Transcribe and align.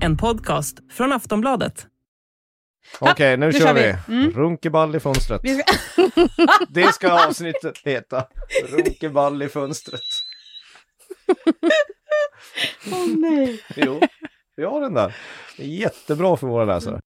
En 0.00 0.16
podcast 0.16 0.78
från 0.90 1.12
Aftonbladet. 1.12 1.86
Okej, 2.98 3.36
nu, 3.36 3.46
nu 3.46 3.52
kör 3.52 3.60
kör 3.60 3.74
vi. 3.74 3.96
vi. 4.08 4.14
Mm. 4.14 4.30
Runkeball 4.32 4.96
i 4.96 5.00
fönstret. 5.00 5.40
Ska... 5.40 5.62
Det 6.68 6.92
ska 6.92 7.28
avsnittet 7.28 7.78
heta. 7.84 8.24
Runkeball 8.68 9.42
i 9.42 9.48
fönstret. 9.48 10.00
Åh 12.92 13.06
nej. 13.16 13.62
Jo, 13.76 14.00
vi 14.56 14.64
har 14.64 14.80
den 14.80 14.94
där. 14.94 15.16
Jättebra 15.56 16.36
för 16.36 16.46
våra 16.46 16.64
läsare. 16.64 17.00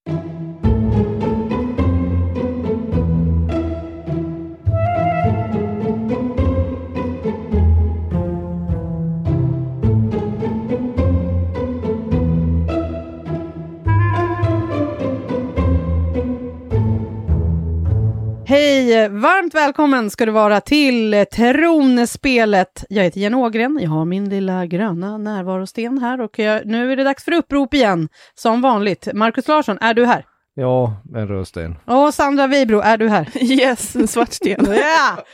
Hej! 18.52 19.08
Varmt 19.08 19.54
välkommen 19.54 20.11
ska 20.11 20.26
du 20.26 20.32
vara 20.32 20.60
till 20.60 21.26
Tronspelet. 21.32 22.84
Jag 22.88 23.04
heter 23.04 23.20
Jenny 23.20 23.36
Ågren, 23.36 23.79
jag 23.82 23.90
har 23.90 24.04
min 24.04 24.29
lilla 24.29 24.66
gröna 24.66 25.18
närvarosten 25.18 25.98
här 25.98 26.20
och 26.20 26.38
jag, 26.38 26.66
nu 26.66 26.93
är 26.93 26.96
det 26.96 27.04
dags 27.04 27.24
för 27.24 27.32
upprop 27.32 27.74
igen. 27.74 28.08
Som 28.34 28.60
vanligt. 28.62 29.08
Markus 29.14 29.48
Larsson, 29.48 29.79
är 29.80 29.94
du 29.94 30.07
här? 30.07 30.26
Ja, 30.54 31.02
en 31.14 31.29
rödsten. 31.29 31.76
Och 31.86 32.14
Sandra 32.14 32.46
Weibro, 32.46 32.80
är 32.80 32.96
du 32.98 33.08
här? 33.08 33.28
Yes, 33.52 33.96
en 33.96 34.08
svart 34.08 34.33
sten. 34.33 34.66
Ja! 34.69 35.24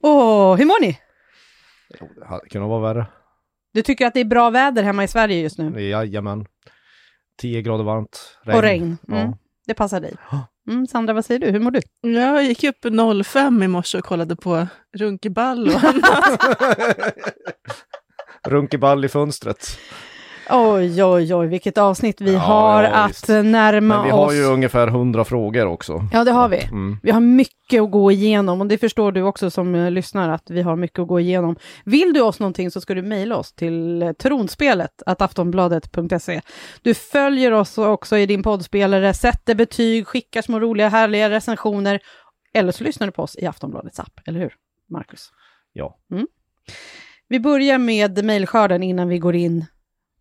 Åh, 0.00 0.56
hur 0.56 0.66
mår 0.66 0.80
ni? 0.80 0.98
Jo, 2.00 2.08
det 2.16 2.48
kunnat 2.48 2.68
vara 2.68 2.94
värre. 2.94 3.06
Du 3.74 3.82
tycker 3.82 4.06
att 4.06 4.14
det 4.14 4.20
är 4.20 4.24
bra 4.24 4.50
väder 4.50 4.82
hemma 4.82 5.04
i 5.04 5.08
Sverige 5.08 5.40
just 5.40 5.58
nu? 5.58 5.80
Jajamän. 5.80 6.46
10 7.40 7.62
grader 7.62 7.84
varmt. 7.84 8.38
Och 8.46 8.62
regn. 8.62 8.98
Mm. 9.08 9.20
Ja. 9.20 9.38
Det 9.66 9.74
passar 9.74 10.00
dig. 10.00 10.14
Mm, 10.68 10.86
Sandra, 10.86 11.14
vad 11.14 11.24
säger 11.24 11.40
du? 11.40 11.50
Hur 11.50 11.60
mår 11.60 11.70
du? 11.70 11.80
Jag 12.00 12.44
gick 12.44 12.64
upp 12.64 12.86
05 13.24 13.62
i 13.62 13.68
morse 13.68 13.98
och 13.98 14.04
kollade 14.04 14.36
på 14.36 14.66
runkeball 14.96 15.68
och 15.68 15.84
annat. 15.84 16.40
Runkeball 18.48 19.04
i 19.04 19.08
fönstret. 19.08 19.78
Oj, 20.50 21.04
oj, 21.04 21.34
oj, 21.34 21.46
vilket 21.46 21.78
avsnitt 21.78 22.20
vi 22.20 22.32
Ja, 22.32 22.38
har 22.38 22.82
ja, 22.82 22.90
att 22.90 23.10
visst. 23.10 23.28
närma 23.28 23.96
Men 23.96 24.04
vi 24.04 24.12
oss. 24.12 24.16
har 24.16 24.32
ju 24.32 24.44
ungefär 24.44 24.86
100 24.86 25.24
frågor 25.24 25.66
också. 25.66 26.02
Ja, 26.12 26.24
det 26.24 26.30
har 26.30 26.48
vi. 26.48 26.62
Mm. 26.64 26.98
Vi 27.02 27.10
har 27.10 27.20
mycket 27.20 27.82
att 27.82 27.90
gå 27.90 28.12
igenom 28.12 28.60
och 28.60 28.66
det 28.66 28.78
förstår 28.78 29.12
du 29.12 29.22
också 29.22 29.50
som 29.50 29.74
eh, 29.74 29.90
lyssnar 29.90 30.28
att 30.28 30.50
vi 30.50 30.62
har 30.62 30.76
mycket 30.76 30.98
att 30.98 31.08
gå 31.08 31.20
igenom. 31.20 31.56
Vill 31.84 32.12
du 32.12 32.20
oss 32.20 32.40
någonting 32.40 32.70
så 32.70 32.80
ska 32.80 32.94
du 32.94 33.02
mejla 33.02 33.36
oss 33.36 33.52
till 33.52 34.02
eh, 34.02 34.12
tronspelet 34.12 35.02
aftonbladet.se. 35.06 36.40
Du 36.82 36.94
följer 36.94 37.52
oss 37.52 37.78
också 37.78 38.16
i 38.18 38.26
din 38.26 38.42
poddspelare, 38.42 39.14
sätter 39.14 39.54
betyg, 39.54 40.06
skickar 40.06 40.42
små 40.42 40.60
roliga 40.60 40.88
härliga 40.88 41.30
recensioner 41.30 42.00
eller 42.54 42.72
så 42.72 42.84
lyssnar 42.84 43.06
du 43.06 43.12
på 43.12 43.22
oss 43.22 43.36
i 43.38 43.46
Aftonbladets 43.46 44.00
app, 44.00 44.20
eller 44.26 44.40
hur, 44.40 44.52
Marcus? 44.90 45.30
Ja. 45.72 45.96
Vi 47.28 47.40
börjar 47.40 47.78
med 47.78 48.24
mejlskörden 48.24 48.82
innan 48.82 49.08
vi 49.08 49.18
går 49.18 49.34
in 49.34 49.64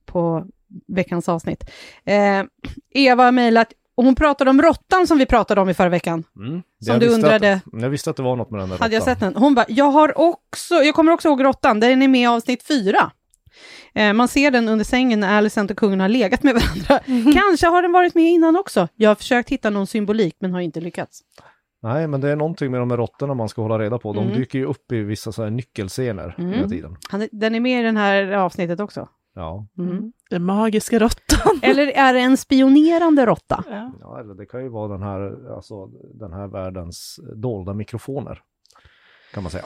på 0.08 0.46
veckans 0.88 1.30
avsnitt. 1.30 1.70
Eh, 2.06 2.44
Eva 2.94 3.24
har 3.24 3.32
mejlat, 3.32 3.68
och 3.96 4.04
hon 4.04 4.16
pratade 4.16 4.50
om 4.50 4.62
råttan 4.62 5.08
som 5.08 5.18
vi 5.18 5.26
pratade 5.26 5.62
om 5.62 5.70
i 5.70 5.74
förra 5.74 5.90
veckan. 5.90 6.24
Mm. 6.36 6.52
Som 6.52 6.64
Jag 6.94 7.00
du 7.00 7.08
undrade. 7.08 7.54
Att, 7.54 7.82
jag 7.82 7.90
visste 7.90 8.10
att 8.10 8.16
det 8.18 8.24
var 8.24 8.36
något 8.36 8.52
med 8.52 8.60
den 8.60 8.70
där 8.70 8.78
Hade 8.78 8.94
jag 8.94 9.04
sett 9.04 9.20
den? 9.20 9.36
Hon 9.36 9.56
bara, 9.56 9.66
jag 9.70 9.86
har 9.92 10.18
också, 10.20 10.76
jag 10.76 10.96
kommer 10.96 11.12
också 11.12 11.28
ihåg 11.28 11.44
råttan, 11.44 11.80
den 11.80 12.02
är 12.02 12.08
med 12.08 12.22
i 12.22 12.26
avsnitt 12.26 12.64
fyra. 12.64 13.12
Eh, 13.96 14.14
man 14.14 14.28
ser 14.28 14.52
den 14.52 14.70
under 14.70 14.86
sängen 14.86 15.20
när 15.20 15.38
Alicent 15.38 15.72
och 15.72 15.78
kungen 15.78 16.00
har 16.00 16.10
legat 16.10 16.44
med 16.44 16.54
varandra. 16.54 17.00
Kanske 17.42 17.68
har 17.68 17.82
den 17.82 17.92
varit 17.92 18.16
med 18.16 18.24
innan 18.26 18.56
också. 18.58 18.88
Jag 18.96 19.10
har 19.10 19.16
försökt 19.16 19.50
hitta 19.50 19.70
någon 19.70 19.88
symbolik 19.88 20.36
men 20.40 20.54
har 20.54 20.60
inte 20.62 20.82
lyckats. 20.82 21.22
Nej, 21.84 22.08
men 22.08 22.22
det 22.22 22.30
är 22.30 22.36
någonting 22.36 22.72
med 22.72 22.80
de 22.80 22.90
här 22.92 22.98
råttorna 22.98 23.34
man 23.34 23.50
ska 23.50 23.62
hålla 23.62 23.80
reda 23.80 23.98
på. 23.98 24.14
De 24.14 24.24
Mm. 24.26 24.38
dyker 24.38 24.60
ju 24.60 24.66
upp 24.66 24.92
i 24.92 25.04
vissa 25.04 25.32
så 25.32 25.44
här 25.44 25.50
nyckelscener 25.50 26.36
Mm. 26.38 26.52
hela 26.54 26.70
tiden. 26.70 26.96
Han 27.10 27.22
är, 27.22 27.30
den 27.32 27.56
är 27.56 27.60
med 27.60 27.80
i 27.80 27.92
det 27.92 28.00
här 28.00 28.32
avsnittet 28.32 28.80
också. 28.80 29.10
Ja. 29.38 29.68
Mm. 29.78 30.14
Den 30.30 30.44
magiska 30.44 31.00
råttan. 31.00 31.60
Eller 31.62 31.88
är 31.88 32.14
det 32.14 32.20
en 32.20 32.38
spionerande 32.38 33.26
råtta? 33.26 33.64
Ja. 33.70 33.92
ja, 34.02 34.20
eller 34.20 34.34
det 34.34 34.46
kan 34.46 34.64
ju 34.64 34.70
vara 34.70 34.88
den 34.88 35.02
här, 35.02 35.54
alltså, 35.56 35.88
den 36.14 36.34
här 36.34 36.48
världens 36.48 37.20
dolda 37.36 37.74
mikrofoner. 37.74 38.42
Kan 39.34 39.44
man 39.44 39.52
säga. 39.52 39.66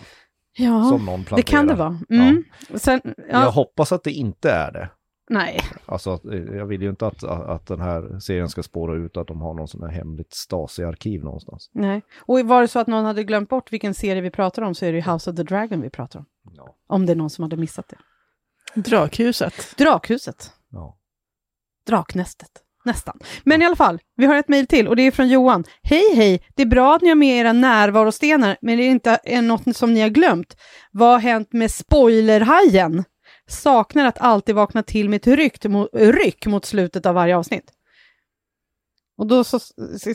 Ja, 0.57 0.83
Som 0.83 1.05
någon 1.05 1.23
planterar. 1.23 1.35
det 1.35 1.43
kan 1.43 1.67
det 1.67 1.75
vara. 1.75 1.99
Mm. 2.09 2.43
Sen, 2.75 3.01
Jag 3.03 3.15
ja, 3.43 3.49
hoppas 3.49 3.91
att 3.91 4.03
det 4.03 4.11
inte 4.11 4.51
är 4.51 4.71
det. 4.71 4.89
nej. 5.29 5.59
Alltså, 5.85 6.19
jag 6.55 6.65
vill 6.65 6.81
ju 6.81 6.89
inte 6.89 7.07
att, 7.07 7.23
att 7.23 7.67
den 7.67 7.81
här 7.81 8.19
serien 8.19 8.49
ska 8.49 8.63
spåra 8.63 8.95
ut 8.95 9.17
att 9.17 9.27
de 9.27 9.41
har 9.41 9.53
någon 9.53 9.67
sån 9.67 9.81
här 9.83 9.89
hemligt 9.89 10.33
Stasi-arkiv 10.33 11.23
någonstans. 11.23 11.69
nej. 11.73 12.01
Och 12.19 12.39
var 12.39 12.61
det 12.61 12.67
så 12.67 12.79
att 12.79 12.87
någon 12.87 13.05
hade 13.05 13.23
glömt 13.23 13.49
bort 13.49 13.73
vilken 13.73 13.93
serie 13.93 14.21
vi 14.21 14.29
pratar 14.31 14.61
om 14.61 14.75
så 14.75 14.85
är 14.85 14.91
det 14.91 14.97
ju 14.97 15.11
House 15.11 15.29
of 15.29 15.35
the 15.35 15.43
Dragon 15.43 15.81
vi 15.81 15.89
pratar 15.89 16.19
om. 16.19 16.25
Ja. 16.55 16.75
Om 16.87 17.05
det 17.05 17.11
är 17.13 17.15
någon 17.15 17.29
som 17.29 17.43
hade 17.43 17.57
missat 17.57 17.87
det. 17.87 17.97
Drakhuset. 18.75 19.73
Drakhuset. 19.77 20.51
ja. 20.71 20.97
Draknästet. 21.87 22.49
Nästan. 22.85 23.19
Men 23.43 23.61
i 23.61 23.65
alla 23.65 23.75
fall, 23.75 23.99
vi 24.15 24.25
har 24.25 24.35
ett 24.35 24.47
mejl 24.47 24.67
till 24.67 24.87
och 24.87 24.95
det 24.95 25.01
är 25.01 25.11
från 25.11 25.29
Johan. 25.29 25.63
Hej 25.83 26.15
hej, 26.15 26.43
det 26.55 26.61
är 26.61 26.67
bra 26.67 26.95
att 26.95 27.01
ni 27.01 27.09
har 27.09 27.15
med 27.15 27.39
era 27.39 27.53
närvarostenar, 27.53 28.57
men 28.61 28.77
det 28.77 28.83
är 28.83 28.89
inte 28.89 29.19
är 29.23 29.41
något 29.41 29.77
som 29.77 29.93
ni 29.93 30.01
har 30.01 30.09
glömt. 30.09 30.57
Vad 30.91 31.09
har 31.09 31.19
hänt 31.19 31.53
med 31.53 31.71
spoilerhajen? 31.71 33.03
Saknar 33.47 34.05
att 34.05 34.17
alltid 34.17 34.55
vakna 34.55 34.83
till 34.83 35.09
med 35.09 35.17
ett 35.17 35.27
ryck, 35.27 35.65
mot, 35.65 35.89
ryck 35.93 36.45
mot 36.45 36.65
slutet 36.65 37.05
av 37.05 37.15
varje 37.15 37.37
avsnitt. 37.37 37.71
Och 39.21 39.27
då 39.27 39.43
så, 39.43 39.59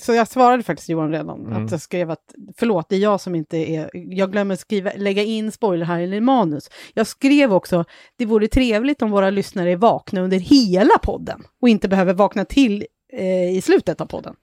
så 0.00 0.14
jag 0.14 0.28
svarade 0.28 0.62
faktiskt 0.62 0.88
Johan 0.88 1.12
redan, 1.12 1.46
Mm. 1.46 1.64
att 1.64 1.70
jag 1.70 1.80
skrev 1.80 2.10
att 2.10 2.34
förlåt, 2.56 2.88
det 2.88 2.96
är 2.96 3.00
jag 3.00 3.20
som 3.20 3.34
inte 3.34 3.56
är, 3.56 3.90
jag 3.92 4.32
glömmer 4.32 4.56
skriva, 4.56 4.90
lägga 4.96 5.22
in 5.22 5.52
spoilerhajen 5.52 6.12
i 6.12 6.20
manus. 6.20 6.70
Jag 6.94 7.06
skrev 7.06 7.54
också, 7.54 7.84
det 8.16 8.26
vore 8.26 8.48
trevligt 8.48 9.02
om 9.02 9.10
våra 9.10 9.30
lyssnare 9.30 9.72
är 9.72 9.76
vakna 9.76 10.20
under 10.20 10.38
hela 10.38 10.98
podden 11.02 11.42
och 11.62 11.68
inte 11.68 11.88
behöver 11.88 12.14
vakna 12.14 12.44
till 12.44 12.86
eh, 13.12 13.56
i 13.56 13.60
slutet 13.64 14.00
av 14.00 14.06
podden. 14.06 14.34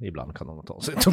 Ibland 0.00 0.36
kan 0.36 0.46
de 0.46 0.66
ta 0.66 0.80
sig 0.80 0.94
en 0.94 1.12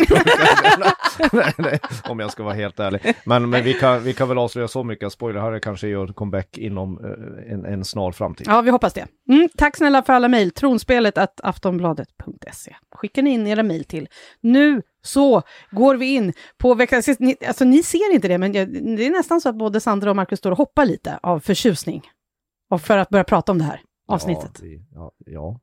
nej, 1.31 1.53
nej, 1.57 1.79
Om 2.09 2.19
jag 2.19 2.31
ska 2.31 2.43
vara 2.43 2.53
helt 2.53 2.79
ärlig. 2.79 3.15
Men, 3.25 3.49
men 3.49 3.63
vi, 3.63 3.73
kan, 3.73 4.03
vi 4.03 4.13
kan 4.13 4.27
väl 4.27 4.37
avslöja 4.37 4.67
så 4.67 4.83
mycket 4.83 5.07
att 5.07 5.13
Spoiler 5.13 5.39
Harry 5.39 5.59
kanske 5.59 5.87
gör 5.87 6.07
comeback 6.07 6.57
inom 6.57 7.05
eh, 7.05 7.53
en, 7.53 7.65
en 7.65 7.85
snar 7.85 8.11
framtid. 8.11 8.47
Ja, 8.49 8.61
vi 8.61 8.69
hoppas 8.69 8.93
det. 8.93 9.07
Mm, 9.29 9.49
tack 9.57 9.77
snälla 9.77 10.03
för 10.03 10.13
alla 10.13 10.27
mejl. 10.27 10.51
Tronspelet 10.51 11.17
att 11.17 11.41
aftonbladet.se. 11.43 12.75
Skickar 12.91 13.21
ni 13.21 13.29
in 13.29 13.47
era 13.47 13.63
mejl 13.63 13.83
till. 13.83 14.07
Nu 14.41 14.81
så 15.01 15.41
går 15.71 15.95
vi 15.95 16.15
in 16.15 16.33
på 16.57 16.73
veckans... 16.73 17.19
Ni, 17.19 17.35
alltså 17.47 17.65
ni 17.65 17.83
ser 17.83 18.13
inte 18.13 18.27
det, 18.27 18.37
men 18.37 18.53
jag, 18.53 18.73
det 18.97 19.07
är 19.07 19.11
nästan 19.11 19.41
så 19.41 19.49
att 19.49 19.55
både 19.55 19.79
Sandra 19.79 20.09
och 20.09 20.15
Markus 20.15 20.39
står 20.39 20.51
och 20.51 20.57
hoppar 20.57 20.85
lite 20.85 21.19
av 21.23 21.39
förtjusning. 21.39 22.01
Och 22.69 22.81
för 22.81 22.97
att 22.97 23.09
börja 23.09 23.23
prata 23.23 23.51
om 23.51 23.57
det 23.57 23.63
här 23.63 23.81
avsnittet. 24.07 24.51
Ja, 24.53 24.61
vi, 24.61 24.81
ja, 24.91 25.11
ja. 25.25 25.59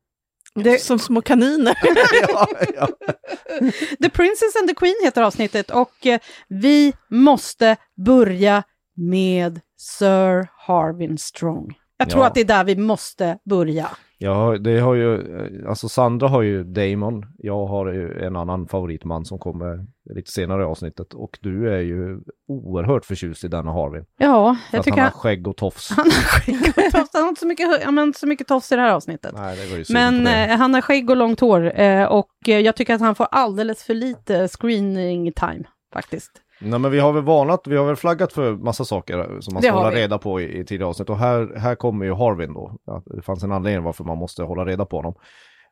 Det- 0.55 0.79
Som 0.81 0.99
små 0.99 1.21
kaniner. 1.21 1.77
ja, 2.29 2.47
ja. 2.75 2.87
The 4.01 4.09
Princess 4.09 4.55
and 4.55 4.67
the 4.69 4.75
Queen 4.75 4.95
heter 5.03 5.21
avsnittet 5.21 5.71
och 5.71 6.05
eh, 6.05 6.19
vi 6.47 6.93
måste 7.09 7.75
börja 8.05 8.63
med 8.97 9.61
Sir 9.77 10.47
Harvin 10.67 11.17
Strong. 11.17 11.73
Jag 11.97 12.09
tror 12.09 12.21
Ja. 12.23 12.27
att 12.27 12.33
det 12.33 12.41
är 12.41 12.45
där 12.45 12.63
vi 12.63 12.75
måste 12.75 13.37
börja. 13.49 13.89
Ja, 14.17 14.57
det 14.59 14.79
har 14.79 14.93
ju, 14.93 15.37
eh, 15.39 15.69
alltså 15.69 15.89
Sandra 15.89 16.27
har 16.27 16.41
ju 16.41 16.63
Damon, 16.63 17.25
jag 17.37 17.65
har 17.65 17.93
ju 17.93 18.25
en 18.25 18.35
annan 18.35 18.67
favoritman 18.67 19.25
som 19.25 19.39
kommer 19.39 19.85
lite 20.15 20.31
senare 20.31 20.61
i 20.61 20.65
avsnittet 20.65 21.13
och 21.13 21.37
du 21.41 21.73
är 21.73 21.79
ju 21.79 22.19
oerhört 22.47 23.05
förtjust 23.05 23.43
i 23.43 23.47
denna 23.47 23.71
Harvin. 23.71 24.05
Ja, 24.17 24.57
jag 24.71 24.79
att 24.79 24.85
tycker 24.85 24.97
han 24.97 25.05
har 25.05 25.11
han, 25.11 25.19
skägg 25.19 25.47
och 25.47 25.57
tofs. 25.57 25.89
han 25.89 26.05
har 26.05 26.11
skägg 26.11 26.73
och 26.77 26.91
tofs. 26.91 27.09
Han 27.13 27.21
har 27.21 27.29
inte 27.29 27.39
så 27.39 27.47
mycket, 27.47 27.87
inte 27.87 28.19
så 28.19 28.27
mycket 28.27 28.47
tofs 28.47 28.71
i 28.71 28.75
det 28.75 28.81
här 28.81 28.93
avsnittet. 28.93 29.33
Nej, 29.37 29.57
det 29.57 29.71
var 29.71 29.77
ju 29.77 29.85
Men 29.89 30.27
eh, 30.27 30.57
han 30.57 30.73
har 30.73 30.81
skägg 30.81 31.09
och 31.09 31.17
långt 31.17 31.39
hår 31.39 31.79
eh, 31.79 32.05
och 32.05 32.29
eh, 32.47 32.59
jag 32.59 32.75
tycker 32.75 32.93
att 32.95 33.01
han 33.01 33.15
får 33.15 33.27
alldeles 33.31 33.83
för 33.83 33.93
lite 33.93 34.47
screening 34.47 35.33
time 35.33 35.63
faktiskt. 35.93 36.31
Nej 36.59 36.79
men 36.79 36.91
vi 36.91 36.99
har 36.99 37.13
väl 37.13 37.23
varnat, 37.23 37.67
vi 37.67 37.77
har 37.77 37.85
väl 37.85 37.95
flaggat 37.95 38.33
för 38.33 38.55
massa 38.55 38.85
saker 38.85 39.39
som 39.41 39.53
man 39.53 39.63
ska 39.63 39.71
hålla 39.71 39.89
vi. 39.89 39.95
reda 39.95 40.17
på 40.17 40.41
i, 40.41 40.59
i 40.59 40.65
tidigare 40.65 40.89
avsnitt. 40.89 41.09
Och 41.09 41.17
här, 41.17 41.55
här 41.57 41.75
kommer 41.75 42.05
ju 42.05 42.13
Harvin 42.13 42.53
då. 42.53 42.77
Ja, 42.85 43.03
det 43.05 43.21
fanns 43.21 43.43
en 43.43 43.51
anledning 43.51 43.83
varför 43.83 44.03
man 44.03 44.17
måste 44.17 44.43
hålla 44.43 44.65
reda 44.65 44.85
på 44.85 44.95
honom. 44.97 45.15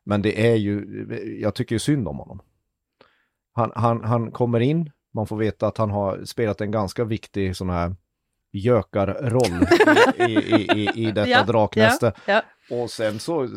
Men 0.04 0.22
det 0.22 0.50
är 0.50 0.54
ju, 0.54 0.84
jag 1.40 1.54
tycker 1.54 1.74
ju 1.74 1.78
synd 1.78 2.08
om 2.08 2.18
honom. 2.18 2.40
Han, 3.52 3.72
han, 3.74 4.04
han 4.04 4.30
kommer 4.30 4.60
in, 4.60 4.90
man 5.14 5.26
får 5.26 5.36
veta 5.36 5.66
att 5.66 5.78
han 5.78 5.90
har 5.90 6.24
spelat 6.24 6.60
en 6.60 6.70
ganska 6.70 7.04
viktig 7.04 7.56
sån 7.56 7.70
här 7.70 7.96
gökarroll 8.52 9.66
i, 10.16 10.22
i, 10.32 10.68
i, 10.74 11.06
i 11.08 11.12
detta 11.12 11.28
Ja, 11.30 11.44
draknäste. 11.44 12.12
Ja, 12.26 12.42
Och 12.70 12.90
sen 12.90 13.18
så 13.18 13.48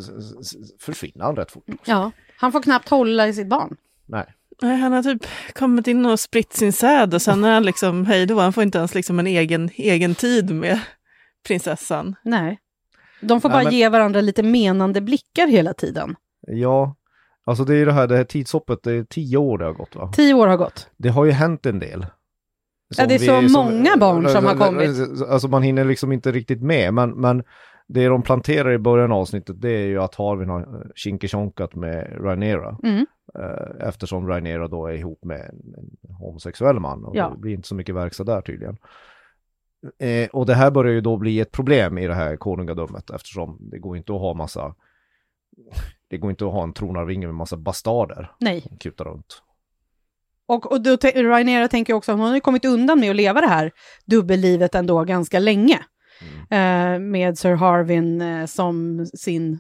försvinner 0.80 1.26
han 1.26 1.36
rätt 1.36 1.52
fort. 1.52 1.66
ja. 1.86 2.12
Han 2.40 2.52
får 2.52 2.62
knappt 2.62 2.90
hålla 2.90 3.28
i 3.28 3.34
sitt 3.34 3.48
barn. 3.50 3.78
Nej. 4.06 4.26
Nej, 4.62 4.78
han 4.78 4.92
har 4.92 5.04
typ 5.04 5.26
kommit 5.54 5.88
in 5.88 6.06
och 6.06 6.20
spritt 6.20 6.54
sin 6.54 6.74
säd 6.74 7.14
och 7.14 7.22
sen 7.22 7.44
är 7.44 7.54
han 7.54 7.64
liksom, 7.64 8.06
hej 8.06 8.26
då, 8.26 8.40
han 8.40 8.54
får 8.54 8.64
inte 8.64 8.78
ens 8.78 8.96
liksom 8.96 9.20
en 9.20 9.28
egen, 9.28 9.70
egen 9.76 10.16
tid 10.16 10.52
med 10.56 10.80
prinsessan. 11.48 12.16
Nej. 12.24 12.60
De 13.22 13.42
får 13.42 13.50
Nej, 13.50 13.56
bara 13.56 13.64
men- 13.64 13.74
ge 13.74 13.90
varandra 13.90 14.22
lite 14.22 14.44
menande 14.44 15.02
blickar 15.02 15.48
hela 15.48 15.74
tiden. 15.74 16.16
Ja, 16.48 16.96
alltså 17.46 17.64
det 17.64 17.74
är 17.74 17.78
ju 17.78 17.86
det 17.86 17.92
här, 17.94 18.08
det 18.08 18.18
här 18.18 18.24
tidshoppet, 18.24 18.80
det 18.84 18.92
är 18.94 19.04
tio 19.04 19.38
år 19.38 19.58
det 19.58 19.66
har 19.66 19.74
gått 19.74 19.96
va? 19.96 20.12
Tio 20.16 20.34
år 20.34 20.48
har 20.48 20.58
gått. 20.58 20.90
Det 20.98 21.10
har 21.10 21.26
ju 21.26 21.32
hänt 21.32 21.66
en 21.66 21.80
del. 21.80 22.06
Ja, 22.98 23.06
det 23.06 23.16
är 23.16 23.20
Som 23.20 23.50
så 23.50 23.64
många 23.64 23.98
barn 23.98 24.30
som 24.30 24.46
har 24.46 24.56
kommit. 24.56 24.90
Alltså 25.30 25.48
man 25.48 25.64
hinner 25.64 25.86
liksom 25.86 26.12
inte 26.12 26.32
riktigt 26.32 26.62
med, 26.62 26.94
men, 26.94 27.10
men 27.10 27.44
det 27.88 28.08
de 28.08 28.22
planterar 28.22 28.72
i 28.72 28.78
början 28.78 29.12
av 29.12 29.18
avsnittet 29.18 29.62
det 29.62 29.70
är 29.72 29.86
ju 29.86 30.02
att 30.02 30.16
Harvin 30.16 30.50
har 30.50 30.92
kinkishonkat 30.96 31.76
med 31.76 32.18
Rhaenyra. 32.24 32.78
Mm. 32.84 33.06
Eh, 33.36 33.88
Eftersom 33.88 34.28
Rhaenyra 34.28 34.68
då 34.68 34.88
är 34.88 34.94
ihop 34.94 35.24
med 35.26 35.40
en, 35.40 35.74
en 35.78 36.16
homosexuell 36.16 36.80
man 36.80 37.06
och 37.06 37.16
Ja. 37.16 37.30
det 37.30 37.38
blir 37.38 37.54
inte 37.54 37.68
så 37.68 37.76
mycket 37.76 37.96
verkstad 37.96 38.24
där 38.24 38.42
tydligen. 38.42 38.78
Eh, 40.00 40.30
och 40.30 40.46
det 40.46 40.54
här 40.54 40.72
börjar 40.72 40.94
ju 40.94 41.02
då 41.02 41.18
bli 41.18 41.40
ett 41.40 41.52
problem 41.52 41.98
i 41.98 42.08
det 42.08 42.14
här 42.16 42.36
konungadömet 42.38 43.10
eftersom 43.10 43.58
det 43.72 43.80
går 43.80 43.98
inte 43.98 44.14
att 44.14 44.22
ha 44.22 44.34
massa 44.34 44.76
det 46.10 46.18
går 46.18 46.30
inte 46.30 46.46
att 46.46 46.54
ha 46.54 46.64
en 46.64 46.74
tronarvinge 46.74 47.28
med 47.28 47.36
massa 47.36 47.58
bastarder 47.58 48.32
Nej. 48.40 48.62
som 48.62 48.78
kutar 48.78 49.06
runt. 49.06 49.44
Och, 50.46 50.72
och 50.72 50.82
då, 50.82 50.96
Rhaenyra 50.96 51.68
tänker 51.68 51.94
också 51.94 52.12
att 52.12 52.18
hon 52.18 52.32
har 52.32 52.40
kommit 52.40 52.66
undan 52.66 53.00
med 53.00 53.10
att 53.10 53.16
leva 53.16 53.42
det 53.42 53.48
här 53.48 53.72
dubbellivet 54.06 54.76
ändå 54.76 55.04
ganska 55.04 55.40
länge. 55.40 55.80
Eh, 56.50 57.00
med 57.00 57.38
Sir 57.38 57.56
Harvin 57.56 58.22
eh, 58.22 58.46
som 58.46 59.06
sin 59.06 59.60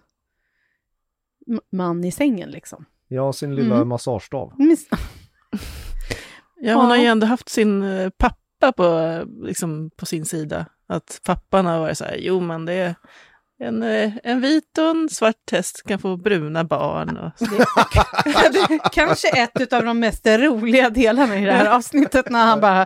man 1.72 2.04
i 2.04 2.12
sängen 2.12 2.50
liksom. 2.50 2.86
Ja, 3.07 3.33
sin 3.33 3.56
lilla 3.56 3.75
Mm. 3.75 3.88
massagestav. 3.88 4.54
Ja, 6.62 6.74
hon 6.75 6.86
har 6.86 6.98
ju 6.98 7.06
ändå 7.06 7.27
haft 7.27 7.50
sin 7.50 7.83
eh, 7.83 8.09
pappa 8.09 8.71
på, 8.77 8.83
eh, 9.00 9.25
liksom, 9.48 9.89
på 9.98 10.06
sin 10.06 10.25
sida. 10.25 10.65
Att 10.88 11.21
pappan 11.25 11.65
har 11.65 11.80
varit 11.80 11.98
så 11.98 12.04
här, 12.06 12.18
jo 12.19 12.39
men 12.39 12.65
det 12.65 12.74
är 12.74 12.95
en, 13.59 13.83
eh, 13.83 14.12
en 14.24 14.42
vit 14.42 14.77
och 14.77 14.83
en 14.89 15.09
svart 15.09 15.51
häst 15.51 15.83
kan 15.88 16.00
få 16.00 16.18
bruna 16.18 16.63
barn. 16.63 17.18
Och 17.18 17.31
så. 17.39 17.45
Kanske 18.92 19.27
ett 19.27 19.74
av 19.74 19.83
de 19.86 20.00
mest 20.00 20.27
roliga 20.27 20.89
delarna 20.89 21.36
i 21.39 21.45
det 21.45 21.51
här 21.51 21.75
avsnittet 21.75 22.30
när 22.30 22.45
han 22.45 22.62
bara, 22.62 22.86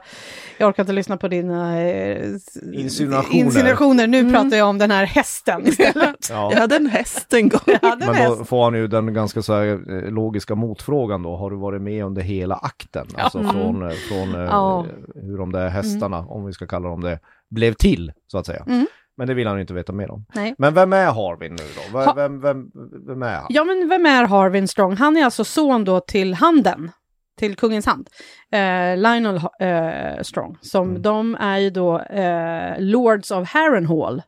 jag 0.57 0.69
orkar 0.69 0.83
inte 0.83 0.93
lyssna 0.93 1.17
på 1.17 1.27
dina 1.27 1.81
eh, 1.81 2.25
Insinuationer. 2.73 3.39
insinuationer. 3.39 4.07
nu 4.07 4.19
Mm. 4.19 4.33
pratar 4.33 4.57
jag 4.57 4.67
om 4.69 4.77
den 4.77 4.91
här 4.91 5.05
hästen 5.05 5.67
istället. 5.67 6.27
Ja. 6.29 6.51
Jag 6.53 6.59
hade 6.59 6.75
en 6.75 6.85
häst 6.87 7.33
en 7.33 7.49
gång. 7.49 7.61
En 7.81 7.99
Men 7.99 8.29
då 8.37 8.45
får 8.45 8.63
han 8.63 8.73
ju 8.73 8.87
den 8.87 9.13
ganska 9.13 9.41
så 9.41 9.53
här 9.53 9.65
eh, 10.05 10.11
logiska 10.11 10.55
motfrågan 10.55 11.23
då. 11.23 11.35
Har 11.35 11.51
du 11.51 11.57
varit 11.57 11.81
med 11.81 12.05
under 12.05 12.21
hela 12.21 12.55
akten? 12.55 13.07
Alltså 13.17 13.39
Mm. 13.39 13.51
från, 13.51 13.83
eh, 13.89 13.95
från 14.09 14.35
eh, 14.35 14.41
Ja. 14.41 14.85
hur 15.15 15.37
de 15.37 15.51
där 15.51 15.69
hästarna, 15.69 16.19
om 16.19 16.45
vi 16.45 16.53
ska 16.53 16.67
kalla 16.67 16.89
dem 16.89 17.01
det, 17.01 17.19
blev 17.49 17.73
till 17.73 18.11
så 18.27 18.37
att 18.37 18.45
säga. 18.45 18.65
Men 19.21 19.27
det 19.27 19.33
vill 19.33 19.47
han 19.47 19.55
ju 19.57 19.61
inte 19.61 19.73
veta 19.73 19.93
mer 19.93 20.11
om. 20.11 20.25
Nej. 20.35 20.55
Men 20.57 20.73
vem 20.73 20.93
är 20.93 21.05
Harvin 21.05 21.51
nu 21.51 21.63
då? 21.91 21.99
Vem, 21.99 22.15
vem, 22.15 22.41
vem, 22.41 22.71
vem 23.07 23.21
är 23.23 23.35
han? 23.35 23.45
Ja, 23.49 23.63
men 23.63 23.89
vem 23.89 24.05
är 24.05 24.25
Harvin 24.25 24.67
Strong? 24.67 24.95
Han 24.95 25.17
är 25.17 25.25
alltså 25.25 25.43
son 25.43 25.83
då 25.85 25.99
till 25.99 26.33
handen, 26.33 26.91
till 27.39 27.55
kungens 27.55 27.85
hand. 27.85 28.09
Eh, 28.51 28.97
Lionel 28.97 29.35
eh, 29.59 30.21
Strong, 30.21 30.57
som 30.61 30.89
Mm. 30.89 31.01
de 31.01 31.35
är 31.35 31.57
ju 31.57 31.69
då 31.69 31.99
eh, 31.99 32.75
Lords 32.79 33.31
of 33.31 33.49
Harrenhal. 33.49 34.21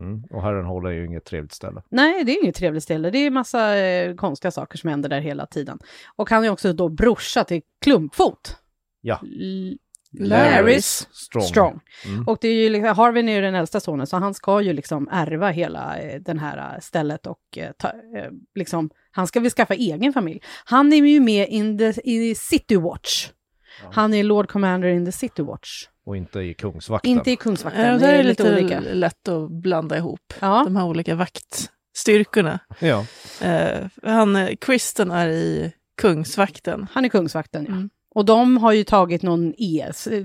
Mm. 0.00 0.22
Och 0.30 0.42
Herrenhåll 0.42 0.86
är 0.86 0.90
ju 0.90 1.06
inget 1.06 1.24
trevligt 1.24 1.52
ställe. 1.52 1.82
Nej, 1.90 2.24
det 2.24 2.32
är 2.32 2.42
inget 2.44 2.54
trevligt 2.56 2.82
ställe. 2.82 3.10
Det 3.10 3.18
är 3.18 3.30
massa 3.30 3.76
eh, 3.78 4.14
konstiga 4.14 4.50
saker 4.50 4.78
som 4.78 4.90
händer 4.90 5.08
där 5.08 5.20
hela 5.20 5.46
tiden. 5.46 5.78
Och 6.16 6.30
han 6.30 6.44
är 6.44 6.50
också 6.50 6.72
då 6.72 6.88
brorsa 6.88 7.44
till 7.44 7.62
Klumpfot. 7.84 8.56
Ja. 9.00 9.20
L- 9.22 9.78
Larrys 10.18 11.08
Strong. 11.12 11.44
Strong. 11.44 11.80
Mm. 12.06 12.28
Och 12.28 12.38
det 12.40 12.48
är 12.48 12.54
ju, 12.54 12.68
liksom- 12.68 12.96
Harvin 12.96 13.28
är 13.28 13.34
ju 13.34 13.40
den 13.40 13.54
äldsta 13.54 13.80
sonen, 13.80 14.06
så 14.06 14.16
han 14.16 14.34
ska 14.34 14.60
ju 14.60 14.72
liksom 14.72 15.08
ärva 15.12 15.50
hela 15.50 15.98
eh, 15.98 16.20
den 16.20 16.38
här 16.38 16.74
eh, 16.74 16.80
stället 16.80 17.26
och 17.26 17.38
eh, 17.58 17.70
ta, 17.78 17.88
eh, 17.88 18.30
liksom, 18.54 18.90
han 19.10 19.26
ska 19.26 19.40
väl 19.40 19.50
skaffa 19.50 19.74
egen 19.74 20.12
familj. 20.12 20.40
Han 20.64 20.92
är 20.92 20.96
ju 20.96 21.20
med 21.20 21.48
in 21.48 21.78
the, 21.78 21.92
i 22.10 22.34
City 22.34 22.76
Watch. 22.76 23.28
Ja. 23.82 23.88
Han 23.92 24.14
är 24.14 24.22
Lord 24.24 24.48
Commander 24.48 24.88
in 24.88 25.04
the 25.06 25.12
City 25.12 25.42
Watch. 25.42 25.88
Och 26.06 26.16
inte 26.16 26.40
i 26.40 26.54
Kungsvakten. 26.54 27.10
Inte 27.10 27.30
i 27.30 27.36
Kungsvakten, 27.36 27.86
Ja, 27.86 27.92
det 27.92 27.98
det 27.98 28.06
är 28.06 28.22
lite 28.22 28.52
olika. 28.56 28.80
lätt 28.80 29.28
att 29.28 29.50
blanda 29.50 29.96
ihop. 29.96 30.34
Ja, 30.40 30.62
De 30.64 30.76
här 30.76 30.84
olika 30.84 31.14
vaktstyrkorna. 31.14 32.58
Ja. 32.78 33.06
Han, 34.02 34.56
Kristen 34.60 35.10
är 35.10 35.28
i 35.28 35.72
Kungsvakten. 36.00 36.86
han 36.92 37.04
är 37.04 37.08
Kungsvakten, 37.08 37.64
ja. 37.68 37.72
Mm. 37.74 37.90
Och 38.14 38.24
de 38.24 38.56
har 38.56 38.72
ju 38.72 38.84
tagit 38.84 39.22
någon 39.22 39.54
ed, 39.58 39.90
s- 39.90 40.06
eh, 40.06 40.24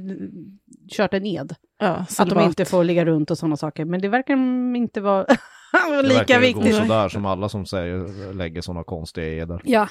kört 0.92 1.14
en 1.14 1.26
ed. 1.26 1.56
Ja, 1.80 1.88
Att 1.88 2.30
de 2.30 2.40
inte 2.46 2.66
får 2.66 2.84
ligga 2.84 3.06
runt 3.06 3.32
och 3.32 3.38
sådana 3.38 3.58
saker. 3.58 3.86
Men 3.86 4.02
det 4.02 4.08
verkar 4.08 4.34
inte 4.76 5.02
vara 5.02 5.26
Det 5.90 6.02
lika 6.02 6.18
verkar 6.18 6.42
ju 6.42 6.54
gå 6.54 6.60
viktigt. 6.60 6.78
sådär 6.82 7.10
som 7.10 7.26
alla 7.26 7.50
som 7.50 7.66
säger, 7.66 8.34
lägger 8.34 8.62
sådana 8.62 8.84
konstiga 8.84 9.28
eder. 9.28 9.62
Ja, 9.66 9.90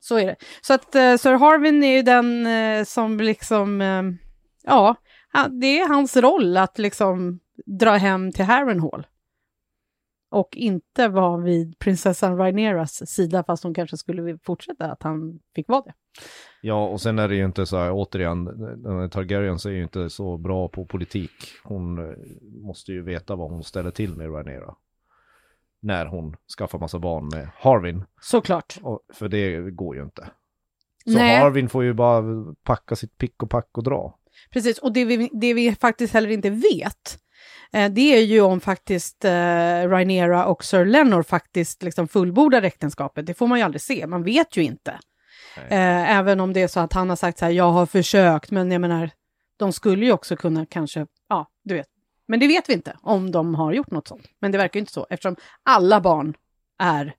så 0.00 0.18
är 0.18 0.26
det. 0.26 0.36
Så 0.62 0.74
att 0.74 0.94
uh, 0.96 1.16
Sir 1.16 1.32
Harvin 1.38 1.84
är 1.84 1.96
ju 1.96 2.02
den 2.02 2.46
eh, 2.46 2.84
som 2.84 3.20
liksom, 3.20 3.80
eh, 3.80 4.02
ja, 4.64 4.94
han- 5.32 5.60
det 5.60 5.78
är 5.80 5.88
hans 5.88 6.16
roll 6.16 6.56
att 6.56 6.78
liksom 6.78 7.40
dra 7.80 7.90
hem 7.90 8.32
till 8.32 8.44
Harrenhal. 8.44 9.06
Och 10.30 10.56
inte 10.56 11.08
vara 11.08 11.36
vid 11.36 11.78
prinsessan 11.78 12.36
Rhaenyras 12.36 13.10
sida, 13.10 13.44
fast 13.44 13.64
hon 13.64 13.74
kanske 13.74 13.96
skulle 13.96 14.38
fortsätta 14.42 14.92
att 14.92 15.02
han 15.02 15.40
fick 15.54 15.68
vara 15.68 15.82
det. 15.82 15.94
Ja, 16.62 16.88
och 16.88 17.00
sen 17.00 17.18
är 17.18 17.28
det 17.28 17.34
ju 17.34 17.44
inte 17.44 17.66
så 17.66 17.76
här, 17.76 17.90
återigen, 17.92 18.46
Targaryens 19.10 19.66
är 19.66 19.70
ju 19.70 19.82
inte 19.82 20.10
så 20.10 20.36
bra 20.36 20.68
på 20.68 20.86
politik. 20.86 21.30
Hon 21.64 21.98
eh, 21.98 22.16
måste 22.42 22.92
ju 22.92 23.02
veta 23.02 23.36
vad 23.36 23.50
hon 23.50 23.64
ställer 23.64 23.90
till 23.90 24.16
med 24.16 24.32
Rhaenyra. 24.32 24.74
När 25.80 26.06
hon 26.06 26.36
skaffar 26.58 26.78
massa 26.78 26.98
barn 26.98 27.28
med 27.28 27.48
Harvin. 27.56 28.04
Såklart. 28.20 28.78
Och, 28.82 29.00
för 29.12 29.28
det 29.28 29.70
går 29.70 29.96
ju 29.96 30.02
inte. 30.02 30.30
Så 31.04 31.12
Nej. 31.12 31.40
Harvin 31.40 31.68
får 31.68 31.84
ju 31.84 31.92
bara 31.92 32.22
packa 32.62 32.96
sitt 32.96 33.18
pick 33.18 33.42
och 33.42 33.50
pack 33.50 33.68
och 33.72 33.82
dra. 33.82 34.18
Precis, 34.50 34.78
och 34.78 34.92
det 34.92 35.04
vi, 35.04 35.30
det 35.32 35.54
vi 35.54 35.74
faktiskt 35.74 36.14
heller 36.14 36.30
inte 36.30 36.50
vet, 36.50 37.18
det 37.70 38.16
är 38.16 38.22
ju 38.22 38.40
om 38.40 38.60
faktiskt 38.60 39.24
eh, 39.24 39.30
Rhaenyra 39.88 40.46
och 40.46 40.64
Sir 40.64 40.84
Lenor 40.84 41.22
faktiskt 41.22 41.82
liksom 41.82 42.08
fullbordar 42.08 42.62
äktenskapet. 42.62 43.26
Det 43.26 43.34
får 43.34 43.46
man 43.46 43.58
ju 43.58 43.64
aldrig 43.64 43.80
se, 43.80 44.06
man 44.06 44.22
vet 44.22 44.56
ju 44.56 44.62
inte. 44.62 44.98
Nej. 45.56 45.78
Eh, 45.78 46.16
även 46.16 46.40
om 46.40 46.52
det 46.52 46.62
är 46.62 46.68
så 46.68 46.80
att 46.80 46.92
han 46.92 47.08
har 47.08 47.16
sagt 47.16 47.38
så 47.38 47.44
här, 47.44 47.52
jag 47.52 47.70
har 47.70 47.86
försökt, 47.86 48.50
men 48.50 48.70
jag 48.70 48.80
menar, 48.80 49.10
de 49.56 49.72
skulle 49.72 50.06
ju 50.06 50.12
också 50.12 50.36
kunna 50.36 50.66
kanske, 50.66 51.06
ja, 51.28 51.50
du 51.64 51.74
vet. 51.74 51.86
Men 52.28 52.40
det 52.40 52.46
vet 52.46 52.68
vi 52.68 52.72
inte 52.72 52.96
om 53.02 53.32
de 53.32 53.54
har 53.54 53.72
gjort 53.72 53.90
något 53.90 54.08
sånt. 54.08 54.24
Men 54.40 54.52
det 54.52 54.58
verkar 54.58 54.78
ju 54.78 54.80
inte 54.80 54.92
så, 54.92 55.06
eftersom 55.10 55.36
alla 55.62 56.00
barn 56.00 56.34
är 56.78 57.14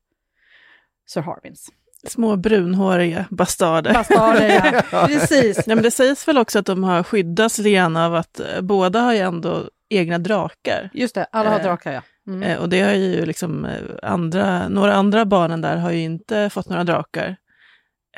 Sir 1.09 1.21
Harvins. 1.21 1.69
Små 2.07 2.35
brunhåriga 2.35 3.25
bastarder. 3.29 3.93
Bastarder, 3.93 4.83
ja. 4.91 5.07
Precis. 5.07 5.57
Ja, 5.57 5.75
men 5.75 5.83
det 5.83 5.91
sägs 5.91 6.27
väl 6.27 6.37
också 6.37 6.59
att 6.59 6.65
de 6.65 6.83
har 6.83 7.03
skyddats 7.03 7.57
lite 7.57 7.71
grann 7.71 7.97
av 7.97 8.15
att 8.15 8.39
eh, 8.39 8.61
båda 8.61 8.99
har 8.99 9.13
ju 9.13 9.19
ändå 9.19 9.69
egna 9.89 10.17
drakar. 10.17 10.89
Just 10.93 11.15
det, 11.15 11.23
alla 11.31 11.49
har 11.49 11.59
Eh, 11.59 11.63
drakar, 11.63 11.91
ja. 11.93 12.01
Mm. 12.27 12.43
Eh, 12.43 12.57
och 12.59 12.69
det 12.69 12.81
har 12.81 12.93
ju 12.93 13.25
liksom 13.25 13.65
eh, 13.65 13.81
andra, 14.03 14.69
några 14.69 14.93
andra 14.93 15.25
barnen 15.25 15.61
där 15.61 15.77
har 15.77 15.91
ju 15.91 15.99
inte 15.99 16.49
fått 16.49 16.69
några 16.69 16.83
drakar 16.83 17.35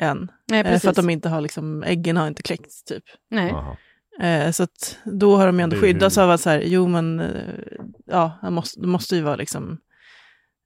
än. 0.00 0.30
Nej, 0.50 0.80
för 0.80 0.88
att 0.88 0.96
de 0.96 1.10
inte 1.10 1.28
har 1.28 1.40
liksom, 1.40 1.82
äggen 1.82 2.16
har 2.16 2.26
inte 2.26 2.42
kläckts 2.42 2.84
typ. 2.84 3.04
Nej. 3.30 3.48
Jaha. 3.50 3.76
Eh, 4.28 4.50
så 4.50 4.62
att 4.62 4.98
då 5.04 5.36
har 5.36 5.46
de 5.46 5.58
ju 5.58 5.62
ändå 5.62 5.76
Det 5.76 5.80
är 5.82 5.86
ju- 5.88 5.92
skyddats 5.94 6.18
av 6.18 6.30
att 6.30 6.40
så 6.40 6.50
här, 6.50 6.60
jo 6.64 6.86
men, 6.88 7.22
ja, 8.06 8.38
han 8.42 8.52
måste, 8.52 8.80
det 8.80 8.86
måste 8.86 9.16
ju 9.16 9.22
vara 9.22 9.36
liksom 9.36 9.78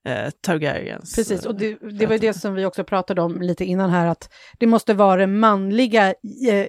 eh, 0.08 0.30
Targaryens. 0.40 1.16
Precis, 1.16 1.46
och 1.46 1.54
det, 1.54 1.78
det 1.98 2.06
var 2.06 2.12
ju 2.12 2.18
det 2.18 2.34
som 2.34 2.54
vi 2.54 2.64
också 2.64 2.84
pratade 2.84 3.22
om 3.22 3.42
lite 3.42 3.64
innan 3.64 3.90
här, 3.90 4.06
att 4.06 4.28
det 4.58 4.66
måste 4.66 4.94
vara 4.94 5.16
det 5.20 5.26
manliga, 5.26 6.14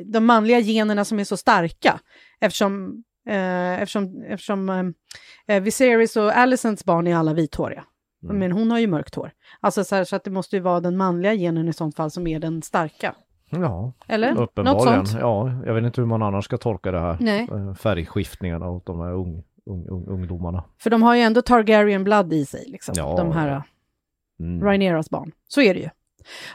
de 0.05 0.25
manliga 0.25 0.59
generna 0.59 1.05
som 1.05 1.19
är 1.19 1.23
så 1.23 1.37
starka, 1.37 1.99
eftersom, 2.41 3.03
eh, 3.25 3.81
eftersom, 3.81 4.23
eftersom 4.27 4.93
eh, 5.47 5.61
Viserys 5.61 6.17
och 6.17 6.37
Alicents 6.37 6.85
barn 6.85 7.07
är 7.07 7.15
alla 7.15 7.33
vithåriga. 7.33 7.83
Mm. 8.23 8.37
Men 8.39 8.51
hon 8.51 8.71
har 8.71 8.79
ju 8.79 8.87
mörkt 8.87 9.15
hår. 9.15 9.31
Alltså 9.59 9.83
så, 9.83 9.95
här, 9.95 10.03
så 10.03 10.15
att 10.15 10.23
det 10.23 10.31
måste 10.31 10.55
ju 10.55 10.61
vara 10.61 10.79
den 10.79 10.97
manliga 10.97 11.33
genen 11.33 11.67
i 11.67 11.73
sånt 11.73 11.95
fall 11.95 12.11
som 12.11 12.27
är 12.27 12.39
den 12.39 12.61
starka. 12.61 13.15
Ja, 13.49 13.93
Eller? 14.07 14.33
Något 14.33 14.49
uppenbarligen. 14.49 15.05
sånt. 15.05 15.21
Ja, 15.21 15.51
jag 15.65 15.73
vet 15.73 15.83
inte 15.83 16.01
hur 16.01 16.07
man 16.07 16.23
annars 16.23 16.45
ska 16.45 16.57
tolka 16.57 16.91
det 16.91 16.99
här. 16.99 17.17
Nej. 17.19 17.47
Eh, 17.51 17.73
Färgskiftningarna 17.73 18.69
åt 18.69 18.85
de 18.85 18.99
här 18.99 19.13
ung, 19.13 19.43
ung, 19.65 19.87
ung, 19.89 20.07
ungdomarna. 20.07 20.63
För 20.79 20.89
de 20.89 21.03
har 21.03 21.15
ju 21.15 21.21
ändå 21.21 21.41
Targaryen 21.41 22.03
blood 22.03 22.33
i 22.33 22.45
sig, 22.45 22.65
liksom. 22.67 22.93
Ja, 22.97 23.15
de 23.17 23.31
här 23.31 23.63
Mm. 24.39 24.63
Rhaenyras 24.63 25.09
barn. 25.09 25.31
Så 25.47 25.61
är 25.61 25.73
det 25.73 25.79
ju. 25.79 25.89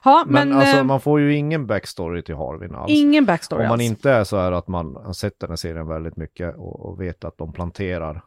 Ja, 0.05 0.25
Men, 0.27 0.49
men, 0.49 0.59
alltså 0.59 0.77
eh, 0.77 0.85
man 0.85 1.01
får 1.01 1.21
ju 1.21 1.35
ingen 1.35 1.67
backstory 1.67 2.23
till 2.23 2.35
Harvin 2.35 2.75
alls. 2.75 2.91
ingen 2.93 3.25
backstory 3.27 3.63
Om 3.63 3.69
man 3.69 3.73
alls. 3.73 3.83
inte 3.83 4.11
är 4.11 4.25
så 4.25 4.37
här 4.37 4.53
att 4.53 4.69
man 4.69 4.97
har 4.97 5.13
sett 5.13 5.41
den 5.41 5.49
här 5.51 5.57
serien 5.57 5.87
väldigt 5.89 6.17
mycket 6.17 6.57
och, 6.57 6.87
och 6.87 7.01
vet 7.01 7.25
att 7.25 7.39
de 7.39 7.53
planterar 7.53 8.23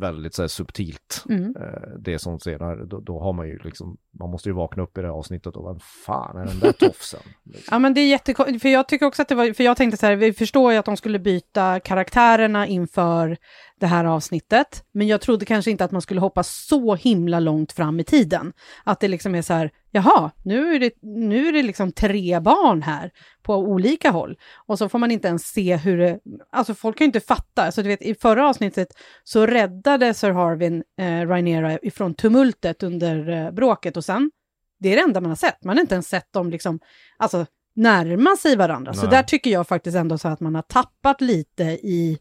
väldigt 0.00 0.34
så 0.34 0.42
här, 0.42 0.48
subtilt. 0.48 1.24
Mm. 1.28 1.56
Eh, 1.60 1.90
det 1.98 2.18
som 2.18 2.40
senare, 2.40 2.84
då, 2.84 3.00
då 3.00 3.20
har 3.20 3.32
man 3.32 3.48
ju 3.48 3.58
liksom, 3.58 3.96
man 4.18 4.30
måste 4.30 4.48
ju 4.48 4.52
vakna 4.54 4.82
upp 4.82 4.98
i 4.98 5.00
det 5.00 5.06
här 5.06 5.14
avsnittet 5.14 5.56
och 5.56 5.68
vem 5.70 5.80
fan 6.06 6.36
är 6.36 6.46
den 6.46 6.58
där 6.58 6.72
tofsen? 6.88 7.20
Liksom. 7.44 7.68
Ja 7.70 7.78
men 7.78 7.94
det 7.94 8.00
är 8.00 8.08
jättekonstigt, 8.08 8.62
för 8.62 8.68
jag 8.68 8.88
tycker 8.88 9.06
också 9.06 9.22
att 9.22 9.28
det 9.28 9.34
var, 9.34 9.52
för 9.52 9.64
jag 9.64 9.76
tänkte 9.76 9.96
så 9.96 10.06
här, 10.06 10.16
vi 10.16 10.32
förstår 10.32 10.72
ju 10.72 10.78
att 10.78 10.84
de 10.84 10.96
skulle 10.96 11.18
byta 11.18 11.80
karaktärerna 11.80 12.66
inför 12.66 13.36
det 13.80 13.86
här 13.86 14.04
avsnittet, 14.04 14.84
men 14.92 15.06
jag 15.06 15.20
trodde 15.20 15.44
kanske 15.44 15.70
inte 15.70 15.84
att 15.84 15.90
man 15.90 16.02
skulle 16.02 16.20
hoppa 16.20 16.42
så 16.42 16.94
himla 16.94 17.40
långt 17.40 17.72
fram 17.72 18.00
i 18.00 18.04
tiden. 18.04 18.52
Att 18.84 19.00
det 19.00 19.08
liksom 19.08 19.34
är 19.34 19.42
så 19.42 19.54
här, 19.54 19.70
jaha, 19.90 20.30
nu 20.42 20.74
är 20.74 20.80
det, 20.80 20.92
nu 21.02 21.48
är 21.48 21.52
det 21.52 21.62
liksom 21.62 21.92
tre 21.92 22.40
barn 22.40 22.82
här 22.82 23.10
på 23.42 23.54
olika 23.56 24.10
håll. 24.10 24.38
Och 24.66 24.78
så 24.78 24.88
får 24.88 24.98
man 24.98 25.10
inte 25.10 25.28
ens 25.28 25.42
se 25.42 25.76
hur 25.76 25.98
det, 25.98 26.18
alltså 26.52 26.74
folk 26.74 26.98
kan 26.98 27.04
ju 27.04 27.08
inte 27.08 27.20
fatta, 27.20 27.62
alltså 27.62 27.82
du 27.82 27.88
vet 27.88 28.02
i 28.02 28.14
förra 28.14 28.48
avsnittet 28.48 28.88
så 29.24 29.46
räddade 29.46 30.14
Sir 30.14 30.30
Harvin 30.30 30.82
eh, 30.98 31.28
Rhaenyra 31.28 31.78
ifrån 31.82 32.14
tumultet 32.14 32.82
under 32.82 33.28
eh, 33.28 33.50
bråket 33.50 33.96
och 33.96 34.04
sen, 34.04 34.30
det 34.78 34.92
är 34.92 34.96
det 34.96 35.02
enda 35.02 35.20
man 35.20 35.30
har 35.30 35.36
sett, 35.36 35.64
man 35.64 35.76
har 35.76 35.80
inte 35.82 35.94
ens 35.94 36.08
sett 36.08 36.32
dem 36.32 36.50
liksom, 36.50 36.80
alltså 37.16 37.46
närma 37.76 38.36
sig 38.36 38.56
varandra. 38.56 38.94
Så 38.94 39.02
Nej. 39.02 39.10
där 39.10 39.22
tycker 39.22 39.50
jag 39.50 39.68
faktiskt 39.68 39.96
ändå 39.96 40.18
så 40.18 40.28
att 40.28 40.40
man 40.40 40.54
har 40.54 40.62
tappat 40.62 41.20
lite 41.20 41.64
i, 41.64 42.18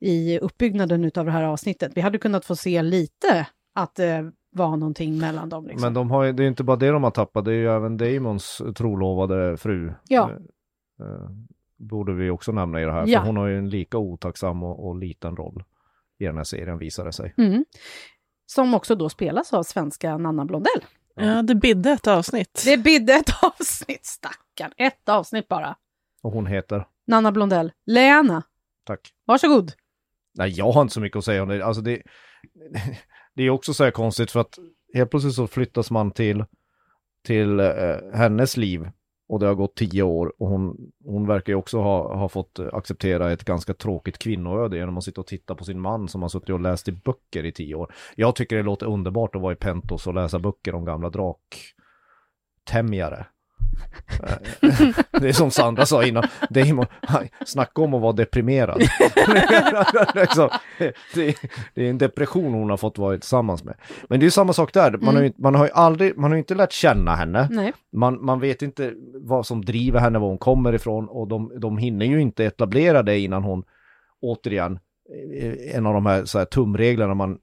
i 0.00 0.38
uppbyggnaden 0.38 1.10
av 1.16 1.24
det 1.24 1.32
här 1.32 1.42
avsnittet. 1.42 1.92
Vi 1.94 2.00
hade 2.00 2.18
kunnat 2.18 2.44
få 2.44 2.56
se 2.56 2.82
lite 2.82 3.46
att 3.74 3.94
det 3.94 4.32
var 4.50 4.76
någonting 4.76 5.18
mellan 5.18 5.48
dem. 5.48 5.66
Liksom. 5.66 5.80
Men 5.82 5.94
de 5.94 6.10
har 6.10 6.24
ju, 6.24 6.32
det 6.32 6.44
är 6.44 6.48
inte 6.48 6.64
bara 6.64 6.76
det 6.76 6.90
de 6.90 7.04
har 7.04 7.10
tappat, 7.10 7.44
det 7.44 7.50
är 7.50 7.56
ju 7.56 7.68
även 7.68 7.96
Damons 7.96 8.62
trolovade 8.76 9.56
fru. 9.56 9.92
Ja. 10.08 10.30
Eh, 10.30 11.06
eh, 11.06 11.28
borde 11.78 12.12
vi 12.14 12.30
också 12.30 12.52
nämna 12.52 12.80
i 12.80 12.84
det 12.84 12.92
här, 12.92 13.06
Ja. 13.06 13.20
för 13.20 13.26
hon 13.26 13.36
har 13.36 13.46
ju 13.46 13.58
en 13.58 13.70
lika 13.70 13.98
otacksam 13.98 14.62
och, 14.62 14.86
och 14.86 14.96
liten 14.96 15.36
roll 15.36 15.64
i 16.18 16.24
den 16.24 16.36
här 16.36 16.44
serien 16.44 16.78
visar 16.78 17.04
det 17.04 17.12
sig. 17.12 17.34
Mm. 17.38 17.64
Som 18.46 18.74
också 18.74 18.94
då 18.94 19.08
spelas 19.08 19.52
av 19.52 19.62
svenska 19.62 20.16
Nanna 20.18 20.44
Blondell. 20.44 20.84
Ja, 21.14 21.42
det 21.42 21.54
bidde 21.54 21.90
ett 21.90 22.06
avsnitt. 22.06 22.62
Det 22.64 22.76
bidde 22.78 23.12
ett 23.14 23.30
avsnitt, 23.42 24.06
stackarn. 24.06 24.72
Ett 24.76 25.08
avsnitt 25.08 25.48
bara. 25.48 25.76
Och 26.22 26.32
hon 26.32 26.46
heter, 26.46 26.86
Nanna 27.06 27.32
Blondell. 27.32 27.72
Leana, 27.86 28.42
tack. 28.84 29.00
varsågod. 29.24 29.72
Nej, 30.36 30.50
jag 30.50 30.72
har 30.72 30.82
inte 30.82 30.94
så 30.94 31.00
mycket 31.00 31.18
att 31.18 31.24
säga 31.24 31.42
om 31.42 31.48
det. 31.48 31.64
Alltså 31.64 31.82
det, 31.82 32.02
det 33.34 33.42
är 33.42 33.50
också 33.50 33.74
så 33.74 33.84
här 33.84 33.90
konstigt 33.90 34.30
för 34.30 34.40
att 34.40 34.58
helt 34.94 35.10
plötsligt 35.10 35.34
så 35.34 35.46
flyttas 35.46 35.90
man 35.90 36.10
till, 36.10 36.44
till 37.24 37.60
eh, 37.60 37.96
hennes 38.14 38.56
liv 38.56 38.88
och 39.28 39.40
det 39.40 39.46
har 39.46 39.54
gått 39.54 39.76
tio 39.76 40.02
år 40.02 40.32
och 40.38 40.48
hon, 40.48 40.92
hon 41.04 41.26
verkar 41.26 41.52
ju 41.52 41.56
också 41.56 41.78
ha, 41.78 42.16
ha 42.16 42.28
fått 42.28 42.58
acceptera 42.72 43.32
ett 43.32 43.44
ganska 43.44 43.74
tråkigt 43.74 44.18
kvinnoöde 44.18 44.76
genom 44.76 44.98
att 44.98 45.04
sitta 45.04 45.20
och 45.20 45.26
titta 45.26 45.54
på 45.54 45.64
sin 45.64 45.80
man 45.80 46.08
som 46.08 46.22
har 46.22 46.28
suttit 46.28 46.50
och 46.50 46.60
läst 46.60 46.88
i 46.88 46.92
böcker 46.92 47.44
i 47.44 47.52
tio 47.52 47.74
år. 47.74 47.94
Jag 48.16 48.36
tycker 48.36 48.56
det 48.56 48.62
låter 48.62 48.86
underbart 48.86 49.34
att 49.34 49.42
vara 49.42 49.52
i 49.52 49.56
Pentos 49.56 50.06
och 50.06 50.14
läsa 50.14 50.38
böcker 50.38 50.74
om 50.74 50.84
gamla 50.84 51.10
draktämjare. 51.10 53.26
Eh, 54.22 54.78
det 55.20 55.28
är 55.28 55.32
som 55.32 55.50
Sandra 55.50 55.86
sa 55.86 56.04
innan, 56.04 56.24
Damon, 56.50 56.86
snacka 57.46 57.82
om 57.82 57.94
att 57.94 58.02
vara 58.02 58.12
deprimerad. 58.12 58.78
liksom, 60.14 60.48
det, 61.14 61.28
är 61.74 61.90
en 61.90 61.98
depression 61.98 62.54
hon 62.54 62.70
har 62.70 62.76
fått 62.76 62.98
vara 62.98 63.18
tillsammans 63.18 63.64
med. 63.64 63.74
Men 64.08 64.20
det 64.20 64.26
är 64.26 64.30
samma 64.30 64.52
sak 64.52 64.72
där, 64.72 64.98
man, 65.00 65.16
har 65.16 65.22
ju, 65.22 65.32
man 65.38 65.54
har 65.54 65.64
ju 65.64 65.72
aldrig, 65.72 66.18
man 66.18 66.30
har 66.30 66.38
inte 66.38 66.54
lärt 66.54 66.72
känna 66.72 67.14
henne. 67.14 67.48
Nej. 67.50 67.72
Man, 67.92 68.24
man 68.24 68.40
vet 68.40 68.62
inte 68.62 68.92
vad 69.14 69.46
som 69.46 69.64
driver 69.64 70.00
henne, 70.00 70.18
var 70.18 70.28
hon 70.28 70.38
kommer 70.38 70.72
ifrån 70.72 71.08
och 71.08 71.28
de, 71.28 71.52
de 71.60 71.78
hinner 71.78 72.06
ju 72.06 72.20
inte 72.20 72.44
etablera 72.44 73.02
det 73.02 73.18
innan 73.18 73.42
hon 73.42 73.64
återigen 74.20 74.78
eh, 75.38 75.76
en 75.76 75.86
av 75.86 75.94
de 75.94 76.06
här, 76.06 76.24
så 76.24 76.38
här 76.38 76.44
tumreglerna 76.44 77.14
man 77.14 77.38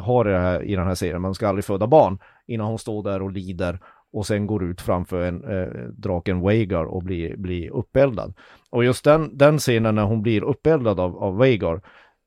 har 0.00 0.28
i, 0.28 0.32
det 0.32 0.38
här, 0.38 0.62
i 0.62 0.76
den 0.76 0.86
här 0.86 0.94
serien, 0.94 1.22
man 1.22 1.34
ska 1.34 1.48
aldrig 1.48 1.64
föda 1.64 1.86
barn 1.86 2.18
innan 2.46 2.66
hon 2.66 2.78
står 2.78 3.02
där 3.02 3.22
och 3.22 3.32
lider 3.32 3.80
och 4.14 4.26
sen 4.26 4.46
går 4.46 4.64
ut 4.64 4.80
framför 4.80 5.20
en 5.20 5.44
eh, 5.44 5.68
draken 5.96 6.40
Wagar 6.40 6.84
och 6.84 7.02
blir, 7.02 7.36
blir 7.36 7.70
uppeldad. 7.70 8.34
Och 8.70 8.84
just 8.84 9.04
den, 9.04 9.38
den 9.38 9.58
scenen 9.58 9.94
när 9.94 10.02
hon 10.02 10.22
blir 10.22 10.44
uppeldad 10.44 11.00
av, 11.00 11.16
av 11.16 11.36
Wagar, 11.36 11.80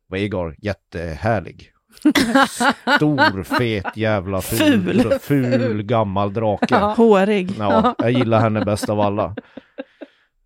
Wagar 0.09 0.55
jättehärlig. 0.61 1.71
Stor, 2.97 3.43
fet, 3.43 3.97
jävla 3.97 4.41
ful, 4.41 5.01
Ful. 5.01 5.19
ful, 5.21 5.83
gammal 5.83 6.33
drake. 6.33 6.65
Ja. 6.69 6.93
Hårig. 6.97 7.51
Ja, 7.59 7.95
jag 7.97 8.11
gillar 8.11 8.39
henne 8.39 8.65
bäst 8.65 8.89
av 8.89 8.99
alla. 8.99 9.35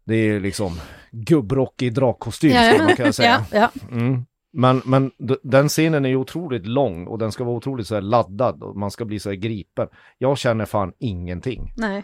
Det 0.05 0.15
är 0.15 0.39
liksom 0.39 0.71
gubbrockig 1.11 1.93
drakkostym 1.93 2.51
skulle 2.51 2.83
man 2.83 2.95
kunna 2.95 3.13
säga. 3.13 3.45
Mm. 3.91 4.25
Men, 4.53 4.81
men 4.85 5.11
den 5.43 5.69
scenen 5.69 6.05
är 6.05 6.09
ju 6.09 6.15
otroligt 6.15 6.67
lång 6.67 7.07
och 7.07 7.17
den 7.17 7.31
ska 7.31 7.43
vara 7.43 7.55
otroligt 7.55 7.87
så 7.87 7.95
här 7.95 8.01
laddad 8.01 8.63
och 8.63 8.77
man 8.77 8.91
ska 8.91 9.05
bli 9.05 9.19
så 9.19 9.29
här 9.29 9.35
gripen. 9.35 9.87
Jag 10.17 10.37
känner 10.37 10.65
fan 10.65 10.93
ingenting. 10.99 11.73
Nej. 11.77 12.03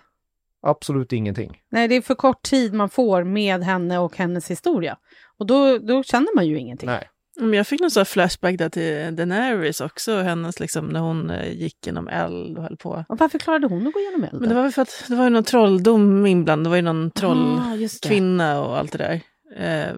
Absolut 0.62 1.14
ingenting. 1.14 1.62
Nej, 1.72 1.88
det 1.88 1.96
är 1.96 2.02
för 2.02 2.16
kort 2.16 2.42
tid 2.44 2.74
man 2.74 2.90
får 2.90 3.24
med 3.24 3.64
henne 3.64 4.00
och 4.00 4.18
hennes 4.18 4.52
historia. 4.52 4.98
Och 5.38 5.46
då, 5.46 5.78
då 5.78 6.04
känner 6.04 6.36
man 6.36 6.48
ju 6.48 6.58
ingenting. 6.60 6.90
Nej. 6.90 7.10
Men 7.40 7.54
jag 7.54 7.68
fick 7.68 7.82
någon 7.82 7.92
sån 7.92 8.00
här 8.00 8.06
flashback 8.06 8.58
där 8.58 8.70
till 8.70 9.16
Daenerys 9.16 9.82
också, 9.82 10.18
hennes 10.18 10.60
liksom 10.60 10.86
när 10.88 11.00
hon 11.00 11.30
eh, 11.30 11.54
gick 11.54 11.86
genom 11.86 12.08
eld 12.08 12.58
och 12.58 12.64
höll 12.64 12.78
på. 12.78 13.06
Och 13.10 13.20
varför 13.20 13.40
klarade 13.40 13.68
hon 13.68 13.88
att 13.88 13.94
gå 13.94 14.00
igenom 14.00 14.24
elden? 14.24 14.40
Men 14.40 14.50
det 14.50 14.56
var 14.56 14.62
väl 14.62 14.72
för 14.72 14.82
att 14.82 15.06
det 15.08 15.16
var 15.16 15.24
ju 15.24 15.30
någon 15.30 15.44
trolldom 15.44 16.26
inblandad, 16.26 16.66
det 16.66 16.70
var 16.70 16.76
ju 16.76 16.82
någon 16.82 17.08
Ah, 17.08 17.20
trollkvinna 17.20 18.62
och 18.62 18.78
allt 18.78 18.92
det 18.92 18.98
där. 18.98 19.22
Eh, 19.56 19.96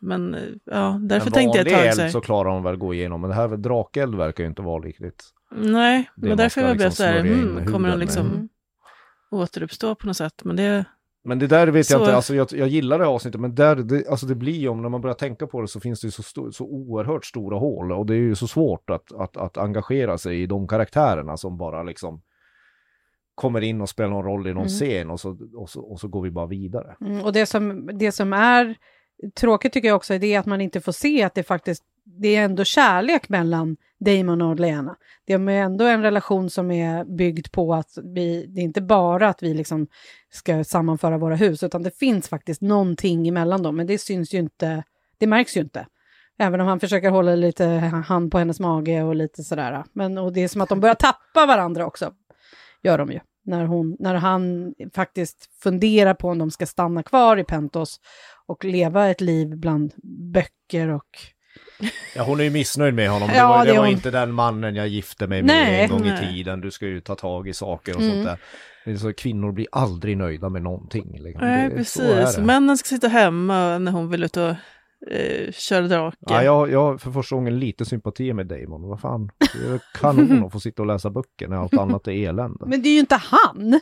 men 0.00 0.34
eh, 0.34 0.40
ja, 0.64 0.98
därför 1.02 1.26
En 1.26 1.32
tänkte 1.32 1.58
jag 1.58 1.66
ett 1.66 1.72
tag 1.72 1.82
så 1.82 1.88
eld 1.90 2.00
här, 2.00 2.08
så 2.08 2.20
klarar 2.20 2.50
de 2.50 2.62
väl 2.62 2.76
gå 2.76 2.94
igenom, 2.94 3.20
men 3.20 3.30
det 3.30 3.36
här 3.36 3.48
drakeld 3.48 4.14
verkar 4.14 4.44
ju 4.44 4.48
inte 4.48 4.62
vara 4.62 4.82
riktigt. 4.82 5.24
Nej, 5.50 6.10
det 6.16 6.28
men 6.28 6.36
därför 6.36 6.60
jag 6.60 6.76
blev 6.76 6.86
liksom 6.86 7.04
så 7.04 7.10
här, 7.10 7.20
hmm, 7.20 7.56
kommer 7.56 7.72
hon 7.72 7.82
med. 7.82 7.98
liksom 7.98 8.26
Mm. 8.26 8.48
återuppstå 9.30 9.94
på 9.94 10.06
något 10.06 10.16
sätt? 10.16 10.44
Men 10.44 10.56
det, 10.56 10.84
Men 11.24 11.38
det 11.38 11.46
där 11.46 11.66
vet 11.66 11.90
jag 11.90 11.98
Så- 11.98 12.04
inte, 12.04 12.16
alltså 12.16 12.34
jag, 12.34 12.48
jag 12.52 12.68
gillar 12.68 12.98
det 12.98 13.04
här 13.04 13.12
avsnittet, 13.12 13.40
men 13.40 13.54
där, 13.54 13.76
det, 13.76 14.08
alltså 14.08 14.26
det 14.26 14.34
blir 14.34 14.52
ju, 14.52 14.68
om 14.68 14.82
när 14.82 14.88
man 14.88 15.00
börjar 15.00 15.14
tänka 15.14 15.46
på 15.46 15.60
det 15.60 15.68
så 15.68 15.80
finns 15.80 16.00
det 16.00 16.06
ju 16.06 16.10
så, 16.10 16.22
sto- 16.22 16.50
så 16.50 16.64
oerhört 16.64 17.24
stora 17.24 17.58
hål 17.58 17.92
och 17.92 18.06
det 18.06 18.14
är 18.14 18.18
ju 18.18 18.34
så 18.34 18.46
svårt 18.48 18.90
att, 18.90 19.12
att, 19.12 19.36
att 19.36 19.58
engagera 19.58 20.18
sig 20.18 20.42
i 20.42 20.46
de 20.46 20.68
karaktärerna 20.68 21.36
som 21.36 21.58
bara 21.58 21.82
liksom 21.82 22.22
kommer 23.34 23.60
in 23.60 23.80
och 23.80 23.88
spelar 23.88 24.10
någon 24.10 24.24
roll 24.24 24.46
i 24.46 24.50
någon 24.54 24.62
Mm. 24.66 24.68
scen 24.68 25.10
och 25.10 25.20
så, 25.20 25.38
och, 25.54 25.70
så, 25.70 25.80
och 25.80 26.00
så 26.00 26.08
går 26.08 26.22
vi 26.22 26.30
bara 26.30 26.46
vidare. 26.46 26.96
Mm, 27.00 27.20
och 27.24 27.32
det 27.32 27.46
som, 27.46 27.90
det 27.98 28.12
som 28.12 28.32
är 28.32 28.76
tråkigt 29.34 29.72
tycker 29.72 29.88
jag 29.88 29.96
också 29.96 30.14
är 30.14 30.18
det 30.18 30.36
att 30.36 30.46
man 30.46 30.60
inte 30.60 30.80
får 30.80 30.92
se 30.92 31.22
att 31.22 31.34
det 31.34 31.42
faktiskt, 31.42 31.84
det 32.04 32.36
är 32.36 32.44
ändå 32.44 32.64
kärlek 32.64 33.28
mellan 33.28 33.76
Damon 34.00 34.42
och 34.42 34.60
Lena. 34.60 34.96
Det 35.26 35.32
är 35.32 35.48
ändå 35.48 35.84
en 35.84 36.02
relation 36.02 36.50
som 36.50 36.70
är 36.70 37.04
byggd 37.04 37.52
på 37.52 37.74
att 37.74 37.98
vi, 38.04 38.46
det 38.46 38.60
är 38.60 38.64
inte 38.64 38.80
bara 38.80 39.28
att 39.28 39.42
vi 39.42 39.54
liksom 39.54 39.86
ska 40.32 40.64
sammanföra 40.64 41.18
våra 41.18 41.36
hus, 41.36 41.62
utan 41.62 41.82
det 41.82 41.98
finns 41.98 42.28
faktiskt 42.28 42.60
någonting 42.60 43.28
emellan 43.28 43.62
dem, 43.62 43.76
men 43.76 43.86
det 43.86 43.98
syns 43.98 44.34
ju 44.34 44.38
inte, 44.38 44.84
det 45.18 45.26
märks 45.26 45.56
ju 45.56 45.60
inte. 45.60 45.86
Även 46.38 46.60
om 46.60 46.66
han 46.66 46.80
försöker 46.80 47.10
hålla 47.10 47.34
lite 47.34 47.64
hand 48.06 48.32
på 48.32 48.38
hennes 48.38 48.60
mage 48.60 49.02
och 49.02 49.14
lite 49.14 49.42
sådär. 49.42 49.84
Men 49.92 50.18
och 50.18 50.32
det 50.32 50.40
är 50.40 50.48
som 50.48 50.60
att 50.60 50.68
de 50.68 50.80
börjar 50.80 50.94
tappa 50.98 51.46
varandra 51.46 51.86
också, 51.86 52.12
gör 52.82 52.98
de 52.98 53.12
ju. 53.12 53.20
När, 53.44 53.64
hon, 53.64 53.96
när 53.98 54.14
han 54.14 54.74
faktiskt 54.94 55.50
funderar 55.62 56.14
på 56.14 56.28
om 56.28 56.38
de 56.38 56.50
ska 56.50 56.66
stanna 56.66 57.02
kvar 57.02 57.36
i 57.36 57.44
Pentos 57.44 58.00
och 58.48 58.64
leva 58.64 59.08
ett 59.08 59.20
liv 59.20 59.56
bland 59.56 59.92
böcker 60.32 60.88
och... 60.88 61.18
Ja, 62.16 62.22
hon 62.22 62.40
är 62.40 62.44
ju 62.44 62.50
missnöjd 62.50 62.94
med 62.94 63.10
honom. 63.10 63.28
Ja, 63.34 63.42
det 63.42 63.48
var, 63.48 63.66
det 63.66 63.72
var 63.72 63.78
hon. 63.78 63.88
inte 63.88 64.10
den 64.10 64.32
mannen 64.32 64.74
jag 64.74 64.88
gifte 64.88 65.26
mig 65.26 65.42
med 65.42 65.46
Nej. 65.46 65.82
en 65.82 65.90
gång 65.90 66.04
i 66.06 66.10
Nej. 66.10 66.34
tiden. 66.34 66.60
Du 66.60 66.70
ska 66.70 66.86
ju 66.86 67.00
ta 67.00 67.14
tag 67.14 67.48
i 67.48 67.52
saker 67.54 67.94
och 67.96 68.00
Mm. 68.02 68.12
sånt 68.14 68.38
där. 68.84 68.96
Så, 68.96 69.12
kvinnor 69.12 69.52
blir 69.52 69.66
aldrig 69.72 70.16
nöjda 70.16 70.48
med 70.48 70.62
någonting. 70.62 71.18
Liksom. 71.22 71.46
nej 71.46 71.68
det, 71.70 71.76
precis. 71.76 72.38
Männen 72.38 72.78
ska 72.78 72.86
sitta 72.88 73.08
hemma 73.08 73.78
när 73.78 73.92
hon 73.92 74.10
vill 74.10 74.24
ut 74.24 74.36
och 74.36 74.48
eh, 75.10 75.52
köra 75.52 75.86
drake. 75.88 76.16
Ja, 76.20 76.42
jag, 76.42 76.70
jag 76.70 76.82
har 76.82 76.98
för 76.98 77.10
första 77.10 77.36
gången 77.36 77.58
lite 77.58 77.84
sympati 77.84 78.32
med 78.32 78.46
Damon. 78.46 78.82
Vad 78.88 79.00
fan, 79.00 79.30
det 79.38 79.68
är 79.74 79.80
kanon 80.00 80.44
att 80.44 80.52
få 80.52 80.60
sitta 80.60 80.82
och 80.82 80.86
läsa 80.86 81.10
böcker 81.10 81.48
när 81.48 81.56
allt 81.56 81.74
annat 81.74 82.08
är 82.08 82.28
elände. 82.28 82.66
Men 82.66 82.82
det 82.82 82.88
är 82.88 82.92
ju 82.92 83.00
inte 83.00 83.16
han! 83.22 83.80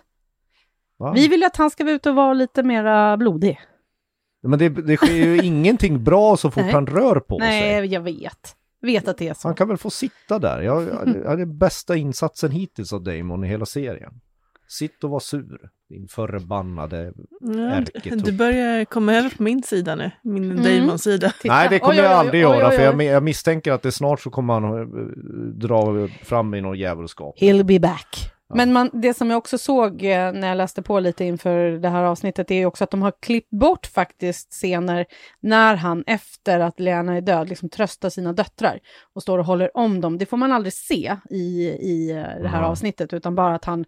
Va? 0.98 1.12
Vi 1.12 1.28
vill 1.28 1.40
ju 1.40 1.46
att 1.46 1.56
han 1.56 1.70
ska 1.70 1.84
vara 1.84 1.94
ute 1.94 2.10
och 2.10 2.16
vara 2.16 2.32
lite 2.34 2.62
mera 2.62 3.16
blodig. 3.16 3.60
Men 4.46 4.58
det, 4.58 4.68
det 4.68 4.96
sker 4.96 5.12
ju 5.12 5.42
ingenting 5.42 6.04
bra 6.04 6.36
så 6.36 6.50
fort 6.50 6.62
Nej. 6.64 6.72
han 6.72 6.86
rör 6.86 7.20
på 7.20 7.38
sig. 7.38 7.48
Nej, 7.48 7.86
jag 7.86 8.00
vet. 8.00 8.56
Vet 8.82 9.08
att 9.08 9.18
det 9.18 9.28
är 9.28 9.34
så. 9.34 9.48
Han 9.48 9.54
kan 9.54 9.68
väl 9.68 9.76
få 9.76 9.90
sitta 9.90 10.38
där. 10.38 10.60
Jag, 10.62 10.82
jag, 10.82 11.06
det 11.14 11.24
är 11.28 11.36
den 11.36 11.58
bästa 11.58 11.96
insatsen 11.96 12.50
hittills 12.50 12.92
av 12.92 13.02
Damon 13.02 13.44
i 13.44 13.48
hela 13.48 13.66
serien. 13.66 14.12
Sitt 14.68 15.04
och 15.04 15.10
var 15.10 15.20
sur, 15.20 15.70
din 15.88 16.08
förbannade... 16.08 17.12
Ärketupp. 17.72 18.24
du 18.24 18.32
börjar 18.32 18.84
komma 18.84 19.14
över 19.14 19.30
på 19.36 19.42
min 19.42 19.62
sida 19.62 19.94
nu, 19.94 20.10
min 20.22 20.50
Mm. 20.50 20.62
Damon-sida. 20.64 21.32
Titta. 21.42 21.54
Nej, 21.54 21.68
det 21.70 21.78
kommer 21.78 21.94
Oj, 21.98 22.02
jag 22.04 22.12
aldrig 22.12 22.46
oj, 22.46 22.52
oj, 22.52 22.58
göra, 22.58 22.68
oj. 22.70 22.76
för 22.76 22.82
jag, 22.84 23.02
jag 23.02 23.22
misstänker 23.22 23.72
att 23.72 23.82
det 23.82 23.92
snart 23.92 24.20
så 24.20 24.30
kommer 24.30 24.54
han 24.54 24.80
eh, 24.80 24.86
dra 25.54 26.08
fram 26.22 26.54
i 26.54 26.60
någon 26.60 26.78
djävulskap. 26.78 27.38
He'll 27.40 27.62
be 27.64 27.78
back. 27.80 28.25
Men 28.54 28.72
man, 28.72 28.90
det 28.92 29.14
som 29.14 29.30
jag 29.30 29.38
också 29.38 29.58
såg 29.58 30.02
eh, 30.04 30.32
när 30.32 30.48
jag 30.48 30.56
läste 30.56 30.82
på 30.82 31.00
lite 31.00 31.24
inför 31.24 31.70
det 31.70 31.88
här 31.88 32.02
avsnittet 32.02 32.50
är 32.50 32.54
ju 32.54 32.66
också 32.66 32.84
att 32.84 32.90
de 32.90 33.02
har 33.02 33.12
klippt 33.22 33.50
bort 33.50 33.86
faktiskt 33.86 34.52
scener 34.52 35.06
när 35.40 35.74
han 35.76 36.04
efter 36.06 36.60
att 36.60 36.80
Lena 36.80 37.16
är 37.16 37.20
död 37.20 37.48
liksom 37.48 37.68
tröstar 37.68 38.10
sina 38.10 38.32
döttrar 38.32 38.78
och 39.14 39.22
står 39.22 39.38
och 39.38 39.44
håller 39.44 39.76
om 39.76 40.00
dem. 40.00 40.18
Det 40.18 40.26
får 40.26 40.36
man 40.36 40.52
aldrig 40.52 40.72
se 40.72 41.16
i, 41.30 41.66
i 41.80 42.10
eh, 42.10 42.16
det 42.16 42.48
här 42.48 42.58
Mm. 42.58 42.70
avsnittet 42.70 43.12
utan 43.12 43.34
bara 43.34 43.54
att 43.54 43.64
han 43.64 43.84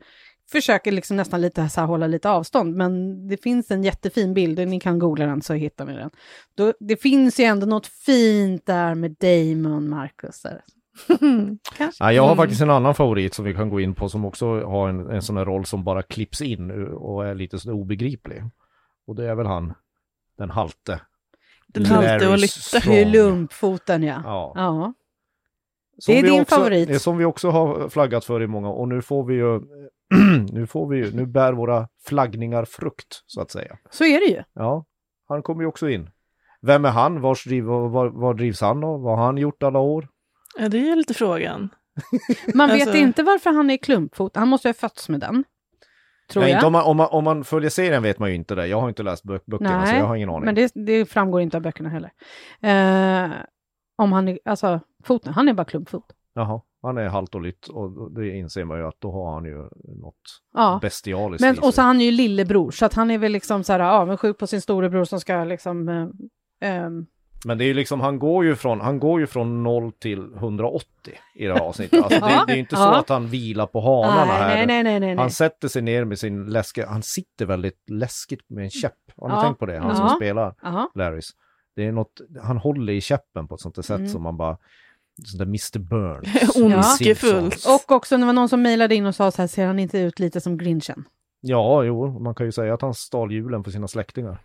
försöker 0.52 0.92
liksom 0.92 1.16
nästan 1.16 1.40
lite 1.40 1.68
så 1.68 1.80
här 1.80 1.86
hålla 1.88 2.06
lite 2.06 2.30
avstånd. 2.30 2.76
Men 2.76 3.28
det 3.28 3.36
finns 3.42 3.70
en 3.70 3.84
jättefin 3.84 4.34
bild, 4.34 4.68
ni 4.68 4.80
kan 4.80 4.98
googla 4.98 5.26
den 5.26 5.42
så 5.42 5.54
hittar 5.54 5.86
ni 5.86 5.92
den. 5.94 6.10
Då, 6.56 6.72
det 6.80 6.96
finns 7.02 7.40
ju 7.40 7.44
ändå 7.44 7.66
något 7.66 7.86
fint 7.86 8.66
där 8.66 8.94
med 8.94 9.16
Damon, 9.20 9.88
Marcus. 9.88 10.42
där. 10.42 10.60
Ja, 11.98 12.12
jag 12.12 12.22
har 12.22 12.28
Mm. 12.28 12.36
faktiskt 12.36 12.60
en 12.62 12.70
annan 12.70 12.94
favorit 12.94 13.34
som 13.34 13.44
vi 13.44 13.54
kan 13.54 13.70
gå 13.70 13.80
in 13.80 13.94
på 13.94 14.08
som 14.08 14.24
också 14.24 14.60
har 14.64 14.88
en, 14.88 15.10
en 15.10 15.22
sån 15.22 15.36
här 15.36 15.44
roll 15.44 15.64
som 15.64 15.84
bara 15.84 16.02
klipps 16.02 16.42
in 16.42 16.70
och 16.92 17.26
är 17.26 17.34
lite 17.34 17.58
så 17.58 17.72
obegriplig. 17.72 18.42
Och 19.06 19.14
det 19.14 19.30
är 19.30 19.34
väl 19.34 19.46
han, 19.46 19.74
den 20.38 20.50
halte. 20.50 21.00
Den 21.66 21.86
halte 21.86 22.28
och 22.28 22.38
lytte. 22.38 22.60
Strong. 22.60 23.10
Klumpfoten 23.12 24.02
ja. 24.02 24.20
Ja. 24.24 24.52
ja. 24.54 24.94
Som 25.98 26.14
Det 26.14 26.18
är 26.18 26.22
din 26.22 26.40
också, 26.42 26.54
favorit. 26.54 26.88
Det 26.88 26.98
som 26.98 27.16
vi 27.18 27.24
också 27.24 27.50
har 27.50 27.88
flaggat 27.88 28.24
för 28.24 28.42
i 28.42 28.46
många 28.46 28.68
och 28.68 28.88
nu 28.88 29.02
får 29.02 29.24
vi 29.24 29.34
ju, 29.34 29.60
nu 30.52 30.66
får 30.66 30.88
vi 30.88 30.96
ju, 30.96 31.16
nu 31.16 31.26
bär 31.26 31.52
våra 31.52 31.88
flaggningar 32.06 32.64
frukt 32.64 33.22
så 33.26 33.40
att 33.40 33.50
säga. 33.50 33.78
Så 33.90 34.04
är 34.04 34.20
det 34.20 34.26
ju. 34.26 34.42
Ja, 34.52 34.84
han 35.28 35.42
kommer 35.42 35.62
ju 35.62 35.66
också 35.68 35.88
in. 35.88 36.10
Vem 36.60 36.84
är 36.84 36.90
han? 36.90 37.20
Vars 37.20 37.44
driv, 37.44 37.64
var, 37.64 38.08
var 38.08 38.34
drivs 38.34 38.60
han 38.60 38.84
av? 38.84 39.00
Vad 39.02 39.18
har 39.18 39.24
han 39.26 39.38
gjort 39.38 39.62
alla 39.62 39.78
år? 39.78 40.08
Ja, 40.58 40.68
det 40.68 40.90
är 40.90 40.96
lite 40.96 41.14
frågan. 41.14 41.68
Man 42.54 42.68
vet 42.68 42.82
Alltså- 42.82 42.96
inte 42.96 43.22
varför 43.22 43.50
han 43.50 43.70
är 43.70 43.76
klumpfot. 43.76 44.36
Han 44.36 44.48
måste 44.48 44.68
ju 44.68 44.70
ha 44.70 44.74
fötts 44.74 45.08
med 45.08 45.20
den. 45.20 45.44
Tror 46.32 46.44
Ja, 46.44 46.48
jag. 46.50 46.56
inte 46.58 46.66
om, 46.66 46.72
man, 46.72 46.84
om, 46.84 46.96
man, 46.96 47.08
om 47.10 47.24
man 47.24 47.44
följer 47.44 47.70
serien 47.70 48.02
vet 48.02 48.18
man 48.18 48.28
ju 48.28 48.34
inte 48.34 48.54
det. 48.54 48.66
Jag 48.66 48.80
har 48.80 48.88
inte 48.88 49.02
läst 49.02 49.24
bö- 49.24 49.40
böckerna 49.46 49.86
så 49.86 49.92
Nej, 49.92 50.00
jag 50.00 50.06
har 50.06 50.16
ingen 50.16 50.28
aning. 50.30 50.44
Men 50.44 50.54
det, 50.54 50.72
det 50.74 51.04
framgår 51.06 51.40
inte 51.40 51.56
av 51.56 51.62
böckerna 51.62 51.88
heller. 51.88 52.10
Eh, 52.60 53.30
om 53.96 54.12
han 54.12 54.28
är, 54.28 54.38
alltså 54.44 54.80
foten, 55.04 55.32
han 55.34 55.48
är 55.48 55.52
bara 55.52 55.64
klumpfot. 55.64 56.04
Jaha, 56.34 56.60
han 56.82 56.98
är 56.98 57.08
halt 57.08 57.34
och 57.34 57.40
lytt 57.42 57.68
och 57.68 58.12
det 58.12 58.36
inser 58.36 58.64
man 58.64 58.78
ju 58.78 58.86
att 58.86 59.00
då 59.00 59.12
har 59.12 59.34
han 59.34 59.44
ju 59.44 59.56
något 60.02 60.14
Ja. 60.54 60.78
bestialiskt 60.82 61.40
Men, 61.40 61.54
i 61.54 61.58
och 61.58 61.64
så 61.64 61.72
sig. 61.72 61.82
är 61.82 61.86
han 61.86 62.00
ju 62.00 62.10
lillebror, 62.10 62.70
så 62.70 62.84
att 62.86 62.94
han 62.94 63.10
är 63.10 63.18
väl 63.18 63.32
liksom 63.32 63.64
så 63.64 63.72
här 63.72 63.80
avundsjuk 63.80 64.38
på 64.38 64.46
sin 64.46 64.60
storebror 64.60 65.04
som 65.04 65.20
ska 65.20 65.44
liksom... 65.44 65.88
Eh, 65.88 66.06
ehm, 66.70 67.06
Men 67.44 67.58
det 67.58 67.64
är 67.64 67.66
ju 67.66 67.74
liksom, 67.74 68.00
han 68.00 68.18
går 68.18 68.44
ju 68.44 68.56
från, 68.56 68.80
han 68.80 68.98
går 68.98 69.20
ju 69.20 69.26
från 69.26 69.62
0 69.62 69.92
till 69.92 70.32
180 70.34 70.86
i 71.34 71.46
det 71.46 71.52
här 71.54 71.60
avsnittet. 71.60 72.02
Alltså 72.04 72.20
det, 72.20 72.30
Ja, 72.30 72.44
det 72.46 72.52
är 72.52 72.54
ju 72.54 72.60
inte 72.60 72.74
ja. 72.76 72.84
så 72.84 72.88
att 72.98 73.08
han 73.08 73.26
vilar 73.26 73.66
på 73.66 73.80
hanarna 73.80 74.32
här. 74.32 74.48
nej, 74.54 74.66
nej, 74.66 74.82
nej, 74.82 75.00
nej, 75.00 75.08
nej. 75.14 75.16
Han 75.16 75.30
sätter 75.30 75.68
sig 75.68 75.82
ner 75.82 76.04
med 76.04 76.18
sin 76.18 76.46
läskiga, 76.46 76.88
han 76.88 77.02
sitter 77.02 77.46
väldigt 77.46 77.90
läskigt 77.90 78.50
med 78.50 78.64
en 78.64 78.70
käpp. 78.70 78.94
Har 79.16 79.28
ni 79.28 79.34
Ja. 79.34 79.42
tänkt 79.42 79.58
på 79.58 79.66
det? 79.66 79.78
Han 79.78 79.88
Ja. 79.88 79.94
som 79.96 80.08
spelar 80.08 80.54
Jaha. 80.62 80.88
Larrys. 80.94 81.30
Det 81.76 81.86
är 81.86 81.92
något, 81.92 82.20
han 82.42 82.56
håller 82.58 82.92
i 82.92 83.00
käppen 83.00 83.48
på 83.48 83.54
ett 83.54 83.60
sånt 83.60 83.74
där 83.74 83.82
sätt 83.82 83.98
Mm. 83.98 84.08
som 84.10 84.22
man 84.22 84.36
bara, 84.36 84.56
sånt 85.24 85.38
där 85.38 85.46
Mr 85.46 85.78
Burns. 85.78 86.56
Ondskefullt. 86.62 87.64
Och 87.66 87.92
också 87.96 88.16
det 88.18 88.24
var 88.26 88.32
någon 88.32 88.48
som 88.48 88.62
mejlade 88.62 88.94
in 88.94 89.06
och 89.06 89.14
sa 89.14 89.30
så 89.30 89.42
här, 89.42 89.46
ser 89.46 89.66
han 89.66 89.78
inte 89.78 89.98
ut 89.98 90.18
lite 90.18 90.40
som 90.40 90.58
Grinchen? 90.58 91.04
Ja, 91.40 91.82
jo, 91.84 92.18
man 92.20 92.34
kan 92.34 92.46
ju 92.46 92.52
säga 92.52 92.74
att 92.74 92.82
han 92.82 92.94
stal 92.94 93.32
julen 93.32 93.64
för 93.64 93.70
sina 93.70 93.88
släktingar. 93.88 94.38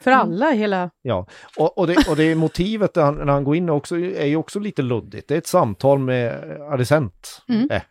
För 0.00 0.10
Mm. 0.10 0.20
alla, 0.20 0.50
hela... 0.50 0.90
Ja, 1.02 1.26
och, 1.56 1.78
och, 1.78 1.86
det, 1.86 2.08
och 2.10 2.16
det 2.16 2.34
motivet 2.46 2.94
när 2.96 3.02
han, 3.02 3.14
när 3.14 3.32
han 3.32 3.44
går 3.44 3.56
in 3.56 3.70
också, 3.70 3.96
är 3.98 4.26
ju 4.26 4.36
också 4.36 4.58
lite 4.58 4.82
luddigt. 4.82 5.28
Det 5.28 5.34
är 5.34 5.38
ett 5.38 5.46
samtal 5.46 5.98
med 5.98 6.44
Alicent. 6.72 7.42
Mm. 7.48 7.70
Eh, 7.70 7.82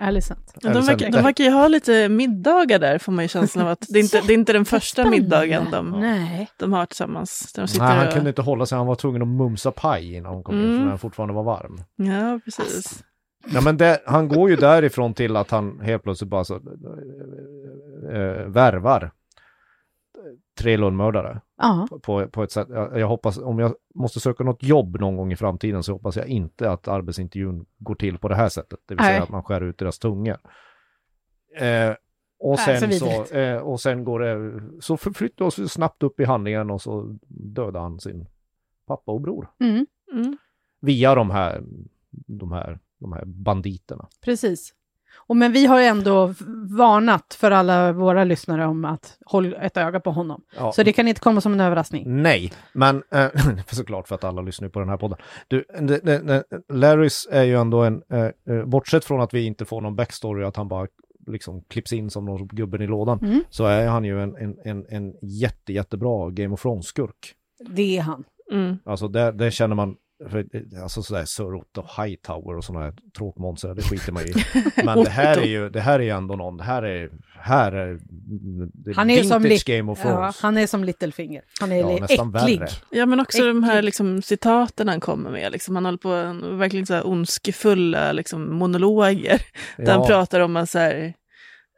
Alicent. 0.00 0.52
Ja, 0.60 0.72
de, 0.72 0.86
verkar, 0.86 1.10
de 1.10 1.22
verkar 1.22 1.44
ju 1.44 1.50
ha 1.50 1.68
lite 1.68 2.08
middagar 2.08 2.78
där, 2.78 2.98
får 2.98 3.12
man 3.12 3.24
ju 3.24 3.28
känslan 3.28 3.64
av 3.66 3.70
att 3.72 3.86
det 3.88 3.98
är 3.98 4.02
inte, 4.02 4.20
det 4.26 4.32
är 4.32 4.34
inte 4.34 4.52
den 4.52 4.64
första 4.74 5.10
middagen 5.10 5.66
de, 5.72 5.90
Nej. 6.00 6.48
de 6.58 6.72
har 6.72 6.86
tillsammans. 6.86 7.52
De 7.52 7.66
Nej, 7.78 7.88
han 7.96 8.06
och, 8.08 8.12
kunde 8.14 8.28
inte 8.30 8.42
hålla 8.42 8.66
sig, 8.66 8.78
han 8.78 8.86
var 8.86 8.94
tvungen 8.94 9.22
att 9.22 9.28
mumsa 9.28 9.70
paj 9.70 10.14
innan 10.14 10.34
hon 10.34 10.42
kom 10.42 10.54
in, 10.54 10.64
Mm. 10.64 10.78
för 10.82 10.88
den 10.88 10.98
fortfarande 10.98 11.34
var 11.34 11.42
varm. 11.42 11.82
Ja, 11.96 12.40
precis. 12.44 13.04
Ja, 13.54 13.60
men 13.60 13.76
det, 13.76 14.02
han 14.06 14.28
går 14.28 14.50
ju 14.50 14.56
därifrån 14.66 15.14
till 15.14 15.36
att 15.36 15.50
han 15.50 15.80
helt 15.80 16.02
plötsligt 16.02 16.30
bara 16.30 16.44
så, 16.44 16.54
äh, 16.54 18.46
värvar 18.46 19.10
tre 20.58 20.76
lönnmördare 20.76 21.40
på, 22.02 22.26
på 22.28 22.42
ett 22.42 22.52
sätt. 22.52 22.68
Jag, 22.70 22.98
jag 23.00 23.08
hoppas, 23.08 23.38
om 23.38 23.58
jag 23.58 23.74
måste 23.94 24.20
söka 24.20 24.44
något 24.44 24.62
jobb 24.62 25.00
någon 25.00 25.16
gång 25.16 25.32
i 25.32 25.36
framtiden 25.36 25.82
så 25.82 25.92
hoppas 25.92 26.16
jag 26.16 26.26
inte 26.26 26.70
att 26.70 26.88
arbetsintervjun 26.88 27.66
går 27.78 27.94
till 27.94 28.18
på 28.18 28.28
det 28.28 28.34
här 28.34 28.48
sättet. 28.48 28.78
Det 28.86 28.94
vill 28.94 29.02
Nej. 29.02 29.12
säga 29.12 29.22
att 29.22 29.28
man 29.28 29.42
skär 29.42 29.60
ut 29.60 29.78
deras 29.78 29.98
tungor. 29.98 30.36
Eh, 31.60 31.94
och, 32.40 32.58
så 32.58 32.64
sen 32.64 32.92
så, 32.92 33.24
eh, 33.36 33.56
och 33.58 33.80
sen 33.80 34.04
går 34.04 34.20
det, 34.20 34.60
så 34.80 34.96
förflyttar 34.96 35.44
oss 35.44 35.72
snabbt 35.72 36.02
upp 36.02 36.20
i 36.20 36.24
handlingen 36.24 36.70
och 36.70 36.82
så 36.82 37.18
dödar 37.28 37.80
han 37.80 38.00
sin 38.00 38.26
pappa 38.86 39.12
och 39.12 39.20
bror. 39.20 39.50
Mm, 39.60 39.86
Mm. 40.12 40.36
Via 40.80 41.14
de 41.14 41.30
här, 41.30 41.62
de 42.10 42.52
här, 42.52 42.78
de 42.98 43.12
här 43.12 43.24
banditerna. 43.24 44.08
precis. 44.20 44.74
Och 45.18 45.36
men 45.36 45.52
vi 45.52 45.66
har 45.66 45.80
ändå 45.80 46.34
varnat 46.78 47.34
för 47.40 47.50
alla 47.50 47.92
våra 47.92 48.24
lyssnare 48.24 48.66
om 48.66 48.84
att 48.84 49.18
håll 49.26 49.56
ett 49.60 49.76
öga 49.76 50.00
på 50.00 50.10
honom. 50.10 50.42
Ja. 50.56 50.72
Så 50.72 50.82
det 50.82 50.92
kan 50.92 51.08
inte 51.08 51.20
komma 51.20 51.40
som 51.40 51.52
en 51.52 51.60
överraskning. 51.60 52.22
Nej, 52.22 52.52
men 52.72 53.02
eh, 53.10 53.26
såklart 53.70 54.08
för 54.08 54.14
att 54.14 54.24
alla 54.24 54.42
lyssnar 54.42 54.68
på 54.68 54.80
den 54.80 54.88
här 54.88 54.96
podden. 54.96 55.18
Du, 55.48 55.64
det, 55.80 55.98
det, 55.98 56.18
det, 56.18 56.44
Larrys 56.72 57.28
är 57.30 57.42
ju 57.42 57.60
ändå 57.60 57.82
en, 57.82 58.02
eh, 58.12 58.54
eh, 58.56 58.64
bortsett 58.66 59.04
från 59.04 59.20
att 59.20 59.34
vi 59.34 59.44
inte 59.46 59.64
får 59.64 59.80
någon 59.80 59.96
backstory, 59.96 60.44
att 60.44 60.56
han 60.56 60.68
bara 60.68 60.86
liksom 61.26 61.62
klipps 61.68 61.92
in 61.92 62.10
som 62.10 62.24
någon 62.24 62.46
gubben 62.48 62.82
i 62.82 62.86
lådan, 62.86 63.18
Mm. 63.22 63.40
så 63.50 63.64
är 63.66 63.86
han 63.86 64.04
ju 64.04 64.22
en, 64.22 64.36
en, 64.36 64.56
en, 64.64 64.86
en 64.88 65.14
jätte, 65.22 65.72
jättebra 65.72 66.30
Game 66.30 66.54
of 66.54 66.62
Thrones-skurk. 66.64 67.34
Det 67.68 67.98
är 67.98 68.02
han. 68.02 68.24
Mm. 68.52 68.78
Alltså 68.84 69.08
det, 69.08 69.32
det 69.32 69.50
känner 69.50 69.74
man, 69.74 69.96
för, 70.30 70.38
eh, 70.38 70.82
alltså 70.82 71.02
sådär 71.02 71.24
Sir 71.24 71.54
Otto 71.54 71.82
Hightower 72.02 72.56
och 72.56 72.64
sådana 72.64 72.84
här 72.84 72.94
tråkmånsar, 73.18 73.74
det 73.74 73.82
skiter 73.82 74.12
man 74.12 74.22
i. 74.22 74.32
Men 74.84 75.04
det 75.04 75.10
här 75.10 75.36
är 75.38 75.46
ju, 75.46 75.68
det 75.70 75.80
här 75.80 75.98
är 75.98 76.02
ju 76.04 76.10
ändå 76.10 76.36
någon, 76.36 76.56
det 76.56 76.64
här 76.64 76.82
är, 76.82 77.10
här 77.40 77.72
är 77.72 77.98
det 78.74 78.90
är 78.90 78.94
Han 78.94 79.10
är 79.10 79.22
som 79.22 79.42
li- 79.42 79.58
Game 79.66 79.92
of 79.92 80.00
Ja, 80.04 80.32
han 80.42 80.56
är 80.58 80.66
som 80.66 80.84
Littlefinger. 80.84 81.42
Han 81.60 81.72
är 81.72 81.76
Ja, 81.76 82.04
äcklig. 82.04 82.60
värre. 82.60 82.68
Ja, 82.90 83.06
men 83.06 83.20
också 83.20 83.44
de 83.44 83.62
här 83.64 83.72
Äcklig. 83.72 83.84
liksom, 83.84 84.22
citaten 84.22 84.88
han 84.88 85.00
kommer 85.00 85.30
med. 85.30 85.52
Liksom, 85.52 85.74
han 85.76 85.84
håller 85.84 85.98
på 85.98 86.08
en- 86.12 86.58
verkligen 86.58 86.86
så 86.86 86.94
här 86.94 87.06
ondskefulla 87.06 88.12
liksom, 88.12 88.54
monologer. 88.56 89.42
Där 89.76 89.92
han 89.92 90.06
pratar 90.06 90.40
om 90.40 90.56
att 90.56 90.70
så 90.70 90.78
här, 90.78 91.14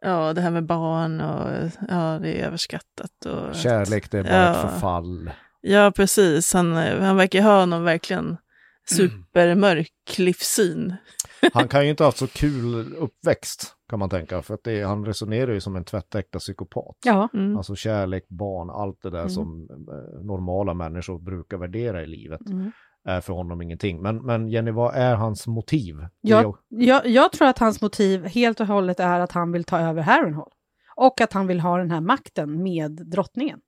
ja, 0.03 0.33
det 0.33 0.41
här 0.41 0.51
med 0.51 0.67
barn 0.67 1.21
och 1.21 1.71
ja, 1.89 2.19
det 2.23 2.33
är 2.41 2.47
överskattat. 2.47 3.27
Och, 3.27 3.55
Kärlek, 3.55 4.11
det 4.11 4.19
är 4.19 4.23
bara 4.23 4.33
Ja. 4.33 4.51
ett 4.67 4.73
förfall. 4.73 5.31
Ja, 5.61 5.93
precis. 5.97 6.53
Han, 6.53 6.73
han 6.77 7.17
verkar 7.17 7.43
ha 7.43 7.67
någon 7.67 7.85
verkligen 7.85 8.37
supermörk 8.91 10.19
livssyn. 10.19 10.95
Han 11.53 11.69
kan 11.69 11.85
ju 11.85 11.91
inte 11.91 12.03
ha 12.03 12.09
haft 12.09 12.19
så 12.19 12.27
kul 12.27 12.95
uppväxt, 12.95 13.75
kan 13.91 13.99
man 13.99 14.11
tänka. 14.11 14.43
För 14.43 14.55
att 14.55 14.65
det, 14.65 14.83
han 14.83 15.05
resonerar 15.05 15.53
ju 15.53 15.61
som 15.61 15.77
en 15.77 15.85
tvättäkta 15.85 16.39
psykopat. 16.39 16.97
Ja, 17.05 17.29
Mm. 17.35 17.57
Alltså 17.57 17.75
kärlek, 17.75 18.29
barn, 18.29 18.71
allt 18.71 19.03
det 19.03 19.11
där 19.11 19.19
Mm. 19.19 19.31
som 19.31 19.69
eh, 19.71 20.25
normala 20.25 20.75
människor 20.75 21.19
brukar 21.19 21.57
värdera 21.57 22.03
i 22.03 22.07
livet 22.07 22.41
mm. 22.51 22.73
är 23.05 23.21
för 23.21 23.33
honom 23.33 23.63
ingenting. 23.63 24.03
Men, 24.03 24.17
men 24.17 24.49
Jenny, 24.49 24.71
vad 24.71 24.95
är 24.95 25.15
hans 25.15 25.47
motiv? 25.47 25.97
Jag, 26.21 26.57
jag, 26.69 27.07
jag 27.07 27.33
tror 27.33 27.49
att 27.49 27.59
hans 27.59 27.81
motiv 27.83 28.27
helt 28.27 28.61
och 28.61 28.67
hållet 28.67 29.01
är 29.01 29.21
att 29.21 29.33
han 29.33 29.53
vill 29.53 29.65
ta 29.65 29.79
över 29.79 30.03
Harrenhal. 30.03 30.51
Och 30.97 31.21
att 31.21 31.33
han 31.33 31.47
vill 31.47 31.61
ha 31.61 31.79
den 31.79 31.91
här 31.91 32.01
makten 32.01 32.63
med 32.63 32.91
drottningen. 32.91 33.61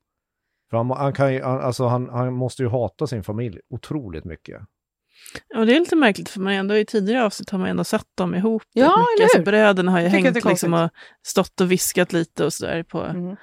För 0.72 0.76
han, 0.76 0.90
han, 0.90 1.12
kan 1.12 1.32
ju, 1.34 1.42
han- 1.42 1.60
alltså 1.60 1.86
han, 1.86 2.08
han 2.08 2.32
måste 2.32 2.62
ju 2.62 2.68
hata 2.68 3.06
sin 3.06 3.22
familj 3.24 3.58
otroligt 3.70 4.24
mycket. 4.24 4.60
Och 5.56 5.66
det 5.66 5.76
är 5.76 5.80
lite 5.80 5.96
märkligt 5.96 6.28
för 6.28 6.40
man 6.40 6.52
ändå 6.52 6.76
i 6.76 6.84
tidigare 6.84 7.24
avsnitt 7.24 7.50
har 7.50 7.58
man 7.58 7.68
ändå 7.68 7.84
sett 7.84 8.06
dem 8.14 8.34
ihop. 8.34 8.62
Ja, 8.72 9.06
mycket. 9.12 9.24
Alltså, 9.24 9.42
bröderna 9.50 9.92
har 9.92 10.00
ju 10.00 10.06
hängt 10.08 10.44
liksom 10.44 10.74
och 10.74 10.90
stått 11.26 11.60
och 11.60 11.72
viskat 11.72 12.12
lite 12.12 12.44
och 12.44 12.52
sådär 12.52 12.82
på 12.82 13.00
Mm. 13.02 13.36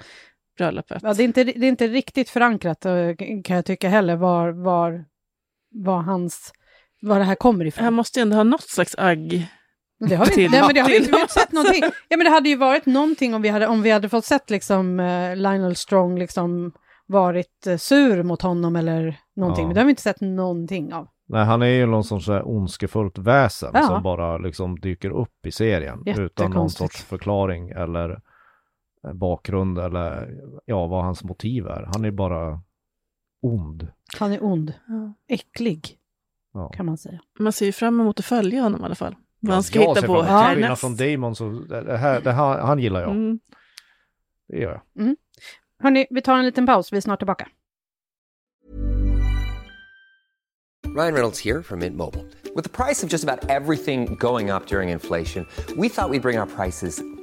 bröllopet. 0.58 1.00
Ja, 1.04 1.14
det, 1.14 1.24
är 1.24 1.26
inte, 1.26 1.44
det 1.44 1.52
är 1.66 1.70
inte 1.70 1.88
riktigt 1.88 2.30
förankrat 2.30 2.86
eh, 2.86 2.94
kan 3.44 3.56
jag 3.56 3.66
tycka 3.66 3.90
heller 3.90 4.16
var, 4.16 4.50
var, 4.64 5.06
var 5.72 6.02
hans, 6.02 6.52
var 7.02 7.20
det 7.20 7.26
här 7.26 7.36
kommer 7.36 7.66
ifrån. 7.66 7.84
Han 7.84 7.94
måste 7.94 8.20
ju 8.20 8.22
ändå 8.22 8.36
ha 8.36 8.44
något 8.44 8.70
slags 8.70 8.96
agg. 8.98 9.48
Men 10.00 10.10
det 10.10 10.16
har 10.16 10.26
vi, 10.26 10.32
till- 10.34 10.52
nej, 10.52 10.62
men 10.62 10.74
det 10.74 10.80
har 10.82 10.90
vi 10.90 11.00
vi 11.00 11.12
har 11.12 11.20
inte 11.22 11.34
sett 11.34 11.52
någonting. 11.52 11.84
Ja, 12.08 12.18
men 12.18 12.24
det 12.26 12.30
hade 12.32 12.50
ju 12.50 12.56
varit 12.56 12.86
någonting 12.86 13.34
om 13.34 13.42
vi 13.42 13.50
hade, 13.50 13.68
om 13.68 13.82
vi 13.82 13.90
hade 13.92 14.10
fått 14.10 14.26
sett 14.26 14.50
liksom 14.50 15.00
eh, 15.00 15.36
Lionel 15.36 15.76
Strong 15.76 16.20
liksom 16.20 16.72
varit 17.10 17.68
eh, 17.68 17.78
sur 17.78 18.24
mot 18.24 18.42
honom 18.42 18.76
eller 18.76 19.20
någonting. 19.36 19.64
Ja. 19.64 19.68
Men 19.68 19.74
det 19.76 19.82
har 19.82 19.86
vi 19.86 19.90
inte 19.90 20.02
sett 20.02 20.22
någonting 20.22 20.94
av. 20.94 21.08
Nej, 21.26 21.46
han 21.46 21.62
är 21.62 21.66
ju 21.68 21.86
någon 21.86 22.04
sorts 22.04 22.28
här 22.28 22.48
ondskefullt 22.48 23.18
väsen 23.18 23.72
Ja. 23.74 23.82
som 23.84 24.04
bara 24.04 24.38
liksom 24.38 24.80
dyker 24.80 25.10
upp 25.10 25.46
i 25.46 25.52
serien 25.52 26.04
utan 26.08 26.52
någon 26.52 26.70
sorts 26.70 27.04
förklaring 27.04 27.70
eller 27.70 28.22
eh, 29.08 29.14
bakgrund 29.14 29.80
eller 29.80 30.38
ja, 30.66 30.88
vad 30.88 31.04
hans 31.04 31.24
motiv 31.24 31.68
är. 31.68 31.90
Han 31.94 32.06
är 32.06 32.12
bara 32.12 32.62
ond. 33.42 33.88
Han 34.20 34.32
är 34.32 34.44
ond, 34.44 34.74
Ja. 34.88 35.14
äcklig 35.28 35.96
Ja. 36.54 36.70
kan 36.70 36.86
man 36.86 36.98
säga. 36.98 37.20
Man 37.40 37.54
ser 37.54 37.66
ju 37.66 37.72
fram 37.72 38.00
emot 38.00 38.20
att 38.20 38.26
följa 38.26 38.62
honom 38.62 38.82
i 38.82 38.86
alla 38.86 38.96
fall. 38.96 39.16
Vad 39.40 39.54
han 39.54 39.64
ska 39.64 39.82
jag 39.82 39.90
hitta 39.90 40.02
på 40.02 40.08
fram 40.08 40.16
emot 40.16 40.26
Kvinna 40.28 40.42
härnäst. 40.68 40.82
från 40.82 40.96
Damon, 40.96 41.36
så 41.36 41.50
det 41.50 41.98
här, 41.98 42.22
det 42.22 42.32
här, 42.32 42.60
han 42.62 42.80
gillar 42.80 43.02
jag. 43.02 43.12
Mm. 43.12 43.40
Det 44.48 44.58
gör 44.60 44.72
jag. 44.96 45.16
Hörni, 45.82 46.08
vi 46.10 46.22
tar 46.22 46.40
en 46.40 46.46
liten 46.46 46.66
paus, 46.66 46.94
vi 46.94 46.98
är 46.98 47.02
snart 47.02 47.20
tillbaka. 47.20 47.48
Ryan 50.98 51.14
Reynolds 51.14 51.46
här 51.46 51.62
från 51.62 51.80
Mint 51.80 51.96
Mobile. 51.96 52.24
Med 52.56 52.72
priset 52.72 53.10
på 53.10 53.14
nästan 53.14 53.40
allt 53.50 53.86
som 53.86 54.16
går 54.16 54.56
upp 54.56 54.72
under 54.72 54.82
inflationen, 54.82 55.46
trodde 55.68 55.82
vi 55.82 55.88
att 55.88 56.12
vi 56.12 56.20
skulle 56.20 56.20
bring 56.20 56.40
våra 56.40 56.46
priser 56.46 57.19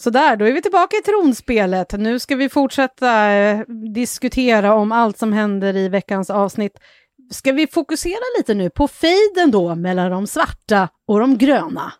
Sådär, 0.00 0.36
då 0.36 0.44
är 0.44 0.52
vi 0.52 0.62
tillbaka 0.62 0.96
i 0.96 1.02
tronspelet. 1.02 1.92
Nu 1.92 2.18
ska 2.18 2.36
vi 2.36 2.48
fortsätta 2.48 3.30
eh, 3.32 3.60
diskutera 3.94 4.74
om 4.74 4.92
allt 4.92 5.18
som 5.18 5.32
händer 5.32 5.76
i 5.76 5.88
veckans 5.88 6.30
avsnitt. 6.30 6.78
Ska 7.30 7.52
vi 7.52 7.66
fokusera 7.66 8.20
lite 8.38 8.54
nu 8.54 8.70
på 8.70 8.88
fejden 8.88 9.50
då 9.50 9.74
mellan 9.74 10.10
de 10.10 10.26
svarta 10.26 10.88
och 11.06 11.20
de 11.20 11.38
gröna? 11.38 11.92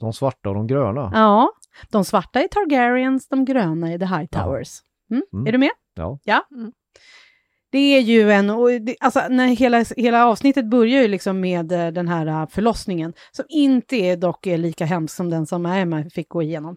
De 0.00 0.12
svarta 0.12 0.48
och 0.48 0.54
de 0.54 0.66
gröna. 0.66 1.10
Ja, 1.14 1.52
de 1.90 2.04
svarta 2.04 2.40
är 2.40 2.48
Targaryens, 2.48 3.28
de 3.28 3.44
gröna 3.44 3.92
är 3.92 3.98
The 3.98 4.04
Hightowers. 4.04 4.80
Mm? 5.10 5.22
Mm. 5.32 5.46
Är 5.46 5.52
du 5.52 5.58
med? 5.58 5.70
Ja. 5.94 6.18
Ja. 6.24 6.46
Mm. 6.50 6.72
Det 7.76 7.96
är 7.96 8.00
ju 8.00 8.32
en, 8.32 8.50
och 8.50 8.70
det, 8.80 8.96
alltså 9.00 9.20
när 9.30 9.46
hela, 9.46 9.84
hela 9.96 10.26
avsnittet 10.26 10.64
börjar 10.64 11.02
ju 11.02 11.08
liksom 11.08 11.40
med 11.40 11.72
eh, 11.72 11.88
den 11.88 12.08
här 12.08 12.26
eh, 12.26 12.46
förlossningen, 12.48 13.12
som 13.32 13.44
inte 13.48 13.96
är 13.96 14.16
dock 14.16 14.46
är 14.46 14.58
lika 14.58 14.84
hemsk 14.84 15.16
som 15.16 15.30
den 15.30 15.46
som 15.46 15.66
Emma 15.66 16.04
fick 16.10 16.28
gå 16.28 16.42
igenom. 16.42 16.76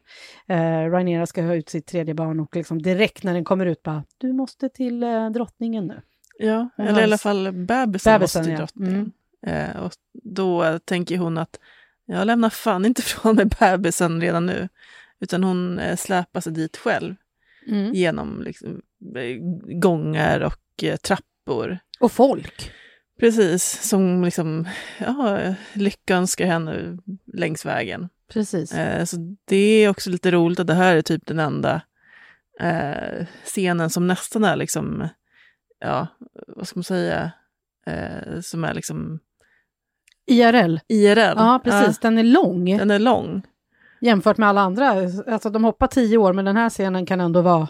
Uh, 0.49 0.55
Rhaenyra 0.91 1.25
ska 1.25 1.41
ha 1.43 1.53
ut 1.55 1.69
sitt 1.69 1.87
tredje 1.87 2.13
barn 2.13 2.39
och 2.39 2.55
liksom 2.55 2.81
direkt 2.81 3.23
när 3.23 3.33
den 3.33 3.43
kommer 3.45 3.65
ut 3.65 3.83
bara, 3.83 4.03
du 4.17 4.33
måste 4.33 4.69
till 4.69 5.03
eh, 5.03 5.29
drottningen 5.29 5.87
nu. 5.87 6.01
Ja, 6.39 6.69
eller 6.77 6.89
i 6.89 6.93
har- 6.93 7.01
alla 7.01 7.17
fall 7.17 7.51
bebisen, 7.51 7.65
Bebisen, 7.65 8.21
måste 8.21 8.43
till 8.43 8.51
ja. 8.51 8.57
drottningen. 8.57 9.11
Eh, 9.47 9.81
och 9.83 9.91
då 10.23 10.79
tänker 10.79 11.17
hon 11.17 11.37
att 11.37 11.59
jag 12.05 12.27
lämnar 12.27 12.49
fan 12.49 12.85
inte 12.85 13.01
från 13.01 13.35
mig 13.35 13.45
bebisen 13.59 14.21
redan 14.21 14.45
nu. 14.45 14.69
Utan 15.19 15.43
hon 15.43 15.79
eh, 15.79 15.95
släpar 15.95 16.41
sig 16.41 16.53
dit 16.53 16.77
själv 16.77 17.15
Mm. 17.67 17.93
genom 17.93 18.41
liksom, 18.41 18.81
eh, 19.15 19.37
gångar 19.79 20.39
och 20.39 20.53
eh, 20.53 20.68
trappor. 20.97 21.79
Och 21.99 22.11
folk. 22.11 22.71
Precis, 23.19 23.87
som 23.89 24.23
liksom, 24.23 24.67
ja, 24.99 25.39
lyckönskar 25.73 26.45
henne 26.45 26.97
längs 27.33 27.65
vägen. 27.65 28.09
Precis. 28.33 28.73
Eh, 28.73 29.05
så 29.05 29.17
det 29.45 29.55
är 29.55 29.89
också 29.89 30.09
lite 30.09 30.31
roligt 30.31 30.59
att 30.59 30.67
det 30.67 30.73
här 30.73 30.95
är 30.95 31.01
typ 31.01 31.25
den 31.25 31.39
enda 31.39 31.81
eh, 32.59 33.25
scenen 33.45 33.89
som 33.89 34.07
nästan 34.07 34.43
är 34.43 34.55
liksom, 34.55 35.07
ja, 35.79 36.07
vad 36.47 36.67
ska 36.67 36.77
man 36.79 36.83
säga, 36.83 37.31
eh, 37.85 38.39
som 38.41 38.63
är 38.63 38.73
liksom 38.73 39.19
IRL. 40.25 40.79
IRL. 40.87 41.19
Ja, 41.37 41.61
precis. 41.63 41.99
Den 41.99 42.17
är 42.17 42.23
lång 42.23 42.67
Ja, 42.67 42.77
den 42.77 42.91
är 42.91 42.99
lång. 42.99 43.41
jämfört 44.01 44.37
med 44.37 44.49
alla 44.49 44.61
andra. 44.61 44.89
Alltså 45.27 45.49
de 45.49 45.63
hoppar 45.63 45.87
tio 45.87 46.17
år, 46.17 46.33
men 46.33 46.45
den 46.45 46.57
här 46.57 46.69
scenen 46.69 47.05
kan 47.05 47.21
ändå 47.21 47.41
vara 47.41 47.67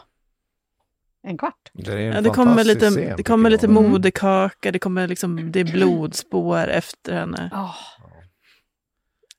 en 1.24 1.38
kvart. 1.38 1.72
Det, 1.74 1.94
är 1.94 1.98
en 1.98 2.14
Ja, 2.16 2.22
det 2.22 2.30
kommer 2.30 2.64
lite, 2.64 2.90
scen, 2.92 3.14
det 3.18 3.24
kommer 3.24 3.50
lite 3.50 3.66
Mm. 3.66 3.92
moderkaka, 3.92 4.72
det 4.72 4.80
kommer 4.80 5.08
liksom, 5.08 5.52
det 5.52 5.60
är 5.60 5.64
blodspår 5.64 6.68
efter 6.68 7.14
henne. 7.14 7.50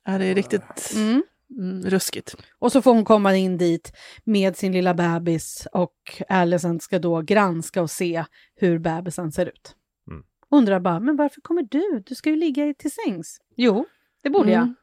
Ja, 0.04 0.18
det 0.18 0.24
är 0.24 0.34
riktigt 0.34 0.92
Mm. 0.96 1.22
mm, 1.58 1.82
ruskigt. 1.90 2.34
Och 2.58 2.72
så 2.72 2.82
får 2.82 2.94
hon 2.94 3.04
komma 3.04 3.36
in 3.36 3.58
dit 3.58 3.92
med 4.24 4.56
sin 4.56 4.72
lilla 4.72 4.94
bebis 4.94 5.66
och 5.72 6.22
Alicent 6.28 6.82
ska 6.82 6.98
då 6.98 7.20
granska 7.22 7.82
och 7.82 7.90
se 7.90 8.24
hur 8.56 8.78
bebisen 8.78 9.32
ser 9.32 9.46
ut. 9.46 9.74
Mm. 10.10 10.22
Undrar 10.50 10.80
bara, 10.80 11.00
men 11.00 11.16
varför 11.16 11.40
kommer 11.40 11.62
du? 11.62 12.02
Du 12.06 12.14
ska 12.14 12.30
ju 12.30 12.36
ligga 12.36 12.74
till 12.74 12.90
sängs. 12.92 13.40
Jo, 13.56 13.84
det 14.22 14.30
borde 14.30 14.50
jag. 14.50 14.62
Mm. 14.62 14.74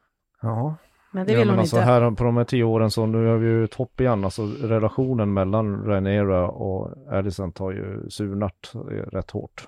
Ja. 0.42 0.76
Men 1.12 1.26
det 1.26 1.32
ja, 1.32 1.38
vill 1.38 1.46
men 1.46 1.54
hon 1.54 1.60
alltså 1.60 1.76
inte. 1.76 1.86
här 1.86 2.10
på 2.10 2.24
de 2.24 2.36
här 2.36 2.44
tio 2.44 2.64
åren 2.64 2.90
så 2.90 3.06
nu 3.06 3.26
har 3.26 3.36
vi 3.36 3.46
ju 3.46 3.64
ett 3.64 3.74
hopp 3.74 4.00
igen. 4.00 4.24
Alltså 4.24 4.46
relationen 4.62 5.32
mellan 5.32 5.84
Rhaenyra 5.84 6.48
och 6.48 6.94
Alicent 7.12 7.58
har 7.58 7.72
ju 7.72 8.10
surnat 8.10 8.72
rätt 9.12 9.30
hårt. 9.30 9.66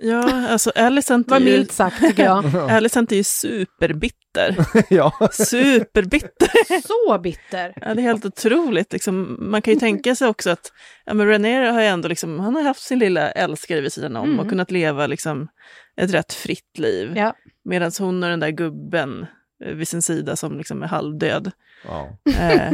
Ja, 0.00 0.48
alltså 0.48 0.70
Alicent 0.74 1.30
ju, 1.38 1.44
milt 1.44 1.72
sagt 1.72 2.00
tycker 2.00 2.24
jag. 2.24 2.44
Alicent 2.70 3.12
är 3.12 3.16
ju 3.16 3.24
superbitter. 3.24 4.56
ja. 4.94 5.12
Superbitter. 5.32 6.80
Så 6.82 7.18
bitter. 7.18 7.72
Ja, 7.76 7.94
det 7.94 8.00
är 8.00 8.02
helt 8.02 8.24
otroligt. 8.24 8.92
Liksom, 8.92 9.36
man 9.40 9.62
kan 9.62 9.74
ju 9.74 9.80
tänka 9.80 10.14
sig 10.14 10.28
också 10.28 10.50
att 10.50 10.72
ja, 11.04 11.14
men 11.14 11.26
Rhaenyra 11.28 11.72
har 11.72 11.80
ju 11.80 11.86
ändå 11.86 12.08
liksom, 12.08 12.40
han 12.40 12.54
har 12.56 12.62
haft 12.62 12.82
sin 12.82 12.98
lilla 12.98 13.30
älskare 13.30 13.80
vid 13.80 13.92
sidan 13.92 14.16
om 14.16 14.26
Mm. 14.28 14.40
och 14.40 14.48
kunnat 14.48 14.70
leva 14.70 15.06
liksom, 15.06 15.48
ett 15.96 16.14
rätt 16.14 16.32
fritt 16.32 16.78
liv. 16.78 17.12
Ja. 17.16 17.34
Medan 17.64 17.90
hon 17.98 18.22
och 18.22 18.30
den 18.30 18.40
där 18.40 18.50
gubben 18.50 19.26
vid 19.58 19.88
sin 19.88 20.02
sida 20.02 20.36
som 20.36 20.58
liksom 20.58 20.82
är 20.82 20.86
halvdöd. 20.86 21.50
ja. 21.86 22.16
Eh, 22.38 22.72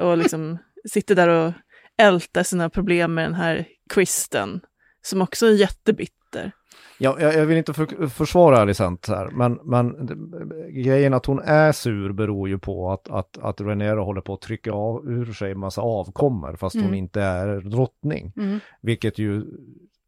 och 0.00 0.18
liksom 0.18 0.58
sitter 0.90 1.14
där 1.14 1.28
och 1.28 1.52
ältar 1.96 2.42
sina 2.42 2.70
problem 2.70 3.14
med 3.14 3.24
den 3.24 3.34
här 3.34 3.66
Kristen. 3.94 4.60
Som 5.02 5.22
också 5.22 5.46
är 5.46 5.50
jättebitter. 5.52 6.52
Ja, 6.98 7.16
jag, 7.20 7.34
jag 7.34 7.46
vill 7.46 7.56
inte 7.58 7.72
för, 7.72 8.06
försvara 8.06 8.58
Alicent 8.58 9.08
här, 9.08 9.26
men, 9.30 9.58
men 9.64 10.06
det- 10.06 10.70
grejen 10.82 11.14
att 11.14 11.26
hon 11.26 11.38
är 11.38 11.72
sur 11.72 12.12
beror 12.12 12.48
ju 12.48 12.58
på 12.58 12.92
att, 12.92 13.08
att, 13.10 13.38
att 13.38 13.60
Rhaenyra 13.60 14.00
håller 14.00 14.20
på 14.20 14.34
att 14.34 14.40
trycka 14.40 14.72
av, 14.72 15.08
ur 15.10 15.32
sig 15.32 15.50
en 15.52 15.58
massa 15.58 15.80
avkommor 15.80 16.56
fast 16.56 16.74
hon 16.76 16.84
Mm. 16.84 16.94
inte 16.94 17.22
är 17.22 17.60
drottning. 17.60 18.32
Mm. 18.36 18.60
Vilket 18.80 19.18
ju 19.18 19.44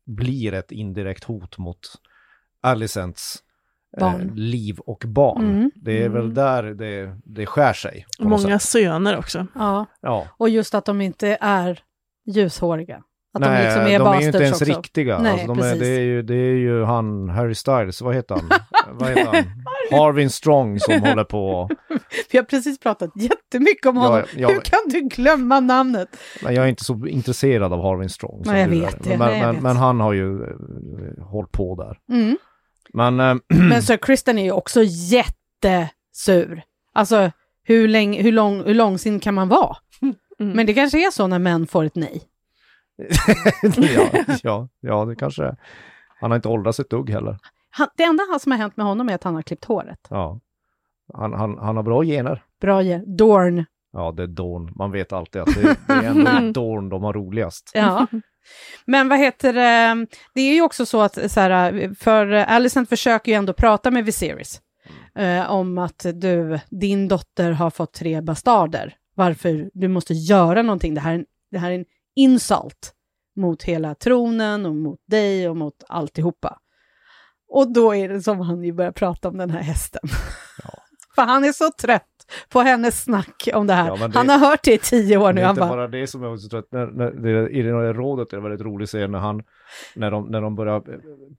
blir 0.06 0.54
ett 0.54 0.72
indirekt 0.72 1.24
hot 1.24 1.58
mot 1.58 1.78
Alicents 2.60 3.38
eh, 4.00 4.20
liv 4.34 4.78
och 4.78 5.02
barn. 5.06 5.42
Mm. 5.44 5.70
Det 5.74 6.02
är 6.04 6.08
väl 6.08 6.34
där 6.34 6.62
det, 6.62 7.16
det 7.24 7.46
skär 7.46 7.72
sig. 7.72 8.06
Många 8.20 8.58
söner 8.58 9.18
också. 9.18 9.46
Ja, 9.54 9.86
Ja. 10.00 10.26
och 10.36 10.48
just 10.48 10.74
att 10.74 10.84
de 10.84 11.00
inte 11.00 11.38
är 11.40 11.80
ljushåriga. 12.26 13.02
Att 13.34 13.42
de 13.42 13.48
Nej, 13.48 13.64
liksom 13.64 13.82
är 13.82 13.98
de 13.98 14.08
är 14.08 14.20
ju 14.20 14.26
inte 14.26 14.38
ens 14.38 14.62
också. 14.62 14.64
riktiga. 14.78 15.18
Nej, 15.18 15.32
alltså, 15.32 15.46
de 15.46 15.58
är, 15.58 15.62
precis. 15.62 15.80
det, 15.80 15.86
är 15.88 16.00
ju, 16.00 16.22
det 16.22 16.34
är 16.34 16.54
ju 16.54 16.84
han, 16.84 17.28
Harry 17.28 17.54
Styles, 17.54 18.02
vad 18.02 18.14
heter 18.14 18.34
han? 18.34 18.48
vad 18.98 19.08
heter 19.08 19.24
han? 19.32 19.44
Harvin 20.00 20.30
Strong 20.30 20.80
som 20.80 21.00
håller 21.00 21.24
på. 21.24 21.68
Vi 22.30 22.38
har 22.38 22.44
precis 22.44 22.80
pratat 22.80 23.10
jättemycket 23.16 23.86
om 23.86 23.96
honom. 23.96 24.18
Ja, 24.18 24.24
ja. 24.36 24.48
Hur 24.48 24.60
kan 24.60 24.78
du 24.86 25.00
glömma 25.00 25.60
namnet? 25.60 26.08
Men 26.42 26.54
jag 26.54 26.64
är 26.64 26.68
inte 26.68 26.84
så 26.84 27.06
intresserad 27.06 27.72
av 27.72 27.82
Harvin 27.82 28.08
Strong. 28.08 28.44
som 28.44 28.52
Nej, 28.52 28.62
jag 28.62 28.68
vet 28.68 29.04
det. 29.04 29.18
Men, 29.18 29.18
Nej, 29.18 29.40
jag 29.40 29.52
vet. 29.52 29.62
men 29.62 29.76
han 29.76 30.00
har 30.00 30.12
ju 30.12 30.42
eh, 30.42 31.24
hållit 31.24 31.52
på 31.52 31.74
där. 31.74 32.16
Mm. 32.16 32.36
Men 32.92 33.20
eh, 33.20 33.34
Men 33.48 33.82
Sir 33.82 33.96
Kristen 33.96 34.38
är 34.38 34.44
ju 34.44 34.52
också 34.52 34.82
jättesur. 34.84 36.62
Alltså, 36.94 37.30
hur, 37.62 37.88
länge, 37.88 38.22
hur, 38.22 38.32
lång, 38.32 38.62
hur 38.64 38.74
långsint 38.74 39.22
kan 39.22 39.34
man 39.34 39.48
vara? 39.48 39.76
Mm. 40.38 40.56
Men 40.56 40.66
det 40.66 40.74
kanske 40.74 41.06
är 41.06 41.10
så 41.10 41.26
när 41.26 41.38
män 41.38 41.66
får 41.66 41.84
ett 41.84 41.94
nej. 41.96 42.22
ja, 43.76 44.10
ja, 44.42 44.68
ja, 44.80 45.04
det 45.04 45.16
kanske 45.16 45.44
är. 45.44 45.56
Han 46.20 46.30
har 46.30 46.36
inte 46.36 46.48
åldrats 46.48 46.80
ett 46.80 46.90
dugg 46.90 47.10
heller. 47.10 47.38
Han, 47.70 47.88
det 47.96 48.02
enda 48.04 48.22
som 48.40 48.52
har 48.52 48.58
hänt 48.58 48.76
med 48.76 48.86
honom 48.86 49.08
är 49.08 49.14
att 49.14 49.24
han 49.24 49.34
har 49.34 49.42
klippt 49.42 49.64
håret. 49.64 50.06
Ja. 50.10 50.40
Han, 51.14 51.32
han, 51.32 51.58
han 51.58 51.76
har 51.76 51.82
bra 51.82 52.02
gener. 52.04 52.42
Bra 52.60 52.82
ge- 52.82 53.02
Dorn. 53.06 53.64
Ja, 53.92 54.12
det 54.12 54.22
är 54.22 54.26
Dorn. 54.26 54.72
Man 54.76 54.90
vet 54.92 55.12
alltid 55.12 55.42
att 55.42 55.54
det, 55.54 55.76
det 55.86 55.92
är 55.92 56.02
ändå 56.02 56.52
Dorn 56.60 56.88
de 56.88 57.02
har 57.02 57.12
roligast. 57.12 57.70
Ja. 57.74 58.06
Men 58.86 59.08
vad 59.08 59.18
heter 59.18 59.52
det, 59.52 60.06
det 60.34 60.40
är 60.40 60.54
ju 60.54 60.62
också 60.62 60.86
så 60.86 61.00
att 61.02 61.32
så 61.32 61.40
här, 61.40 61.94
för 61.94 62.26
Alicent 62.32 62.88
försöker 62.88 63.32
ju 63.32 63.36
ändå 63.38 63.52
prata 63.52 63.90
med 63.90 64.04
Viserys 64.04 64.60
eh, 65.14 65.50
om 65.50 65.78
att 65.78 66.06
du, 66.14 66.58
din 66.70 67.08
dotter 67.08 67.50
har 67.50 67.70
fått 67.70 67.92
tre 67.92 68.20
bastarder. 68.20 68.94
Varför 69.14 69.70
du 69.74 69.88
måste 69.88 70.14
göra 70.14 70.62
någonting. 70.62 70.94
Det 70.94 71.00
här, 71.00 71.10
är 71.12 71.18
en- 71.18 71.26
det 71.50 71.58
här 71.58 71.70
är 71.70 71.74
en 71.78 71.84
insult 72.16 72.92
mot 73.36 73.62
hela 73.62 73.94
tronen 73.94 74.66
och 74.66 74.74
mot 74.76 75.00
dig 75.06 75.48
och 75.48 75.56
mot 75.56 75.84
alltihopa. 75.88 76.58
Och 77.48 77.72
då 77.72 77.94
är 77.94 78.08
det 78.08 78.22
som 78.22 78.40
han 78.40 78.64
ju 78.64 78.72
börjar 78.72 78.92
prata 78.92 79.28
om 79.28 79.36
den 79.36 79.50
här 79.50 79.60
hästen. 79.62 80.02
För 81.14 81.22
han 81.22 81.44
är 81.44 81.52
så 81.52 81.70
trött 81.80 82.11
på 82.48 82.60
hennes 82.60 83.02
snack 83.02 83.48
om 83.54 83.66
det 83.66 83.74
här. 83.74 83.86
Ja, 83.88 84.08
det- 84.08 84.18
Han 84.18 84.28
har 84.28 84.38
hört 84.38 84.62
det 84.62 84.72
i 84.72 84.78
tio 84.78 85.16
år 85.16 85.26
Det 85.26 85.32
nu. 85.32 85.40
är 85.40 85.44
Han 85.44 85.52
inte 85.52 85.60
bara, 85.60 85.70
bara 85.70 85.88
det 85.88 86.06
som 86.06 86.24
är 86.24 86.36
så 86.36 86.48
trött. 86.48 86.66
När, 86.72 86.86
när, 86.86 87.10
det, 87.10 87.48
I 87.48 87.62
det 87.62 87.72
här 87.74 87.94
rådet 87.94 88.32
är 88.32 88.36
det 88.36 88.42
väldigt 88.42 88.66
roligt 88.66 88.86
att 88.86 88.90
se 88.90 89.06
när, 89.06 89.18
han, 89.18 89.42
när, 89.94 90.10
de, 90.10 90.26
när 90.26 90.40
de 90.40 90.54
börjar 90.54 90.76
eh, 90.76 90.82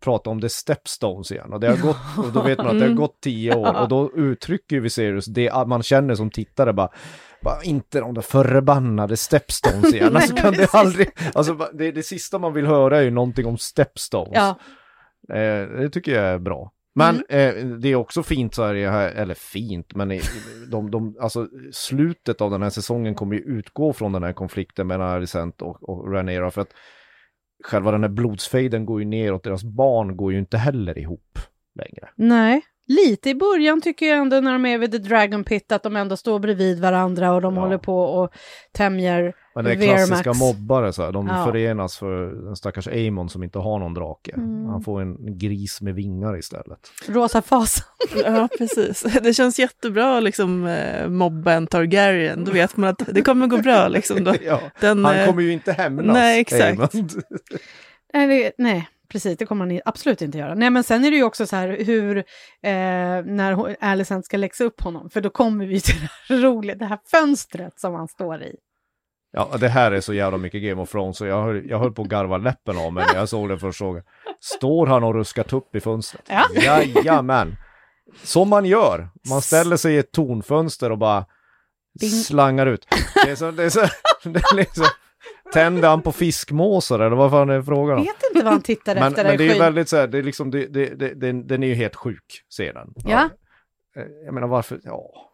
prata 0.04 0.30
om 0.30 0.42
the 0.42 0.50
stepstones 0.50 1.32
igen. 1.32 1.54
Och, 1.54 1.60
det 1.60 1.68
har 1.68 1.78
gått, 1.78 1.98
och 2.18 2.32
då 2.34 2.42
vet 2.42 2.58
man 2.58 2.68
att 2.68 2.80
det 2.80 2.88
har 2.88 2.94
gått 2.96 3.22
tio 3.22 3.56
år. 3.56 3.82
Och 3.82 3.88
då 3.88 4.12
uttrycker 4.16 4.80
Viserys 4.80 5.26
det 5.26 5.50
att 5.50 5.68
man 5.68 5.84
känner 5.84 6.16
som 6.16 6.30
tittare 6.30 6.74
bara 6.74 6.90
Bara, 7.42 7.64
inte 7.64 8.00
de 8.00 8.14
där 8.14 8.22
förbannade 8.22 9.18
Stepstones 9.18 9.94
igen. 9.94 10.16
alltså, 10.16 10.36
kan 10.36 10.54
det, 10.54 10.74
aldrig, 10.74 11.10
alltså, 11.34 11.58
det, 11.74 11.92
det 11.92 12.04
sista 12.04 12.40
man 12.40 12.54
vill 12.54 12.66
höra 12.66 12.98
är 12.98 13.02
ju 13.02 13.12
någonting 13.12 13.46
om 13.46 13.58
Stepstones. 13.58 14.34
Ja. 14.34 14.56
Eh, 15.36 15.68
det 15.80 15.90
tycker 15.90 16.12
jag 16.16 16.26
är 16.26 16.40
bra. 16.40 16.72
Men 16.96 17.16
eh, 17.16 17.56
det 17.56 17.90
är 17.90 17.96
också 17.96 18.24
fint 18.24 18.56
så 18.56 18.64
här, 18.64 18.76
eller 18.76 19.34
fint, 19.34 19.96
men 19.96 20.20
de, 20.72 20.92
de, 20.92 21.18
alltså, 21.20 21.48
slutet 21.72 22.42
av 22.42 22.52
den 22.52 22.62
här 22.62 22.70
säsongen 22.70 23.16
kommer 23.16 23.36
ju 23.36 23.42
utgå 23.42 23.94
från 23.94 24.12
den 24.12 24.24
här 24.24 24.34
konflikten 24.34 24.88
mellan 24.88 25.10
Alicent 25.10 25.62
och, 25.62 25.90
och 25.90 26.12
Rhaenyra 26.12 26.52
för 26.52 26.62
att 26.62 26.74
själva 27.64 27.92
den 27.92 28.04
här 28.04 28.10
blodsfejden 28.10 28.86
går 28.86 29.00
ju 29.00 29.06
neråt, 29.06 29.44
deras 29.44 29.64
barn 29.64 30.18
går 30.18 30.34
ju 30.34 30.40
inte 30.40 30.58
heller 30.58 30.98
ihop 30.98 31.40
längre. 31.76 32.10
Nej, 32.16 32.62
lite 32.88 33.30
i 33.30 33.36
början 33.36 33.82
tycker 33.82 34.06
jag 34.06 34.18
ändå 34.18 34.40
när 34.40 34.54
de 34.54 34.66
är 34.66 34.78
vid 34.78 34.92
The 34.92 34.98
Dragon 34.98 35.44
Pit 35.44 35.72
att 35.72 35.84
de 35.84 35.96
ändå 35.96 36.18
står 36.18 36.40
bredvid 36.40 36.80
varandra 36.82 37.34
och 37.34 37.42
de 37.42 37.56
Ja. 37.56 37.62
håller 37.62 37.78
på 37.78 38.00
och 38.04 38.30
tämjer 38.72 39.34
Men 39.56 39.66
det 39.66 39.72
är 39.72 39.76
klassiska 39.76 40.34
mobbare 40.34 40.94
så 40.94 41.04
här, 41.06 41.12
de 41.12 41.28
Ja. 41.28 41.46
förenas 41.46 41.98
för 41.98 42.46
den 42.46 42.56
stackars 42.56 42.88
Aemon 42.88 43.30
som 43.30 43.44
inte 43.44 43.60
har 43.60 43.80
någon 43.80 43.94
drake. 43.94 44.32
Mm. 44.32 44.66
Han 44.66 44.82
får 44.84 45.02
en 45.02 45.38
gris 45.38 45.82
med 45.82 45.96
vingar 45.96 46.38
istället. 46.38 46.80
Rosa 47.08 47.42
fasan. 47.42 47.86
Ja, 48.26 48.48
precis. 48.58 49.02
Det 49.24 49.34
känns 49.34 49.60
jättebra 49.60 50.20
liksom 50.20 50.66
eh, 50.68 51.08
mobba 51.10 51.52
en 51.54 51.68
Targaryen. 51.68 52.44
Då 52.46 52.52
vet 52.52 52.78
man 52.78 52.90
att 52.90 53.02
det 53.12 53.22
kommer 53.22 53.48
gå 53.48 53.58
bra 53.58 53.88
liksom. 53.88 54.24
Då. 54.24 54.34
Ja, 54.46 54.60
Den, 54.82 55.06
han 55.06 55.16
eh, 55.16 55.26
kommer 55.26 55.42
ju 55.42 55.52
inte 55.54 55.72
hämnas. 55.72 56.14
nej, 56.14 56.40
exakt. 56.42 56.94
Nej, 58.14 58.52
nej, 58.58 58.90
precis, 59.14 59.38
det 59.38 59.46
kommer 59.46 59.66
han 59.66 59.82
absolut 59.86 60.22
inte 60.22 60.38
göra. 60.38 60.56
Nej, 60.56 60.70
men 60.70 60.84
sen 60.84 61.06
är 61.06 61.12
det 61.12 61.18
ju 61.18 61.24
också 61.24 61.48
så 61.48 61.56
här 61.56 61.78
hur, 61.86 62.18
eh, 62.18 62.24
när 63.26 63.76
Alicent 63.84 64.26
ska 64.26 64.38
läxa 64.38 64.64
upp 64.64 64.82
honom, 64.82 65.10
för 65.10 65.22
då 65.22 65.30
kommer 65.30 65.66
vi 65.66 65.82
till 65.82 65.96
det 66.02 66.10
här 66.30 66.42
roliga, 66.42 66.76
det 66.76 66.86
här 66.86 67.00
fönstret 67.12 67.80
som 67.80 67.94
han 67.94 68.08
står 68.08 68.44
i. 68.44 68.56
Ja, 69.32 69.50
det 69.60 69.68
här 69.70 69.92
är 69.92 70.02
så 70.02 70.14
jävla 70.14 70.38
mycket 70.38 70.64
Game 70.64 70.82
of 70.82 70.92
Thrones 70.92 71.18
så 71.18 71.26
jag 71.26 71.44
höll, 71.44 71.70
jag 71.70 71.80
höll 71.80 71.92
på 71.92 72.02
att 72.02 72.08
garva 72.08 72.38
läppen 72.38 72.78
av 72.78 72.94
mig 72.94 73.06
när 73.08 73.20
jag 73.20 73.30
såg 73.30 73.50
det 73.50 73.60
första 73.60 73.86
gången. 73.86 74.04
Står 74.40 74.88
han 74.88 75.04
och 75.04 75.14
ruskar 75.16 75.44
tupp 75.44 75.76
i 75.76 75.80
fönstret? 75.80 76.24
Ja. 76.30 76.46
Jajamän! 76.56 77.56
Som 78.24 78.50
man 78.50 78.66
gör. 78.66 79.10
Man 79.30 79.42
ställer 79.42 79.78
sig 79.78 79.96
i 79.96 79.98
ett 79.98 80.12
tornfönster 80.12 80.92
och 80.92 80.98
bara 80.98 81.26
Ding. 82.00 82.10
slangar 82.10 82.66
ut. 82.66 82.88
Det 83.26 83.32
är 83.32 83.36
så, 83.36 83.52
det 83.52 83.64
är 83.64 83.70
så, 83.70 83.80
det 84.24 84.40
är 84.40 84.56
liksom, 84.56 84.86
tänder 85.54 85.90
han 85.90 86.02
på 86.02 86.12
fiskmåsar 86.12 87.00
eller 87.00 87.16
vad 87.16 87.32
fan 87.32 87.50
är 87.50 87.62
frågan 87.62 87.98
om? 87.98 88.04
Vet 88.04 88.24
inte 88.32 88.44
vad 88.44 88.54
han 88.54 88.62
tittar 88.62 88.96
Men, 88.96 89.04
efter 89.04 89.24
men 89.24 89.38
det 89.38 89.44
är 89.44 89.54
ju 89.54 89.60
väldigt 89.60 89.90
så 89.90 89.98
här, 89.98 90.08
det 90.08 90.18
är 90.18 90.24
liksom, 90.24 90.52
det, 90.52 90.66
det, 90.66 90.86
det, 90.86 91.14
den, 91.14 91.48
den 91.48 91.64
är 91.64 91.68
ju 91.68 91.74
helt 91.74 91.96
sjuk, 91.96 92.44
scenen. 92.50 92.94
Ja. 92.96 93.30
Eh, 93.96 94.04
Jag 94.26 94.34
menar 94.34 94.48
varför, 94.48 94.80
ja. 94.84 95.30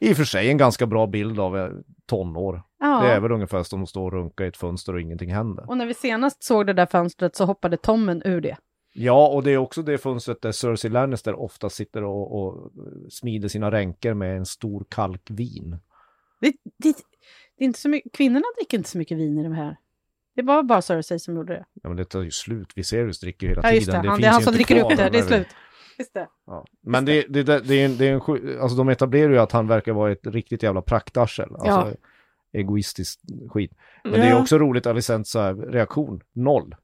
I 0.00 0.12
och 0.12 0.16
för 0.16 0.24
sig 0.24 0.50
en 0.50 0.58
ganska 0.58 0.86
bra 0.86 1.06
bild 1.06 1.40
av 1.40 1.58
eh, 1.58 1.68
tonår. 2.06 2.62
Ja. 2.80 3.02
Det 3.02 3.08
är 3.08 3.20
väl 3.20 3.32
ungefär 3.32 3.62
som 3.62 3.82
att 3.82 3.88
stå 3.88 4.04
och 4.04 4.12
runka 4.12 4.44
i 4.44 4.48
ett 4.48 4.56
fönster 4.56 4.94
och 4.94 5.00
ingenting 5.00 5.34
händer. 5.34 5.70
Och 5.70 5.76
när 5.76 5.86
vi 5.86 5.94
senast 5.94 6.44
såg 6.44 6.66
det 6.66 6.72
där 6.72 6.86
fönstret 6.86 7.36
så 7.36 7.44
hoppade 7.44 7.76
Tommen 7.76 8.22
ur 8.24 8.40
det. 8.40 8.56
Ja, 8.98 9.28
och 9.28 9.42
det 9.42 9.50
är 9.50 9.56
också 9.56 9.82
det 9.82 9.98
fönstret 9.98 10.42
där 10.42 10.52
Cersei 10.52 10.90
Lannister 10.90 11.40
ofta 11.40 11.70
sitter 11.70 12.04
och, 12.04 12.40
och 12.40 12.70
smider 13.10 13.48
sina 13.48 13.70
ränker 13.70 14.14
med 14.14 14.36
en 14.36 14.46
stor 14.46 14.86
kalkvin. 14.88 15.78
Det, 16.40 16.52
det, 16.78 16.94
det 17.58 17.64
är 17.64 17.66
inte 17.66 17.80
så 17.80 17.88
mycket, 17.88 18.12
kvinnorna 18.12 18.44
dricker 18.58 18.78
inte 18.78 18.90
så 18.90 18.98
mycket 18.98 19.18
vin 19.18 19.38
i 19.38 19.42
de 19.42 19.52
här. 19.52 19.76
Det 20.36 20.42
var 20.42 20.62
bara 20.62 20.82
Cersei 20.82 21.18
som 21.18 21.36
gjorde 21.36 21.52
det. 21.52 21.64
Ja, 21.82 21.88
men 21.88 21.96
det 21.96 22.04
tar 22.04 22.22
ju 22.22 22.30
slut. 22.30 22.72
Viserys 22.76 23.20
dricker 23.20 23.46
ju 23.46 23.50
hela 23.50 23.62
Ja, 23.64 23.72
just 23.72 23.86
det. 23.86 23.92
tiden. 23.92 24.06
Han, 24.08 24.16
finns 24.16 24.22
det 24.24 24.28
är 24.28 24.32
han 24.32 24.40
ju 24.40 24.44
som 24.44 24.54
inte 24.54 24.64
dricker 24.64 24.84
upp 24.84 24.96
det. 24.98 25.08
Det 25.10 25.18
är 25.18 25.22
slut. 25.22 25.46
Just 25.98 26.14
det. 26.14 26.28
Ja. 26.46 26.64
Men 26.82 27.04
det, 27.04 27.22
det, 27.28 27.42
det, 27.42 27.60
det, 27.60 27.74
är 27.74 27.84
en, 27.84 27.96
det 27.96 28.08
är 28.08 28.12
en 28.12 28.20
sju- 28.20 28.58
alltså 28.60 28.76
de 28.78 28.88
etablerar 28.88 29.30
ju 29.32 29.38
att 29.38 29.52
han 29.52 29.68
verkar 29.68 29.92
vara 29.92 30.12
ett 30.12 30.26
riktigt 30.26 30.62
jävla 30.62 30.82
praktarsel. 30.82 31.48
Alltså 31.54 31.70
Ja. 31.70 31.92
egoistiskt 32.60 33.20
skit. 33.50 33.72
Men 34.04 34.12
det 34.12 34.18
är 34.26 34.30
Ja. 34.30 34.40
också 34.40 34.58
roligt 34.58 34.86
Alicents 34.86 35.30
så 35.30 35.40
här, 35.40 35.54
reaktion, 35.54 36.20
noll. 36.34 36.74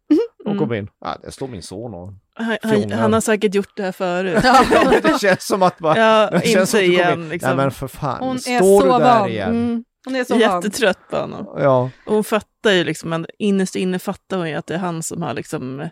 De 0.45 0.51
Mm. 0.51 0.59
kom 0.59 0.75
in, 0.75 0.89
ah, 1.01 1.17
där 1.23 1.31
står 1.31 1.49
min 1.49 1.63
son 1.63 1.95
och... 1.95 2.13
Han, 2.35 2.57
han, 2.63 2.91
han 2.93 3.13
har 3.13 3.21
säkert 3.21 3.55
gjort 3.55 3.77
det 3.77 3.83
här 3.83 3.93
förut. 3.93 4.43
det 5.03 5.21
känns 5.21 5.47
som 5.47 5.63
att 5.63 5.79
bara... 5.79 5.97
Ja, 5.99 6.31
det 6.43 6.47
känns 6.47 6.71
som 6.71 6.81
inte 6.81 6.93
igen 6.93 7.29
liksom. 7.29 7.49
Nej 7.49 7.57
men 7.57 7.71
för 7.71 7.87
fan, 7.89 8.19
Hon 8.21 8.37
är 8.37 8.39
står 8.39 8.81
så 8.81 8.83
du 8.99 9.05
där 9.05 9.19
van. 9.21 9.29
igen? 9.29 9.49
Mm, 9.51 9.85
Hon 10.05 10.17
är 10.17 10.25
så 10.25 10.35
van. 10.35 10.41
jättetrött 10.41 10.99
på 11.11 11.17
honom. 11.17 11.47
Ja, 11.59 11.91
Och 12.07 12.15
hon 12.15 12.25
fattar 12.25 12.71
ju 12.73 12.85
liksom, 12.85 13.11
men 13.11 13.27
innerst 13.39 13.77
inne 13.77 13.99
fattar 13.99 14.39
hon 14.39 14.49
ju 14.49 14.55
att 14.55 14.67
det 14.67 14.75
är 14.75 14.79
han 14.79 15.03
som 15.03 15.23
har 15.23 15.35
liksom 15.35 15.89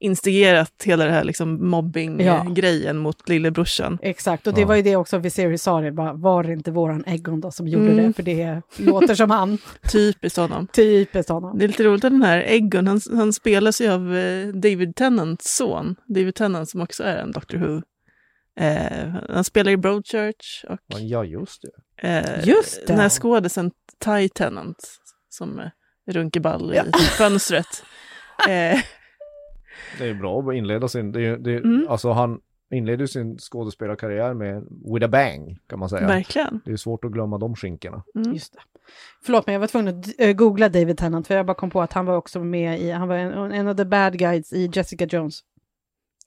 instigerat 0.00 0.82
hela 0.84 1.04
det 1.04 1.10
här 1.10 1.24
liksom 1.24 1.48
Ja. 1.58 1.64
mobbing-grejen 1.64 2.98
mot 2.98 3.28
lillebrorsan. 3.28 3.98
Exakt, 4.02 4.46
och 4.46 4.54
det 4.54 4.60
Ja. 4.60 4.66
var 4.66 4.74
ju 4.74 4.82
det 4.82 4.96
också 4.96 5.18
Viserys 5.18 5.62
sa 5.62 5.80
det, 5.80 5.92
bara, 5.92 6.12
var 6.12 6.42
det 6.44 6.52
inte 6.52 6.70
våran 6.70 7.04
Egon 7.06 7.40
då 7.40 7.50
som 7.50 7.68
gjorde 7.68 7.90
Mm. 7.92 8.06
det? 8.06 8.12
För 8.12 8.22
det 8.22 8.62
låter 8.76 9.14
som 9.14 9.30
han, 9.30 9.58
Typiskt 9.92 10.36
honom. 10.38 10.66
typiskt 10.66 11.28
honom. 11.30 11.58
Det 11.58 11.64
är 11.64 11.68
lite 11.68 11.82
roligt 11.84 12.04
att 12.04 12.10
den 12.12 12.22
här 12.22 12.38
Egon, 12.46 12.86
han, 12.86 13.00
han 13.14 13.32
spelas 13.32 13.80
ju 13.80 13.90
av 13.90 14.16
eh, 14.16 14.48
David 14.48 14.96
Tennants 14.96 15.56
son. 15.56 15.96
David 16.06 16.34
Tennant 16.34 16.68
som 16.68 16.80
också 16.80 17.02
är 17.02 17.16
en 17.16 17.32
Doctor 17.32 17.58
Who. 17.58 17.82
Eh, 18.60 19.08
han 19.28 19.44
spelar 19.44 19.72
i 19.72 19.76
Broadchurch 19.76 20.64
och 20.68 20.78
ja 21.00 21.24
just 21.24 21.62
det. 21.62 21.70
Eh, 22.02 22.48
Just 22.48 22.80
det. 22.80 22.86
den 22.92 23.00
här 23.00 23.08
skådisen 23.08 23.70
Ty 24.04 24.28
Tennant 24.28 24.76
som 25.28 25.70
runkeball 26.10 26.72
Ja. 26.74 26.84
i 26.84 26.92
fönstret. 27.18 27.66
Eh, 28.48 28.78
Det 29.98 30.08
är 30.08 30.14
bra 30.14 30.40
att 30.40 30.54
inleda 30.54 30.88
sin, 30.88 31.12
det 31.12 31.26
är, 31.26 31.36
det 31.36 31.56
Mm. 31.56 31.86
alltså 31.88 32.10
han 32.12 32.40
inleder 32.70 33.06
sin 33.06 33.38
skådespelarkarriär 33.38 34.34
med 34.34 34.66
With 34.94 35.04
a 35.04 35.08
bang 35.08 35.58
kan 35.68 35.78
man 35.78 35.88
säga. 35.88 36.06
verkligen. 36.06 36.60
Det 36.64 36.72
är 36.72 36.76
svårt 36.76 37.04
att 37.04 37.12
glömma 37.12 37.38
de 37.38 37.54
skinkorna. 37.56 38.02
Mm. 38.14 38.32
Just 38.32 38.52
det. 38.52 38.58
Förlåt 39.24 39.46
mig, 39.46 39.52
jag 39.54 39.60
var 39.60 39.66
tvungen 39.66 39.98
att 40.00 40.06
eh, 40.18 40.32
googla 40.32 40.68
David 40.68 40.98
Tennant, 40.98 41.26
för 41.26 41.34
jag 41.36 41.46
bara 41.46 41.54
kom 41.54 41.70
på 41.70 41.82
att 41.82 41.92
han 41.92 42.06
var 42.06 42.16
också 42.16 42.40
med 42.40 42.80
i, 42.80 42.90
han 42.90 43.08
var 43.08 43.16
en, 43.16 43.52
en 43.52 43.68
av 43.68 43.74
the 43.74 43.84
bad 43.84 44.18
guys 44.18 44.52
i 44.52 44.70
Jessica 44.72 45.04
Jones. 45.04 45.40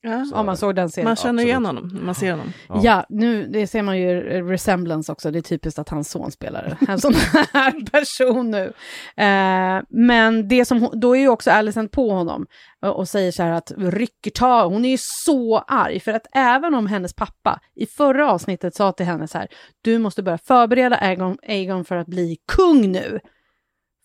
Ja. 0.04 0.26
Så- 0.26 0.36
Om 0.36 0.46
man 0.46 0.58
såg 0.58 0.76
den 0.76 0.90
serien. 0.90 1.10
Man 1.10 1.16
känner 1.16 1.44
igen 1.44 1.66
honom 1.66 2.00
man 2.04 2.16
ser 2.16 2.32
honom. 2.32 2.54
Ja. 2.70 2.80
Ja. 2.84 3.06
nu 3.10 3.48
det 3.48 3.68
ser 3.68 3.82
man 3.82 4.00
ju 4.00 4.28
eh, 4.30 4.46
resemblance 4.46 5.12
också. 5.12 5.32
Det 5.32 5.40
är 5.40 5.42
typiskt 5.42 5.80
att 5.80 5.90
hans 5.90 6.10
son 6.12 6.32
spelar 6.32 6.78
en 6.88 7.00
sån 7.00 7.14
här 7.54 7.86
person 7.92 8.52
nu. 8.52 8.74
Eh, 9.18 9.82
men 9.90 10.48
det 10.48 10.66
som, 10.66 10.90
då 10.94 11.16
är 11.16 11.20
ju 11.20 11.28
också 11.30 11.52
Alicent 11.52 11.92
på 11.92 12.10
honom 12.12 12.46
och, 12.82 12.96
och 13.00 13.08
säger 13.10 13.32
så 13.32 13.44
här 13.44 13.52
att 13.52 13.72
rycker 13.78 14.32
tag. 14.32 14.70
Hon 14.70 14.86
är 14.86 14.90
ju 14.90 14.98
så 15.00 15.58
arg 15.58 16.00
för 16.00 16.12
att 16.12 16.28
även 16.34 16.74
om 16.76 16.88
hennes 16.88 17.14
pappa 17.14 17.60
i 17.76 17.86
förra 17.86 18.32
avsnittet 18.32 18.76
sa 18.76 18.92
till 18.92 19.06
henne 19.06 19.28
så 19.28 19.38
här, 19.38 19.48
du 19.82 20.00
måste 20.00 20.24
börja 20.24 20.38
förbereda 20.38 20.96
Aegon, 20.96 21.38
Aegon 21.48 21.86
för 21.86 21.96
att 21.96 22.08
bli 22.08 22.38
kung 22.56 22.92
nu. 22.92 23.20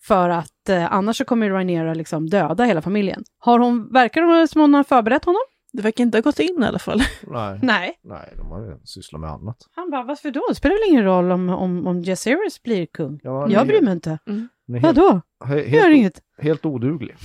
För 0.07 0.29
att 0.29 0.69
eh, 0.69 0.93
annars 0.93 1.17
så 1.17 1.25
kommer 1.25 1.49
Rhaenyra 1.49 1.93
liksom 1.93 2.29
döda 2.29 2.63
hela 2.63 2.81
familjen. 2.81 3.23
Har 3.39 3.59
hon, 3.59 3.93
verkar 3.93 4.21
det 4.41 4.47
som 4.47 4.61
hon 4.61 4.73
har 4.73 4.83
förberett 4.83 5.25
honom? 5.25 5.41
Det 5.77 5.83
verkar 5.83 6.03
inte 6.03 6.17
ha 6.17 6.21
gått 6.21 6.39
in 6.39 6.63
i 6.63 6.65
alla 6.65 6.79
fall. 6.79 7.01
Nej. 7.27 7.59
Nej. 7.63 7.99
Nej, 8.03 8.33
de 8.37 8.47
har 8.51 8.61
ju 8.61 8.77
sysslat 8.83 9.21
med 9.21 9.29
annat. 9.29 9.57
Han 9.75 9.89
bara, 9.91 10.03
varför 10.03 10.31
då? 10.31 10.41
Det 10.49 10.55
spelar 10.55 10.75
väl 10.75 10.89
ingen 10.93 11.03
roll 11.03 11.31
om, 11.31 11.49
om, 11.49 11.87
om 11.87 12.01
Jaceres 12.03 12.63
blir 12.63 12.85
kung? 12.85 13.19
Ja, 13.23 13.49
jag 13.49 13.67
bryr 13.67 13.81
mig 13.81 13.93
inte. 13.93 14.09
Helt, 14.29 14.83
Vadå? 14.83 15.21
he- 15.45 15.55
Det 15.55 15.61
gör 15.69 15.81
helt, 15.83 15.95
inget. 15.95 16.19
helt 16.41 16.65
oduglig. 16.65 17.15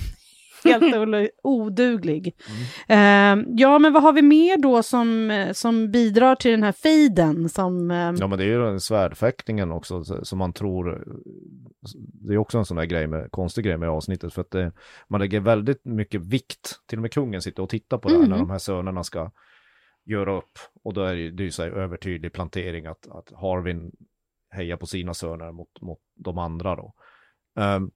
Helt 0.63 1.29
oduglig. 1.43 2.35
Ehm, 2.87 3.45
ja, 3.49 3.79
men 3.79 3.93
vad 3.93 4.03
har 4.03 4.13
vi 4.13 4.21
mer 4.21 4.57
då 4.57 4.83
som, 4.83 5.31
eh, 5.31 5.51
som 5.51 5.91
bidrar 5.91 6.35
till 6.35 6.51
den 6.51 6.63
här 6.63 6.71
fejden? 6.71 7.49
Som, 7.49 7.91
ehm, 7.91 8.15
Ja 8.19 8.27
men 8.27 8.37
det 8.37 8.43
är 8.43 8.47
ju 8.47 8.59
den 8.65 8.79
svärdfäktningen 8.79 9.71
också 9.71 10.03
så- 10.03 10.25
som 10.25 10.39
man 10.39 10.53
tror. 10.53 11.07
Det 11.97 12.33
är 12.33 12.37
också 12.37 12.57
en 12.57 12.65
sån 12.65 12.77
där 12.77 12.85
grej 12.85 13.07
med, 13.07 13.31
konstig 13.31 13.65
grej 13.65 13.77
med 13.77 13.89
avsnittet 13.89 14.33
för 14.33 14.41
att 14.41 14.51
det, 14.51 14.71
man 15.07 15.21
lägger 15.21 15.39
väldigt 15.39 15.85
mycket 15.85 16.21
vikt. 16.21 16.79
Till 16.87 16.97
och 16.97 17.01
med 17.01 17.11
kungen 17.13 17.41
sitter 17.41 17.63
och 17.63 17.69
tittar 17.69 17.97
på 17.97 18.09
det 18.09 18.15
här 18.15 18.27
när 18.27 18.37
de 18.37 18.49
här 18.49 18.57
sönerna 18.57 19.03
ska 19.03 19.31
göra 20.05 20.37
upp. 20.37 20.51
Och 20.83 20.93
då 20.93 21.01
är 21.01 21.15
det 21.15 21.21
ju, 21.21 21.31
det 21.31 21.43
är 21.43 21.45
ju 21.45 21.51
så 21.51 21.63
här 21.63 21.69
övertydlig 21.69 22.33
plantering 22.33 22.85
att, 22.85 23.07
att 23.11 23.31
Harvin 23.41 23.91
hejar 24.49 24.77
på 24.77 24.85
sina 24.85 25.13
söner 25.13 25.51
mot, 25.51 25.81
mot 25.81 25.99
de 26.15 26.37
andra 26.37 26.75
då. 26.75 26.93
Ehm, 27.59 27.91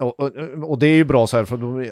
och, 0.00 0.20
och, 0.20 0.32
och 0.70 0.78
det 0.78 0.86
är 0.86 0.96
ju 0.96 1.04
bra 1.04 1.26
så 1.26 1.36
här 1.36 1.44
för 1.44 1.82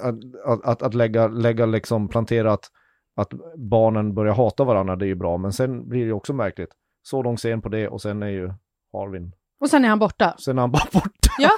att, 0.48 0.64
att, 0.64 0.82
att 0.82 0.94
lägga, 0.94 1.28
lägga 1.28 1.66
liksom 1.66 2.08
plantera 2.08 2.52
att, 2.52 2.70
att 3.16 3.32
barnen 3.56 4.14
börjar 4.14 4.34
hata 4.34 4.64
varandra, 4.64 4.96
det 4.96 5.04
är 5.04 5.08
ju 5.08 5.14
bra. 5.14 5.36
Men 5.36 5.52
sen 5.52 5.88
blir 5.88 6.00
det 6.00 6.06
ju 6.06 6.12
också 6.12 6.32
märkligt. 6.32 6.70
Så 7.02 7.22
lång 7.22 7.36
scen 7.36 7.62
på 7.62 7.68
det 7.68 7.88
och 7.88 8.02
sen 8.02 8.22
är 8.22 8.28
ju 8.28 8.52
Harvin, 8.92 9.32
och 9.60 9.70
sen 9.70 9.84
är 9.84 9.88
han 9.88 9.98
borta. 9.98 10.36
sen 10.38 10.58
är 10.58 10.60
han 10.60 10.70
bara 10.70 10.88
borta. 10.92 11.30
Ja, 11.38 11.50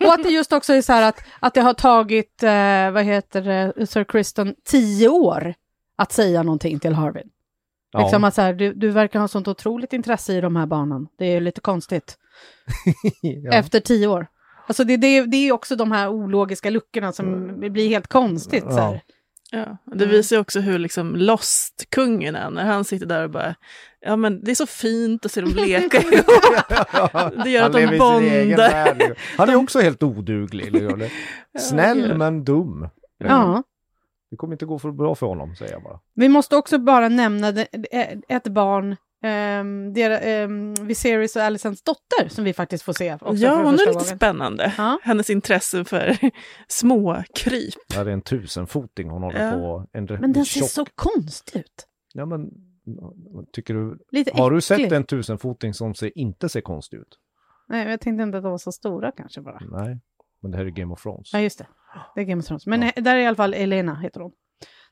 och 0.06 0.12
att 0.12 0.22
det 0.22 0.30
just 0.30 0.52
också 0.52 0.72
är 0.72 0.82
så 0.82 0.92
här 0.92 1.08
att, 1.08 1.24
att 1.40 1.54
det 1.54 1.60
har 1.60 1.74
tagit, 1.74 2.42
eh, 2.42 2.90
vad 2.90 3.04
heter 3.04 3.42
det, 3.42 3.86
Sir 3.86 4.04
Kristen, 4.04 4.54
tio 4.64 5.08
år 5.08 5.54
att 5.96 6.12
säga 6.12 6.42
någonting 6.42 6.80
till 6.80 6.94
Harvin. 6.94 7.30
Ja. 7.92 8.00
Liksom 8.00 8.24
att 8.24 8.34
så 8.34 8.42
här, 8.42 8.52
du, 8.54 8.72
du 8.72 8.90
verkar 8.90 9.20
ha 9.20 9.28
sånt 9.28 9.48
otroligt 9.48 9.92
intresse 9.92 10.34
i 10.34 10.40
de 10.40 10.56
här 10.56 10.66
barnen. 10.66 11.08
Det 11.18 11.26
är 11.26 11.40
lite 11.40 11.60
konstigt. 11.60 12.18
ja. 13.22 13.52
Efter 13.52 13.80
tio 13.80 14.06
år. 14.06 14.26
Alltså 14.70 14.84
det, 14.84 14.96
det, 14.96 15.20
det 15.26 15.36
är 15.36 15.52
också 15.52 15.76
de 15.76 15.92
här 15.92 16.08
ologiska 16.08 16.70
luckorna 16.70 17.12
som 17.12 17.54
blir 17.60 17.88
helt 17.88 18.06
konstigt. 18.06 18.64
Så 18.64 18.78
här. 18.78 19.00
Ja, 19.50 19.76
det 19.94 20.06
visar 20.06 20.36
ju 20.36 20.40
också 20.40 20.60
hur 20.60 20.78
liksom 20.78 21.16
lost 21.16 21.86
kungen 21.88 22.36
är 22.36 22.50
när 22.50 22.64
han 22.64 22.84
sitter 22.84 23.06
där 23.06 23.24
och 23.24 23.30
bara, 23.30 23.54
ja 24.00 24.16
men 24.16 24.44
det 24.44 24.50
är 24.50 24.54
så 24.54 24.66
fint 24.66 25.26
att 25.26 25.32
se 25.32 25.40
dem 25.40 25.52
leka 25.54 25.98
ihop. 26.12 26.26
Det 27.44 27.50
gör 27.50 27.62
Han 27.62 27.70
att 27.70 27.90
de 27.90 27.98
bondar. 27.98 29.16
Han 29.38 29.48
är 29.48 29.54
också 29.54 29.80
helt 29.80 30.02
oduglig. 30.02 31.10
Snäll 31.58 32.16
men 32.16 32.44
dum. 32.44 32.88
Ja. 33.18 33.62
Det 34.30 34.36
kommer 34.36 34.54
inte 34.54 34.66
gå 34.66 34.78
för 34.78 34.90
bra 34.90 35.14
för 35.14 35.26
honom, 35.26 35.56
säger 35.56 35.72
jag 35.72 35.82
bara. 35.82 36.00
Vi 36.14 36.28
måste 36.28 36.56
också 36.56 36.78
bara 36.78 37.08
nämna 37.08 37.48
ett 38.28 38.48
barn, 38.48 38.96
um, 39.22 39.92
deras, 39.92 40.48
um, 40.48 40.74
Viserys 40.86 41.36
och 41.36 41.42
Alicents 41.42 41.82
dotter, 41.82 42.28
som 42.28 42.44
vi 42.44 42.52
faktiskt 42.52 42.84
får 42.84 42.92
se. 42.92 43.14
Också 43.14 43.34
Ja, 43.34 43.50
för 43.56 43.64
hon 43.64 43.66
är 43.74 43.78
lite 43.78 43.90
gången. 43.92 44.04
spännande. 44.04 44.74
Ja. 44.78 44.98
Hennes 45.02 45.30
intresse 45.30 45.84
för 45.84 46.16
små 46.68 47.22
kryp. 47.34 47.74
Ja, 47.94 48.04
det 48.04 48.10
är 48.10 48.14
en 48.14 48.22
tusenfoting 48.22 49.08
hon 49.10 49.22
håller 49.22 49.46
Ja. 49.46 49.52
på. 49.52 49.86
En 49.92 50.04
Men 50.20 50.32
den 50.32 50.44
ser 50.44 50.60
så 50.62 50.84
konstig 50.94 51.60
ut. 51.60 51.86
Ja, 52.12 52.26
men 52.26 52.50
tycker 53.52 53.74
du... 53.74 53.98
Lite 54.10 54.30
Har 54.34 54.50
du 54.50 54.56
äcklig. 54.58 54.64
sett 54.84 54.92
en 54.92 55.04
tusenfoting 55.04 55.74
som 55.74 55.94
ser, 55.94 56.18
inte 56.18 56.48
ser 56.48 56.60
konstig 56.60 56.96
ut? 56.96 57.18
Nej, 57.68 57.88
jag 57.90 58.00
tänkte 58.00 58.22
inte 58.22 58.38
att 58.38 58.44
de 58.44 58.50
var 58.50 58.58
så 58.58 58.72
stora 58.72 59.12
kanske 59.12 59.40
bara. 59.40 59.60
Nej, 59.70 59.98
men 60.42 60.50
det 60.50 60.56
här 60.56 60.64
är 60.64 60.70
Game 60.70 60.92
of 60.92 61.02
Thrones. 61.02 61.32
Ja, 61.32 61.40
just 61.40 61.58
det. 61.58 61.66
Det 62.14 62.20
är 62.20 62.24
Game 62.24 62.40
of 62.40 62.46
Thrones. 62.46 62.66
Men 62.66 62.82
Ja. 62.82 62.92
där 62.96 63.14
är 63.16 63.20
i 63.20 63.26
alla 63.26 63.36
fall 63.36 63.54
Elena, 63.54 63.94
heter 63.94 64.20
hon. 64.20 64.32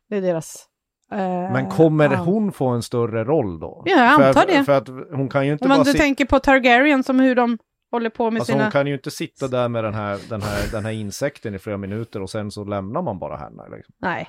Det 0.09 0.17
är 0.17 0.21
deras... 0.23 0.67
eh, 1.13 1.53
Men 1.53 1.69
kommer 1.69 2.11
ja. 2.11 2.17
hon 2.17 2.53
få 2.53 2.69
en 2.69 2.83
större 2.83 3.25
roll 3.25 3.61
då? 3.61 3.83
Ja, 3.87 3.97
jag 3.97 4.17
för 4.17 4.29
antar 4.29 4.41
att, 4.41 4.49
det. 4.49 4.65
För 4.65 4.73
att 4.73 4.89
hon 4.89 5.29
kan 5.29 5.47
ju 5.47 5.53
inte 5.53 5.65
Om 5.65 5.69
bara 5.69 5.79
du 5.79 5.85
sitta... 5.85 5.99
tänker 5.99 6.25
på 6.25 6.39
Targaryen, 6.39 7.05
som 7.05 7.21
hur 7.21 7.35
de 7.35 7.59
håller 7.91 8.11
på 8.11 8.31
med 8.31 8.41
Alltså 8.41 8.53
sina... 8.53 8.65
hon 8.65 8.73
kan 8.73 8.87
ju 8.87 8.95
inte 8.95 9.11
sitta 9.11 9.49
där 9.49 9.69
med 9.69 9.85
den 9.85 9.95
här, 9.95 10.19
den, 10.29 10.43
här, 10.43 10.73
den 10.73 10.85
här 10.85 10.93
insekten 10.93 11.55
i 11.55 11.59
flera 11.59 11.77
minuter 11.77 12.23
och 12.23 12.31
sen 12.31 12.51
så 12.51 12.65
lämnar 12.65 13.03
man 13.03 13.19
bara 13.19 13.37
henne. 13.37 13.63
Liksom. 13.77 13.95
Nej, 13.99 14.29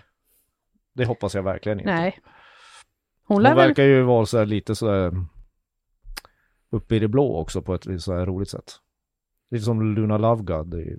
Det 0.95 1.05
hoppas 1.05 1.35
jag 1.35 1.43
verkligen 1.43 1.79
inte. 1.79 1.91
nej. 1.91 2.19
Hon 3.27 3.35
Hon 3.35 3.43
lär 3.43 3.55
väl... 3.55 3.67
verkar 3.67 3.83
ju 3.83 4.01
vara 4.01 4.25
så 4.25 4.37
här 4.37 4.45
lite 4.45 4.75
så 4.75 4.91
här 4.91 5.11
uppe 6.71 6.95
i 6.95 6.99
det 6.99 7.07
blå 7.07 7.37
också 7.37 7.61
på 7.61 7.73
ett 7.73 8.01
så 8.01 8.13
här 8.13 8.25
roligt 8.25 8.49
sätt. 8.49 8.75
Lite 9.51 9.65
som 9.65 9.95
Luna 9.95 10.17
Lovegood 10.17 10.73
i 10.73 10.97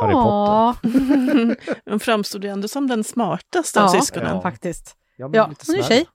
Harry 0.00 0.12
Potter. 0.12 0.52
Ja, 0.52 0.74
Hon 1.90 2.00
framstod 2.00 2.44
ju 2.44 2.50
ändå 2.50 2.68
som 2.68 2.86
den 2.86 3.04
smartaste 3.04 3.80
av 3.82 3.90
ja, 3.94 4.00
syskonen. 4.00 4.34
Ja. 4.34 4.42
faktiskt. 4.42 4.96
Ja, 5.20 5.28
men 5.28 5.34
Ja, 5.38 5.46
lite 5.48 5.64
hon 5.66 5.76
är 5.76 5.82
tjej. 5.82 6.06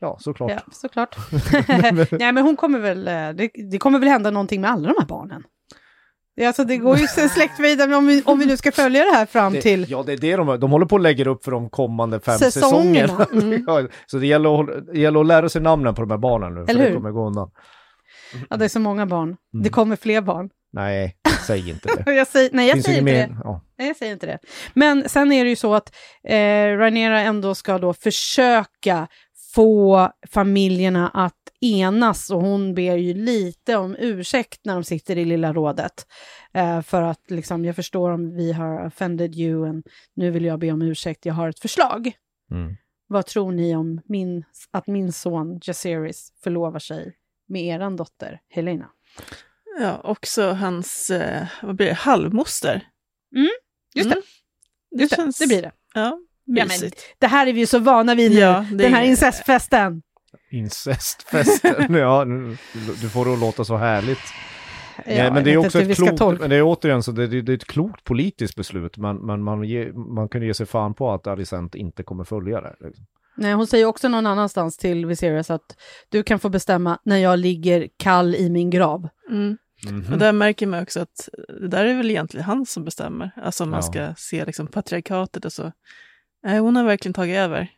Ja, 0.00 0.16
såklart. 0.20 0.50
Ja, 0.50 0.60
såklart. 0.72 1.16
Nej, 2.10 2.32
men 2.32 2.38
hon 2.38 2.56
kommer 2.56 2.78
väl... 2.78 3.08
eh, 3.08 3.12
Det, 3.14 3.50
det 3.70 3.78
kommer 3.78 3.98
väl 3.98 4.08
hända 4.08 4.30
någonting 4.30 4.60
med 4.60 4.70
alla 4.70 4.88
de 4.88 4.94
här 4.98 5.06
barnen. 5.06 5.42
Det, 6.36 6.46
alltså, 6.46 6.64
det 6.64 6.76
går 6.76 6.96
ju 6.98 7.06
sen 7.14 7.28
släktvidare 7.28 7.96
om 7.96 8.06
vi, 8.06 8.22
om 8.26 8.38
vi 8.38 8.46
nu 8.46 8.56
ska 8.56 8.72
följa 8.72 9.04
det 9.04 9.10
här 9.10 9.26
fram 9.26 9.52
Det, 9.52 9.62
till... 9.62 9.86
Ja, 9.90 10.02
det 10.06 10.12
är 10.12 10.16
det 10.16 10.36
de, 10.36 10.60
de 10.60 10.70
håller 10.70 10.86
på 10.86 10.96
att 10.96 11.02
lägga 11.02 11.30
upp 11.30 11.44
för 11.44 11.50
de 11.50 11.70
kommande 11.70 12.20
fem 12.20 12.38
Säsongerna. 12.38 13.16
säsongerna. 13.24 13.64
ja, 13.66 13.88
så 14.06 14.18
det 14.18 14.26
gäller, 14.26 14.60
att, 14.60 14.86
det 14.94 15.00
gäller 15.00 15.20
att 15.20 15.26
lära 15.26 15.48
sig 15.48 15.62
namnen 15.62 15.94
på 15.94 16.02
de 16.02 16.10
här 16.10 16.18
barnen 16.18 16.54
nu, 16.54 16.64
för 16.64 16.70
Eller 16.70 16.82
det 16.84 16.88
hur? 16.88 16.96
kommer 16.96 17.10
gå 17.10 17.26
undan. 17.26 17.50
Ja, 18.50 18.56
det 18.56 18.64
är 18.64 18.68
så 18.68 18.80
många 18.80 19.06
barn. 19.06 19.28
Mm. 19.28 19.62
Det 19.62 19.68
kommer 19.68 19.96
fler 19.96 20.20
barn. 20.20 20.50
Nej, 20.72 21.16
säg 21.42 21.70
inte 21.70 21.88
det. 22.04 22.12
Jag 22.14 22.26
säger, 22.26 22.50
nej, 22.52 22.66
jag 22.66 22.74
Finns 22.74 22.86
säger 22.86 22.98
inte 22.98 23.12
mer- 23.12 23.26
det. 23.28 23.36
Ja. 23.44 23.60
Nej, 23.78 23.88
jag 23.88 23.96
säger 23.96 24.12
inte 24.12 24.26
det. 24.26 24.38
Men 24.74 25.08
sen 25.08 25.32
är 25.32 25.44
det 25.44 25.50
ju 25.50 25.56
så 25.56 25.74
att 25.74 25.94
eh, 26.24 26.36
Rhaenyra 26.78 27.20
ändå 27.20 27.54
ska 27.54 27.78
då 27.78 27.94
försöka 27.94 29.08
få 29.54 30.08
familjerna 30.30 31.08
att 31.08 31.34
enas 31.60 32.30
och 32.30 32.40
hon 32.40 32.74
ber 32.74 32.96
ju 32.96 33.14
lite 33.14 33.76
om 33.76 33.96
ursäkt 33.98 34.60
när 34.64 34.74
de 34.74 34.84
sitter 34.84 35.18
i 35.18 35.24
lilla 35.24 35.52
rådet. 35.52 36.06
Eh, 36.54 36.82
för 36.82 37.02
att 37.02 37.20
liksom, 37.30 37.64
jag 37.64 37.76
förstår 37.76 38.10
om 38.10 38.36
vi 38.36 38.52
har 38.52 38.86
offended 38.86 39.34
you 39.34 39.68
and 39.68 39.86
nu 40.14 40.30
vill 40.30 40.44
jag 40.44 40.58
be 40.58 40.72
om 40.72 40.82
ursäkt, 40.82 41.26
jag 41.26 41.34
har 41.34 41.48
ett 41.48 41.58
förslag. 41.58 42.12
Mm. 42.50 42.76
Vad 43.06 43.26
tror 43.26 43.52
ni 43.52 43.76
om 43.76 44.00
min, 44.04 44.44
att 44.70 44.86
min 44.86 45.12
son 45.12 45.60
Jaceres 45.62 46.32
förlovar 46.44 46.78
sig 46.78 47.14
med 47.48 47.62
eran 47.62 47.96
dotter 47.96 48.40
Helena? 48.48 48.86
Ja, 49.80 50.00
också 50.04 50.52
hans, 50.52 51.10
eh, 51.10 51.46
vad 51.62 51.76
blir 51.76 51.86
det, 51.86 51.92
halvmoster. 51.92 52.84
Just 53.94 54.10
det, 54.10 54.14
Mm. 54.16 54.22
just 55.00 55.10
det, 55.10 55.16
känns- 55.16 55.38
det 55.38 55.46
blir 55.46 55.62
det. 55.62 55.72
Ja, 55.94 56.18
Ja, 56.44 56.66
men, 56.80 56.90
det 57.18 57.26
här 57.26 57.46
är 57.46 57.52
vi 57.52 57.60
ju 57.60 57.66
så 57.66 57.78
vana 57.78 58.14
vid 58.14 58.30
nu, 58.30 58.38
Ja, 58.38 58.66
det 58.70 58.76
den 58.76 58.94
här 58.94 59.02
är- 59.02 59.06
incestfesten. 59.06 60.02
Incestfesten, 60.50 61.94
ja, 61.94 62.24
du 63.00 63.08
får 63.08 63.24
det 63.24 63.32
att 63.32 63.38
låta 63.40 63.64
så 63.64 63.76
härligt. 63.76 64.18
Ja, 65.06 65.32
men 65.32 65.44
det 65.44 65.52
är 65.52 65.56
också 65.56 65.80
ett 65.80 65.96
klokt, 65.96 66.40
men 66.40 66.50
det 66.50 66.56
är 66.56 66.62
återigen 66.62 67.02
så 67.02 67.12
det, 67.12 67.26
det, 67.26 67.42
det 67.42 67.52
är 67.52 67.56
ett 67.56 67.64
klokt 67.64 68.04
politiskt 68.04 68.56
beslut, 68.56 68.96
men, 68.96 69.16
men 69.16 69.42
man, 69.42 69.64
ge, 69.64 69.92
man 69.92 70.28
kunde 70.28 70.46
ge 70.46 70.54
sig 70.54 70.66
fan 70.66 70.94
på 70.94 71.10
att 71.12 71.26
Alicent 71.26 71.74
inte 71.74 72.02
kommer 72.02 72.24
följa 72.24 72.60
det. 72.60 72.76
Liksom. 72.80 73.04
Nej, 73.36 73.52
hon 73.52 73.66
säger 73.66 73.86
också 73.86 74.08
någon 74.08 74.26
annanstans 74.26 74.76
till 74.76 75.06
Viserys 75.06 75.50
att 75.50 75.76
du 76.08 76.22
kan 76.22 76.38
få 76.38 76.48
bestämma 76.48 76.98
när 77.04 77.16
jag 77.16 77.38
ligger 77.38 77.88
kall 77.96 78.34
i 78.34 78.50
min 78.50 78.70
grav. 78.70 79.08
Mm. 79.30 79.56
Mhm. 79.90 80.12
Och 80.12 80.18
där 80.18 80.32
märker 80.32 80.66
man 80.66 80.82
också 80.82 81.00
att 81.00 81.28
det 81.60 81.68
där 81.68 81.84
är 81.84 81.94
väl 81.94 82.10
egentligen 82.10 82.44
han 82.46 82.66
som 82.66 82.84
bestämmer. 82.84 83.30
Alltså 83.42 83.64
om 83.64 83.70
man 83.70 83.78
Ja. 83.78 83.82
ska 83.82 84.14
se 84.16 84.44
liksom 84.44 84.66
patriarkatet 84.66 85.44
och 85.44 85.52
så. 85.52 85.72
Nej, 86.44 86.58
hon 86.58 86.76
har 86.76 86.84
verkligen 86.84 87.14
tagit 87.14 87.36
över. 87.36 87.68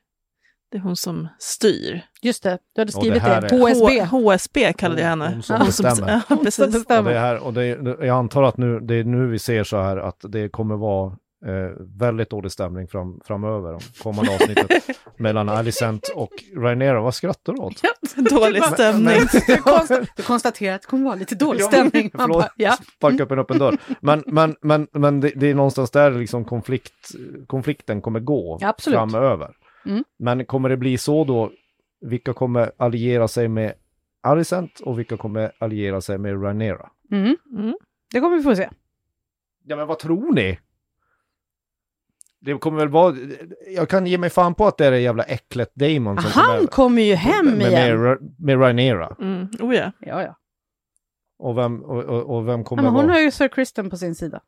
Det 0.71 0.79
är 0.79 0.83
hon 0.83 0.97
som 0.97 1.29
styr. 1.39 2.01
Just 2.23 2.43
det, 2.43 2.59
du 2.75 2.81
hade 2.81 2.93
skrivit 2.93 3.25
det 3.25 3.41
det. 3.41 3.47
är- 3.57 3.59
HSB. 3.61 4.01
H- 4.01 4.31
HSB 4.33 4.73
kallade 4.73 5.01
jag 5.01 5.09
henne. 5.09 5.31
Hon 5.33 5.43
som 5.43 5.59
bestämmer. 5.67 6.13
Ja, 6.13 6.21
Hon 6.29 6.37
som 6.37 6.45
precis. 6.45 6.65
Och 6.67 6.71
bestämmer. 6.73 7.13
det 7.13 7.19
här, 7.19 7.39
och 7.39 7.53
det, 7.55 7.75
det- 7.77 8.07
jag 8.07 8.17
antar 8.19 8.43
att 8.43 8.57
nu, 8.57 8.81
det 8.81 8.95
är 8.95 9.05
nu 9.05 9.27
vi 9.27 9.39
ser 9.39 9.65
så 9.65 9.83
här 9.83 9.97
att 9.97 10.25
det 10.29 10.49
kommer 10.49 10.77
vara 10.77 11.17
eh, 11.47 11.71
väldigt 11.99 12.31
dålig 12.31 12.53
stämning 12.53 12.89
fram, 12.89 13.21
framöver, 13.25 13.73
om 13.75 13.81
kommande 14.03 14.35
avsnittet, 14.35 14.71
mellan 15.17 15.49
Alicent 15.49 16.09
och 16.15 16.31
Rhaenyra. 16.57 17.01
Vad 17.01 17.15
skrattar 17.15 17.53
du 17.53 17.59
åt? 17.61 17.83
Dålig 18.31 18.65
stämning. 18.65 19.21
Du, 19.47 19.57
konst- 19.57 20.07
du 20.17 20.23
konstaterar 20.23 20.75
att 20.75 20.83
det 20.83 20.89
kommer 20.89 21.05
vara 21.05 21.15
lite 21.15 21.35
dålig 21.35 21.63
stämning. 21.65 22.11
Man 22.15 22.21
Förlåt, 22.27 22.43
bara, 22.43 22.51
ja. 22.57 22.73
sparka 22.97 23.23
upp 23.23 23.31
en 23.31 23.39
öppen 23.39 23.59
dörr. 23.59 23.79
Men, 24.01 24.23
men, 24.27 24.57
men, 24.63 24.87
men 24.93 25.21
det, 25.21 25.33
det 25.37 25.51
är 25.51 25.55
någonstans 25.55 25.91
där 25.91 26.11
liksom 26.11 26.45
konflikt, 26.45 27.11
konflikten 27.47 28.01
kommer 28.03 28.21
gå 28.21 28.59
Ja, 28.61 28.69
absolut. 28.69 28.97
framöver. 28.99 29.51
Mm. 29.87 30.05
Men 30.19 30.45
kommer 30.45 30.69
det 30.69 30.77
bli 30.77 30.99
så 30.99 31.25
då, 31.25 31.51
vilka 32.01 32.33
kommer 32.33 32.73
alliera 32.77 33.29
sig 33.29 33.49
med 33.49 33.73
Alicent 34.23 34.81
och 34.81 34.99
vilka 34.99 35.17
kommer 35.17 35.53
alliera 35.59 36.01
sig 36.01 36.19
med 36.19 36.43
Rhaenyra? 36.43 36.91
Mm. 37.11 37.37
Mm. 37.59 37.75
Det 38.13 38.21
kommer 38.21 38.37
vi 38.37 38.43
få 38.43 38.57
se. 38.57 38.69
Ja 39.65 39.77
men 39.77 39.87
vad 39.87 39.99
tror 39.99 40.33
ni? 40.35 40.59
Det 42.45 42.59
kommer 42.59 42.79
väl 42.79 42.89
vara, 42.89 43.17
jag 43.69 43.89
kan 43.89 44.07
ge 44.07 44.19
mig 44.19 44.31
fan 44.31 44.55
på 44.55 44.67
att 44.67 44.79
det 44.79 44.87
är 44.87 44.91
det 44.91 45.01
jävla 45.01 45.23
äcklet 45.23 45.75
Damon 45.75 46.23
som 46.23 46.31
Han 46.31 46.45
kommer 46.57 46.67
kommer 46.67 47.03
ju 47.03 47.15
hem 47.15 47.47
med, 47.47 47.69
igen. 47.69 48.03
med, 48.03 48.19
med 48.39 48.59
Rhaenyra. 48.61 49.17
Mm. 49.21 49.49
Oh, 49.61 49.75
ja. 49.75 49.93
Ja, 50.01 50.23
ja. 50.23 50.37
Och 51.39 51.59
vem, 51.59 51.83
och, 51.85 52.05
och, 52.05 52.37
och 52.37 52.49
vem 52.49 52.61
ja 52.61 52.65
kommer 52.65 52.83
men 52.83 52.93
hon 52.93 53.07
vara... 53.07 53.13
har 53.13 53.21
ju 53.21 53.31
Sir 53.31 53.49
Kristen 53.49 53.91
på 53.91 53.97
sin 53.97 54.15
sida. 54.15 54.41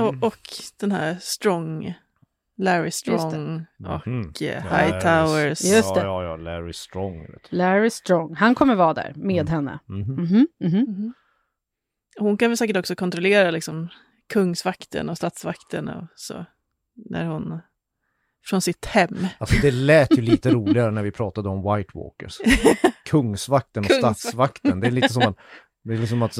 Och, 0.00 0.14
och 0.26 0.38
den 0.80 0.92
här 0.92 1.16
Strong, 1.20 1.94
Larry 2.56 2.90
Strong 2.90 3.66
och 3.88 4.06
Mhm. 4.06 4.32
eh, 4.40 4.62
Hightowers. 4.62 5.64
Just 5.64 5.94
det. 5.94 6.00
Ja, 6.00 6.22
ja, 6.22 6.24
ja, 6.24 6.36
Larry 6.36 6.72
Strong. 6.72 7.26
Larry 7.50 7.90
Strong, 7.90 8.34
han 8.34 8.54
kommer 8.54 8.74
vara 8.74 8.94
där 8.94 9.12
med 9.16 9.48
henne. 9.48 9.78
Mhm. 9.86 9.98
Mhm, 10.00 10.46
mhm. 10.60 10.78
Mhm. 10.88 11.12
Hon 12.18 12.36
kan 12.36 12.50
väl 12.50 12.56
säkert 12.56 12.76
också 12.76 12.94
kontrollera 12.94 13.50
liksom, 13.50 13.88
kungsvakten 14.28 15.08
och 15.08 15.16
statsvakten 15.16 15.88
och 15.88 16.04
så. 16.14 16.44
När 16.94 17.26
hon, 17.26 17.60
från 18.46 18.60
sitt 18.60 18.84
hem. 18.86 19.26
Alltså 19.38 19.56
det 19.62 19.70
lät 19.70 20.18
ju 20.18 20.22
lite 20.22 20.50
roligare 20.50 20.90
när 20.90 21.02
vi 21.02 21.10
pratade 21.10 21.48
om 21.48 21.74
White 21.74 21.90
Walkers. 21.94 22.38
Kungsvakten 23.04 23.84
och 23.84 23.90
statsvakten. 23.90 24.80
Det 24.80 24.86
är 24.86 24.90
lite 24.90 25.12
som 25.12 25.22
att... 25.22 25.36
Det 25.84 25.94
är 25.94 25.98
liksom 25.98 26.22
att... 26.22 26.36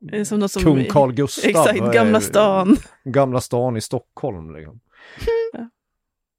Det 0.00 0.16
är 0.16 0.24
som 0.24 0.38
något 0.38 0.52
som, 0.52 0.62
Kung 0.62 0.84
Carl 0.84 1.12
Gustaf. 1.12 1.44
Exakt, 1.44 1.78
Gamla 1.78 2.18
eh, 2.18 2.22
stan. 2.22 2.76
Gamla 3.04 3.40
stan 3.40 3.76
i 3.76 3.80
Stockholm. 3.80 4.56
Liksom. 4.56 4.80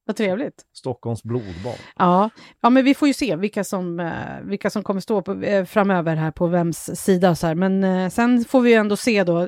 Vad 0.07 0.15
trevligt. 0.15 0.65
Stockholms 0.73 1.23
blodbad. 1.23 1.75
Ja. 1.97 2.29
ja, 2.61 2.69
men 2.69 2.85
vi 2.85 2.93
får 2.93 3.07
ju 3.07 3.13
se 3.13 3.35
vilka 3.35 3.63
som, 3.63 3.99
eh, 3.99 4.11
vilka 4.43 4.69
som 4.69 4.83
kommer 4.83 5.01
stå 5.01 5.21
på, 5.21 5.33
eh, 5.33 5.65
framöver 5.65 6.15
här 6.15 6.31
på 6.31 6.47
vems 6.47 6.89
sida. 6.95 7.35
Så 7.35 7.47
här. 7.47 7.55
Men 7.55 7.83
eh, 7.83 8.09
sen 8.09 8.45
får 8.45 8.61
vi 8.61 8.69
ju 8.69 8.75
ändå 8.75 8.95
se 8.95 9.23
då, 9.23 9.47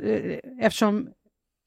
eftersom 0.62 1.10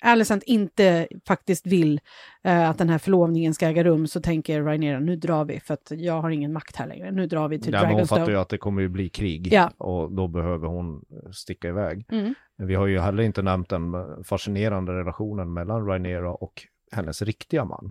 Alicent 0.02 0.42
inte 0.42 1.08
faktiskt 1.26 1.66
vill 1.66 2.00
eh, 2.44 2.70
att 2.70 2.78
den 2.78 2.88
här 2.88 2.98
förlovningen 2.98 3.54
ska 3.54 3.66
äga 3.66 3.84
rum 3.84 4.06
så 4.06 4.20
tänker 4.20 4.62
Rhaenyra 4.62 5.00
nu 5.00 5.16
drar 5.16 5.44
vi 5.44 5.60
för 5.60 5.74
att 5.74 5.90
jag 5.90 6.20
har 6.20 6.30
ingen 6.30 6.52
makt 6.52 6.76
här 6.76 6.86
längre. 6.86 7.10
Nu 7.10 7.26
drar 7.26 7.48
vi 7.48 7.58
till 7.58 7.72
men 7.72 7.80
hon 7.80 7.88
Dragonstone. 7.88 8.20
fattar 8.20 8.32
ju 8.32 8.38
att 8.38 8.48
det 8.48 8.58
kommer 8.58 8.82
ju 8.82 8.88
bli 8.88 9.08
krig. 9.08 9.52
Ja. 9.52 9.70
Och 9.78 10.12
då 10.12 10.28
behöver 10.28 10.66
hon 10.68 11.04
sticka 11.32 11.68
iväg. 11.68 12.06
Mm. 12.10 12.34
Vi 12.56 12.74
har 12.74 12.86
ju 12.86 12.98
heller 12.98 13.22
inte 13.22 13.42
nämnt 13.42 13.68
den 13.68 13.92
fascinerande 14.24 14.92
relationen 14.92 15.52
mellan 15.52 15.86
Rhaenyra 15.86 16.32
och 16.34 16.66
hennes 16.92 17.22
riktiga 17.22 17.64
man. 17.64 17.90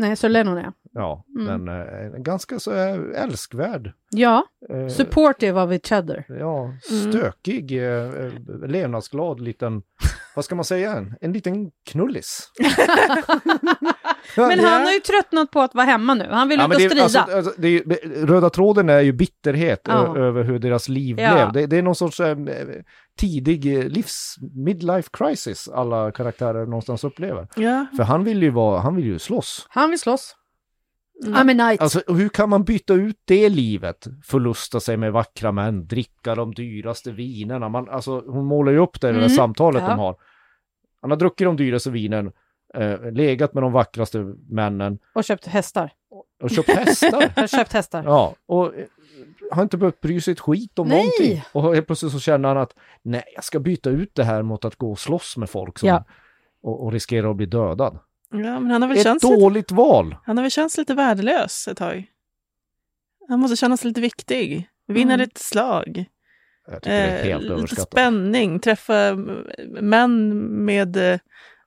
Nej, 0.00 0.16
så 0.16 0.28
Lennon 0.28 0.58
är. 0.58 0.72
Ja, 0.92 1.24
Mm. 1.38 1.64
men 1.64 1.80
eh, 1.80 2.18
ganska 2.18 2.58
så 2.58 2.72
eh, 2.74 3.22
älskvärd. 3.22 3.92
Ja, 4.10 4.44
Eh, 4.70 4.88
supportive 4.88 5.60
of 5.62 5.72
each 5.72 5.92
other. 5.92 6.24
Ja, 6.28 6.64
Mm. 6.64 7.12
stökig, 7.12 7.72
eh, 7.72 8.04
eh, 8.04 8.32
levnadsglad 8.66 9.40
liten, 9.40 9.82
vad 10.34 10.44
ska 10.44 10.54
man 10.54 10.64
säga, 10.64 10.92
en, 10.96 11.14
en 11.20 11.32
liten 11.32 11.70
knullis. 11.90 12.48
Men 14.36 14.58
han 14.60 14.82
har 14.82 14.92
ju 14.92 15.00
tröttnat 15.00 15.50
på 15.50 15.60
att 15.60 15.74
vara 15.74 15.86
hemma 15.86 16.14
nu. 16.14 16.26
Han 16.30 16.48
vill 16.48 16.58
Ja, 16.58 16.66
ut 16.66 16.74
och 16.74 16.80
strida. 16.80 17.02
alltså, 17.02 17.18
alltså, 17.18 17.52
det 17.56 17.78
röda 18.16 18.50
tråden 18.50 18.88
är 18.88 19.00
ju 19.00 19.12
bitterhet 19.12 19.80
Ja. 19.88 20.16
ö- 20.16 20.20
över 20.20 20.42
hur 20.44 20.58
deras 20.58 20.88
liv 20.88 21.20
Ja. 21.20 21.32
blev. 21.34 21.52
Det, 21.52 21.66
det 21.66 21.76
är 21.78 21.82
någon 21.82 21.94
sorts 21.94 22.20
eh, 22.20 22.36
tidig 23.20 23.76
eh, 23.78 23.88
livs, 23.88 24.36
midlife 24.54 25.08
crisis 25.12 25.68
alla 25.68 26.12
karaktärer 26.12 26.66
någonstans 26.66 27.04
upplever. 27.04 27.48
Ja. 27.56 27.86
För 27.96 28.02
han 28.02 28.24
vill 28.24 28.42
ju 28.42 28.50
vara, 28.50 28.80
han 28.80 28.96
vill 28.96 29.04
ju 29.06 29.18
slåss. 29.18 29.66
Han 29.70 29.90
vill 29.90 29.98
slåss. 29.98 30.36
Mm. 31.26 31.34
I'm 31.34 31.50
a 31.50 31.54
knight. 31.68 31.80
Alltså 31.82 32.02
hur 32.14 32.28
kan 32.28 32.48
man 32.48 32.64
byta 32.64 32.94
ut 32.94 33.16
det 33.24 33.48
livet? 33.48 34.06
Förlusta 34.24 34.80
sig 34.80 34.96
med 34.96 35.12
vackra 35.12 35.52
män, 35.52 35.86
dricka 35.86 36.34
de 36.34 36.54
dyraste 36.54 37.10
vinerna. 37.12 37.68
Man, 37.68 37.88
alltså, 37.88 38.20
hon 38.26 38.44
målar 38.46 38.72
ju 38.72 38.78
upp 38.78 39.00
det 39.00 39.08
i 39.08 39.12
det 39.12 39.18
där 39.18 39.24
Mm, 39.26 39.36
samtalet 39.36 39.82
ja. 39.82 39.88
de 39.88 39.98
har. 39.98 40.16
Han 41.00 41.10
har 41.10 41.18
druckit 41.18 41.44
de 41.46 41.56
dyraste 41.56 41.90
vinen, 41.90 42.32
eh, 42.74 43.12
legat 43.12 43.54
med 43.54 43.62
de 43.62 43.72
vackraste 43.72 44.34
männen 44.48 44.98
Och 45.14 45.24
köpt 45.24 45.46
hästar. 45.46 45.92
och 46.42 46.50
köpt 46.50 46.68
hästar. 46.70 47.20
Jag 47.36 47.42
har 47.42 47.46
köpt 47.46 47.72
hästar. 47.72 48.02
Ja, 48.04 48.34
och 48.46 48.72
har 49.50 49.62
inte 49.62 49.76
behövt 49.76 50.00
bry 50.00 50.20
sig 50.20 50.32
ett 50.32 50.40
skit 50.40 50.78
om 50.78 50.88
Nej. 50.88 50.96
någonting. 50.98 51.42
Och 51.52 51.74
helt 51.74 51.86
plötsligt 51.86 52.12
så 52.12 52.20
känner 52.20 52.48
han 52.48 52.58
att 52.58 52.74
nej, 53.02 53.22
jag 53.34 53.44
ska 53.44 53.60
byta 53.60 53.90
ut 53.90 54.14
det 54.14 54.24
här 54.24 54.42
mot 54.42 54.64
att 54.64 54.76
gå 54.76 54.90
och 54.90 54.98
slåss 54.98 55.36
med 55.36 55.50
folk 55.50 55.78
som, 55.78 55.88
Ja. 55.88 56.04
och, 56.62 56.84
och 56.84 56.92
riskera 56.92 57.30
att 57.30 57.36
bli 57.36 57.46
dödad. 57.46 57.98
ja, 58.30 58.60
men 58.60 58.70
han 58.70 58.82
har 58.82 58.88
väl 58.88 58.96
Ett 58.98 59.02
känts 59.04 59.24
lite, 59.24 59.36
dåligt 59.40 59.70
val. 59.72 60.16
han 60.24 60.36
har 60.38 60.42
väl 60.44 60.50
känts 60.50 60.78
lite 60.78 60.94
värdelös 60.94 61.68
ett 61.68 61.76
tag. 61.78 62.06
Han 63.28 63.40
måste 63.40 63.56
känna 63.56 63.76
sig 63.76 63.88
lite 63.88 64.00
viktig. 64.00 64.68
Vinna 64.88 65.14
Mm. 65.14 65.20
lite 65.24 65.40
slag. 65.40 66.04
Jag 66.66 66.82
tycker 66.82 66.90
det 66.96 67.02
är 67.02 67.24
helt 67.24 67.42
lite 67.42 67.54
överskattat. 67.54 67.90
spänning. 67.92 68.60
Träffa 68.60 69.08
eh, 69.08 69.16
män 69.80 70.28
med, 70.64 71.20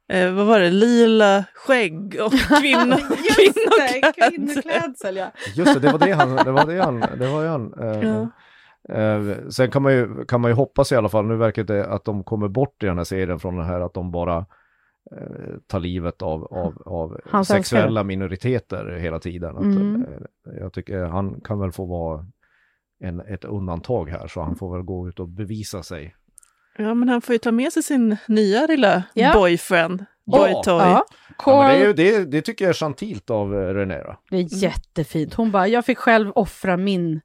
eh, 0.09 0.33
vad 0.33 0.45
var 0.45 0.59
det, 0.59 0.69
lila 0.69 1.45
skägg 1.53 2.17
och 2.25 2.31
kvinno, 2.61 2.95
kvinnoklädsel. 3.35 4.13
kvinnoklädsel 4.29 5.15
ja. 5.15 5.31
Just 5.55 5.73
det, 5.73 5.79
det 5.79 5.91
var 5.91 5.99
det 5.99 6.11
han, 6.11 6.35
det 6.35 6.51
var 6.51 6.65
det 6.65 6.83
han, 6.83 6.99
det 6.99 7.27
var 7.27 7.43
det 7.43 7.49
han. 7.49 7.73
Eh, 7.79 8.09
Ja. 8.09 8.29
eh, 8.95 9.47
sen 9.49 9.71
kan 9.71 9.81
man, 9.81 9.93
ju, 9.93 10.25
kan 10.25 10.41
man 10.41 10.51
ju 10.51 10.55
hoppas 10.55 10.91
i 10.91 10.95
alla 10.95 11.09
fall, 11.09 11.25
nu 11.25 11.35
verkar 11.35 11.63
det 11.63 11.85
att 11.87 12.05
de 12.05 12.23
kommer 12.23 12.47
bort 12.47 12.83
i 12.83 12.85
den 12.85 12.97
här 12.97 13.03
serien 13.05 13.39
från 13.39 13.57
det 13.57 13.63
här 13.63 13.81
att 13.81 13.93
de 13.93 14.11
bara 14.11 14.37
eh, 15.11 15.55
tar 15.67 15.79
livet 15.79 16.21
av, 16.21 16.43
av, 16.53 16.81
av 16.85 17.43
sexuella 17.43 17.87
älskare. 17.87 18.03
minoriteter 18.03 18.85
hela 19.01 19.19
tiden. 19.19 19.57
Att, 19.57 19.63
Mm. 19.63 20.01
eh, 20.03 20.53
jag 20.59 20.73
tycker 20.73 20.99
han 21.03 21.41
kan 21.41 21.59
väl 21.59 21.71
få 21.71 21.85
vara 21.85 22.25
en, 22.99 23.19
ett 23.19 23.45
undantag 23.45 24.09
här, 24.09 24.27
så 24.27 24.41
han 24.41 24.55
får 24.55 24.75
väl 24.77 24.85
gå 24.85 25.07
ut 25.09 25.19
och 25.19 25.29
bevisa 25.29 25.83
sig. 25.83 26.15
Ja, 26.77 26.93
men 26.93 27.09
han 27.09 27.21
får 27.21 27.33
ju 27.33 27.39
ta 27.39 27.51
med 27.51 27.73
sig 27.73 27.83
sin 27.83 28.17
nya 28.27 28.67
lilla 28.67 29.03
Ja. 29.13 29.33
boyfriend, 29.33 30.05
boytoy. 30.25 30.79
ja. 30.81 31.05
Ja, 31.45 31.67
men 31.67 31.79
det, 31.79 31.85
är 31.85 31.93
det, 32.19 32.25
det 32.25 32.41
tycker 32.41 32.65
jag 32.65 32.69
är 32.69 32.73
gentilt 32.73 33.29
av 33.29 33.55
eh, 33.55 33.73
Renera. 33.73 34.17
det 34.29 34.37
är 34.37 34.63
jättefint. 34.63 35.33
Hon 35.33 35.51
bara, 35.51 35.67
jag 35.67 35.85
fick 35.85 35.97
själv 35.97 36.31
offra 36.35 36.77
min 36.77 37.21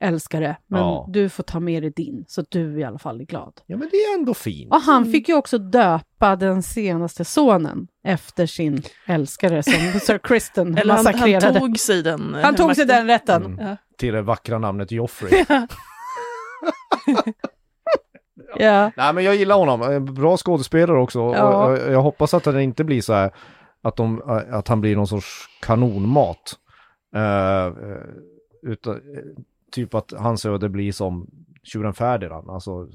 älskare, 0.00 0.56
men 0.66 0.80
Ja. 0.80 1.06
du 1.08 1.28
får 1.28 1.42
ta 1.42 1.60
med 1.60 1.82
dig 1.82 1.90
din, 1.90 2.24
så 2.28 2.40
att 2.40 2.46
du 2.50 2.80
i 2.80 2.84
alla 2.84 2.98
fall 2.98 3.20
är 3.20 3.24
glad. 3.24 3.52
Ja, 3.66 3.76
men 3.76 3.88
det 3.90 3.96
är 3.96 4.18
ändå 4.18 4.34
fint. 4.34 4.72
Och 4.74 4.80
han 4.80 5.12
fick 5.12 5.28
ju 5.28 5.34
också 5.34 5.58
döpa 5.58 6.36
den 6.36 6.62
senaste 6.62 7.24
sonen 7.24 7.88
efter 8.04 8.46
sin 8.46 8.82
älskare 9.06 9.62
som 9.62 9.72
Sir 10.00 10.18
Kristen 10.18 10.78
Eller 10.78 10.94
han, 10.94 11.04
massakrerade. 11.04 11.46
han 11.46 11.60
tog 11.60 11.78
sig 11.78 12.02
den. 12.02 12.34
eh, 12.34 12.40
Han 12.44 12.54
tog 12.56 12.76
sig 12.76 12.86
den 12.86 13.06
rätten. 13.06 13.44
Mm. 13.44 13.66
Ja. 13.66 13.76
Till 13.98 14.14
det 14.14 14.22
vackra 14.22 14.58
namnet 14.58 14.92
Joffrey. 14.92 15.44
Ja. 18.56 18.90
Nej 18.96 19.14
men 19.14 19.24
jag 19.24 19.36
gillar 19.36 19.56
honom, 19.56 19.82
Eh, 19.82 20.00
bra 20.00 20.36
skådespelare 20.36 20.98
också. 20.98 21.18
Ja. 21.18 21.66
Och 21.66 21.78
jag, 21.78 21.92
jag 21.92 22.02
hoppas 22.02 22.34
att 22.34 22.44
det 22.44 22.62
inte 22.62 22.84
blir 22.84 23.00
så 23.00 23.12
här 23.12 23.30
att, 23.82 23.96
de, 23.96 24.22
eh, 24.28 24.54
att 24.54 24.68
han 24.68 24.80
blir 24.80 24.96
någon 24.96 25.06
sorts 25.06 25.48
kanonmat. 25.60 26.58
Eh, 27.14 27.72
utan, 28.62 29.00
typ 29.72 29.94
att 29.94 30.12
hans 30.18 30.46
öde 30.46 30.68
blir 30.68 30.92
som 30.92 31.30
tjuren 31.62 31.94
Ferdinand, 31.94 32.50
alltså 32.50 32.88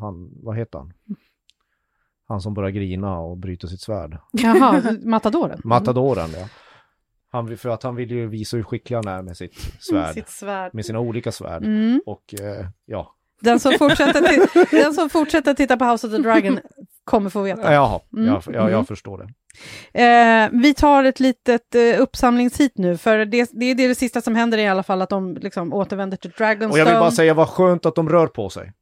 han, 0.00 0.30
vad 0.42 0.56
heter 0.56 0.78
han? 0.78 0.92
Han 2.28 2.40
som 2.40 2.54
börjar 2.54 2.70
grina 2.70 3.18
och 3.18 3.36
bryter 3.36 3.68
sitt 3.68 3.80
svärd. 3.80 4.18
Jaha, 4.32 4.82
matadoren. 5.02 5.60
Matadoren 5.64 6.30
ja. 6.30 6.48
Han, 7.30 7.56
för 7.56 7.68
att 7.68 7.82
han 7.82 7.96
vill 7.96 8.10
ju 8.10 8.26
visa 8.26 8.56
hur 8.56 8.64
skicklig 8.64 8.96
han 8.96 9.08
är 9.08 9.22
med 9.22 9.36
sitt 9.36 9.54
svärd. 9.80 10.14
Sitt 10.14 10.28
svärd. 10.28 10.74
Med 10.74 10.86
sina 10.86 11.00
olika 11.00 11.32
svärd. 11.32 11.64
Mm. 11.64 12.00
Och 12.06 12.34
eh, 12.40 12.66
ja, 12.86 13.14
Den, 13.40 13.60
som 13.60 13.72
fortsätter 13.78 14.70
den 14.82 14.94
som 14.94 15.10
fortsätter 15.10 15.54
titta 15.54 15.76
på 15.76 15.84
House 15.84 16.06
of 16.06 16.12
the 16.12 16.18
Dragon 16.18 16.60
kommer 17.04 17.30
få 17.30 17.42
veta. 17.42 17.72
jaha, 17.74 18.00
Mm. 18.16 18.26
jag, 18.26 18.42
jag, 18.46 18.54
Mm. 18.54 18.72
jag 18.72 18.86
förstår 18.88 19.18
det. 19.18 19.28
Eh, 20.02 20.48
vi 20.52 20.74
tar 20.74 21.04
ett 21.04 21.20
litet 21.20 21.74
eh, 21.74 22.00
uppsamlingshit 22.02 22.72
nu, 22.78 22.96
för 22.96 23.18
det, 23.18 23.50
det 23.52 23.64
är 23.70 23.74
det, 23.74 23.88
det 23.88 23.94
sista 23.94 24.20
som 24.20 24.34
händer 24.36 24.58
i 24.58 24.68
alla 24.68 24.82
fall, 24.82 25.02
att 25.02 25.08
de 25.08 25.34
liksom 25.34 25.72
återvänder 25.72 26.16
till 26.16 26.30
Dragonstone. 26.30 26.72
Och 26.72 26.78
jag 26.78 26.84
vill 26.84 27.00
bara 27.00 27.10
säga 27.10 27.34
vad 27.34 27.48
skönt 27.48 27.86
att 27.86 27.94
de 27.94 28.08
rör 28.08 28.26
på 28.26 28.50
sig. 28.50 28.72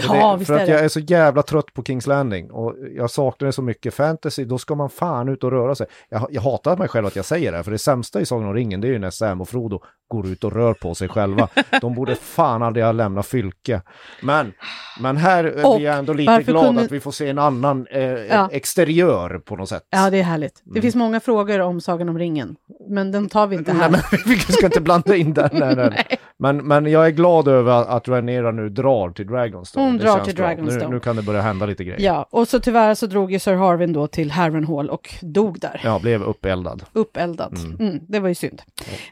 För 0.00 0.14
ja, 0.16 0.32
det, 0.32 0.38
visst 0.38 0.46
för 0.46 0.54
är 0.56 0.60
att 0.60 0.66
det. 0.66 0.72
jag 0.72 0.84
är 0.84 0.88
så 0.88 1.00
jävla 1.00 1.42
trött 1.42 1.72
på 1.74 1.82
Kings 1.82 2.06
Landing 2.06 2.50
och 2.50 2.74
jag 2.96 3.10
saknar 3.10 3.46
det 3.46 3.52
så 3.52 3.62
mycket. 3.62 3.94
Fantasy, 3.94 4.44
då 4.44 4.58
ska 4.58 4.74
man 4.74 4.90
fan 4.90 5.28
ut 5.28 5.44
och 5.44 5.50
röra 5.50 5.74
sig. 5.74 5.86
Jag, 6.08 6.26
jag 6.30 6.42
hatar 6.42 6.76
mig 6.76 6.88
själv 6.88 7.06
att 7.06 7.16
jag 7.16 7.24
säger 7.24 7.50
det, 7.52 7.56
här, 7.58 7.62
för 7.64 7.70
det 7.70 7.78
sämsta 7.78 8.20
i 8.20 8.26
Sagan 8.26 8.48
om 8.48 8.54
ringen 8.54 8.80
det 8.80 8.88
är 8.88 8.92
ju 8.92 8.98
när 8.98 9.10
Sam 9.10 9.40
och 9.40 9.48
Frodo 9.48 9.80
går 10.08 10.26
ut 10.26 10.44
och 10.44 10.52
rör 10.52 10.74
på 10.74 10.94
sig 10.94 11.08
själva. 11.08 11.48
De 11.80 11.94
borde 11.94 12.14
fan 12.14 12.62
aldrig 12.62 12.84
ha 12.84 12.92
lämnat 12.92 13.26
Fylke. 13.26 13.80
Men, 14.22 14.52
men 15.00 15.16
här 15.16 15.66
Och 15.66 15.76
blir 15.76 15.86
jag 15.86 15.98
ändå 15.98 16.12
lite 16.12 16.42
glad 16.42 16.64
kunde- 16.64 16.82
att 16.82 16.92
vi 16.92 17.00
får 17.00 17.10
se 17.10 17.28
en 17.28 17.38
annan 17.38 17.86
eh, 17.90 18.02
Ja. 18.02 18.48
exteriör 18.52 19.38
på 19.38 19.56
något 19.56 19.68
sätt. 19.68 19.82
Ja, 19.90 20.10
det 20.10 20.18
är 20.18 20.22
härligt. 20.22 20.62
Det 20.64 20.70
Mm. 20.70 20.82
finns 20.82 20.94
många 20.94 21.20
frågor 21.20 21.60
om 21.60 21.80
Sagan 21.80 22.08
om 22.08 22.18
ringen, 22.18 22.56
men 22.88 23.12
den 23.12 23.28
tar 23.28 23.46
vi 23.46 23.56
inte 23.56 23.72
här. 23.72 23.90
Nej, 23.90 24.00
men 24.10 24.20
vi 24.26 24.38
ska 24.38 24.66
inte 24.66 24.80
blanda 24.80 25.16
in 25.16 25.34
den. 25.34 25.48
Nej, 25.58 25.76
nej. 25.76 26.06
Men, 26.44 26.56
men 26.56 26.86
jag 26.86 27.06
är 27.06 27.10
glad 27.10 27.48
över 27.48 27.96
att, 27.96 28.08
Rhaenyra 28.08 28.52
nu 28.52 28.68
drar 28.68 29.10
till 29.10 29.26
Dragonstone. 29.26 29.86
Hon 29.86 29.98
Det 29.98 30.04
drar 30.04 30.24
till 30.24 30.34
bra. 30.34 30.46
Dragonstone. 30.46 30.88
Nu, 30.88 30.94
nu 30.94 31.00
kan 31.00 31.16
det 31.16 31.22
börja 31.22 31.42
hända 31.42 31.66
lite 31.66 31.84
grejer. 31.84 32.00
Ja, 32.00 32.26
och 32.30 32.48
så 32.48 32.60
tyvärr 32.60 32.94
så 32.94 33.06
drog 33.06 33.32
ju 33.32 33.38
Sir 33.38 33.54
Harvin 33.54 33.92
då 33.92 34.06
till 34.06 34.30
Harrenhal 34.30 34.90
och 34.90 35.14
dog 35.22 35.60
där. 35.60 35.80
Ja, 35.84 35.98
blev 35.98 36.22
uppeldad. 36.22 36.84
Uppeldad. 36.92 37.58
Mm. 37.58 37.88
Mm, 37.88 38.00
det 38.08 38.20
var 38.20 38.28
ju 38.28 38.34
synd. 38.34 38.62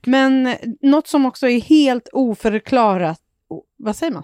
Men 0.06 0.56
något 0.80 1.06
som 1.06 1.26
också 1.26 1.48
är 1.48 1.60
helt 1.60 2.08
oförklarat, 2.12 3.18
vad 3.78 3.96
säger 3.96 4.12
man? 4.12 4.22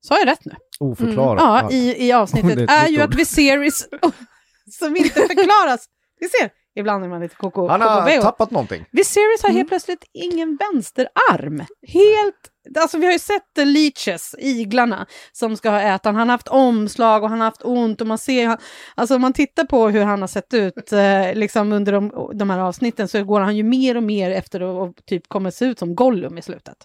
Sa 0.00 0.18
jag 0.18 0.28
rätt 0.28 0.44
nu? 0.44 0.52
Oförklarat. 0.80 1.42
Ja, 1.42 1.70
i, 1.70 2.06
i 2.08 2.12
avsnittet 2.12 2.70
är 2.70 2.88
ju 2.88 3.00
att 3.00 3.14
Viserys, 3.14 3.88
som 4.70 4.96
inte 4.96 5.20
förklaras. 5.20 5.86
Vi 6.20 6.28
ser, 6.28 6.50
ibland 6.74 7.04
är 7.04 7.08
man 7.08 7.20
lite 7.20 7.36
koko. 7.36 7.66
Han 7.68 7.80
koko 7.80 7.90
har 7.92 8.04
beo. 8.06 8.22
tappat 8.22 8.50
någonting. 8.50 8.84
Viserys 8.90 9.42
har 9.42 9.48
Mm. 9.48 9.56
helt 9.56 9.68
plötsligt 9.68 10.04
ingen 10.12 10.56
vänsterarm. 10.56 11.62
Helt, 11.86 12.50
alltså 12.80 12.98
vi 12.98 13.06
har 13.06 13.12
ju 13.12 13.18
sett 13.18 13.42
the 13.56 13.64
leeches, 13.64 14.34
iglarna, 14.38 15.06
som 15.32 15.56
ska 15.56 15.70
ha 15.70 15.80
ätit. 15.80 16.04
Han 16.04 16.16
har 16.16 16.26
haft 16.26 16.48
omslag 16.48 17.22
och 17.22 17.30
han 17.30 17.38
har 17.40 17.44
haft 17.44 17.62
ont 17.64 18.00
och 18.00 18.06
man 18.06 18.18
ser, 18.18 18.46
han- 18.46 18.58
alltså 18.94 19.14
om 19.14 19.22
man 19.22 19.32
tittar 19.32 19.64
på 19.64 19.88
hur 19.88 20.04
han 20.04 20.20
har 20.20 20.28
sett 20.28 20.54
ut 20.54 20.92
eh, 20.92 21.34
liksom 21.34 21.72
under 21.72 21.92
de, 21.92 22.30
de 22.34 22.50
här 22.50 22.58
avsnitten 22.58 23.08
så 23.08 23.24
går 23.24 23.40
han 23.40 23.56
ju 23.56 23.62
mer 23.62 23.96
och 23.96 24.02
mer 24.02 24.30
efter 24.30 24.84
att 24.86 25.06
typ 25.06 25.28
kommer 25.28 25.50
se 25.50 25.64
ut 25.64 25.78
som 25.78 25.94
Gollum 25.94 26.38
i 26.38 26.42
slutet. 26.42 26.76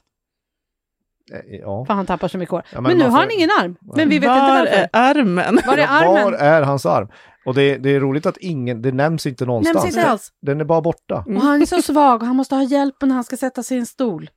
Eh, 1.32 1.56
Ja. 1.62 1.86
För 1.86 1.94
han 1.94 2.06
tappar 2.06 2.28
så 2.28 2.38
mycket 2.38 2.52
hår. 2.52 2.64
Ja, 2.74 2.82
men 2.82 2.84
men 2.84 2.98
nu 2.98 3.04
har 3.04 3.20
han 3.20 3.32
ingen 3.32 3.50
arm. 3.62 3.76
Men 3.96 4.10
vi 4.10 4.20
vet 4.20 4.30
Var 4.30 4.36
inte 4.36 4.52
varför. 4.72 4.76
är 4.78 4.90
armen? 4.92 5.60
Var 5.68 5.74
är 5.78 5.82
Ja, 5.82 6.12
Var 6.12 6.20
armen? 6.22 6.40
är 6.40 6.62
hans 6.62 6.86
arm? 6.86 7.08
Och 7.46 7.54
det, 7.56 7.78
det 7.78 7.90
är 7.90 8.00
roligt 8.00 8.26
att 8.26 8.38
ingen, 8.38 8.82
det 8.82 8.92
nämns 8.92 9.26
inte 9.26 9.46
någonstans. 9.46 9.84
Nämns 9.84 9.98
inte 9.98 10.10
alls. 10.10 10.32
Den 10.42 10.62
är 10.62 10.66
bara 10.66 10.82
borta. 10.82 11.24
Och 11.28 11.42
han 11.42 11.62
är 11.62 11.66
så 11.66 11.82
svag 11.82 12.22
och 12.22 12.28
han 12.28 12.36
måste 12.36 12.56
ha 12.56 12.64
hjälp 12.64 12.96
när 13.02 13.16
han 13.16 13.24
ska 13.24 13.38
sätta 13.38 13.64
sig 13.64 13.78
i 13.78 13.80
en 13.80 13.86
stol. 13.86 14.30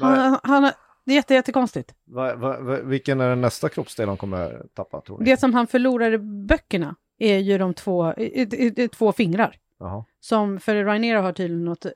Han, 0.00 0.38
han, 0.42 0.62
det 1.04 1.12
är 1.12 1.14
jätte, 1.16 1.34
jättekonstigt. 1.34 1.94
Va, 2.06 2.34
va, 2.36 2.60
va, 2.60 2.76
vilken 2.84 3.20
är 3.20 3.28
den 3.28 3.40
nästa 3.40 3.68
kroppsdel 3.68 4.08
han 4.08 4.16
kommer 4.16 4.62
tappa, 4.74 5.00
tror 5.00 5.18
ni? 5.18 5.24
Det 5.24 5.40
som 5.40 5.54
han 5.54 5.66
förlorar 5.66 6.12
i 6.12 6.18
böckerna 6.48 6.94
är 7.18 7.38
ju 7.38 7.58
de 7.58 7.74
två, 7.74 8.12
i- 8.12 8.22
i- 8.42 8.82
i- 8.82 8.88
två 8.88 9.12
fingrar. 9.12 9.56
Jaha. 9.78 10.04
Som, 10.20 10.60
för 10.60 10.84
Rhaenyra 10.84 11.20
har 11.20 11.32
tydligen 11.32 11.64
något 11.64 11.84
mm, 11.84 11.92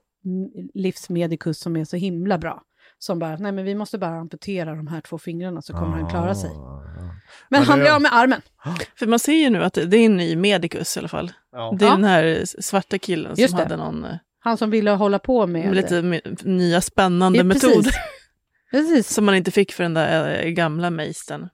livsmedikus 0.74 1.60
som 1.60 1.76
är 1.76 1.84
så 1.84 1.96
himla 1.96 2.38
bra. 2.38 2.62
Som 3.02 3.18
bara, 3.18 3.36
nej 3.36 3.52
men 3.52 3.64
vi 3.64 3.74
måste 3.74 3.98
bara 3.98 4.10
amputera 4.20 4.74
de 4.74 4.86
här 4.86 5.00
två 5.00 5.18
fingrarna 5.18 5.62
så 5.62 5.72
kommer 5.72 5.96
han 5.96 6.10
klara 6.10 6.34
sig. 6.34 6.50
Ah, 6.50 6.82
ja. 6.96 7.02
Men, 7.02 7.12
Men 7.48 7.62
han 7.62 7.80
blir 7.80 7.90
av 7.94 8.02
med 8.02 8.14
armen. 8.14 8.42
För 8.98 9.06
man 9.06 9.18
ser 9.18 9.32
ju 9.32 9.50
nu 9.50 9.64
att 9.64 9.74
det 9.74 9.96
är 9.96 10.06
en 10.06 10.16
ny 10.16 10.36
medikus 10.36 10.96
i 10.96 11.00
alla 11.00 11.08
fall. 11.08 11.32
Ja. 11.52 11.76
Det 11.78 11.84
är 11.84 11.88
Ja. 11.88 11.94
den 11.94 12.04
här 12.04 12.42
svarta 12.62 12.98
killen 12.98 13.34
Just 13.36 13.50
som 13.50 13.56
det. 13.56 13.62
hade 13.62 13.76
någon 13.76 14.04
eh, 14.04 14.14
Han 14.40 14.56
som 14.56 14.70
ville 14.70 14.90
hålla 14.90 15.18
på 15.18 15.46
med... 15.46 15.66
med 15.66 15.74
lite 15.76 15.94
me- 16.02 16.44
nya 16.48 16.80
spännande 16.80 17.38
Ja, 17.38 17.44
precis. 17.44 17.64
metoder 17.64 17.92
Precis. 18.70 19.14
som 19.14 19.24
man 19.24 19.34
inte 19.34 19.50
fick 19.50 19.72
för 19.72 19.82
den 19.82 19.94
där 19.94 20.42
eh, 20.44 20.48
gamla 20.50 20.90
meistern. 20.90 21.48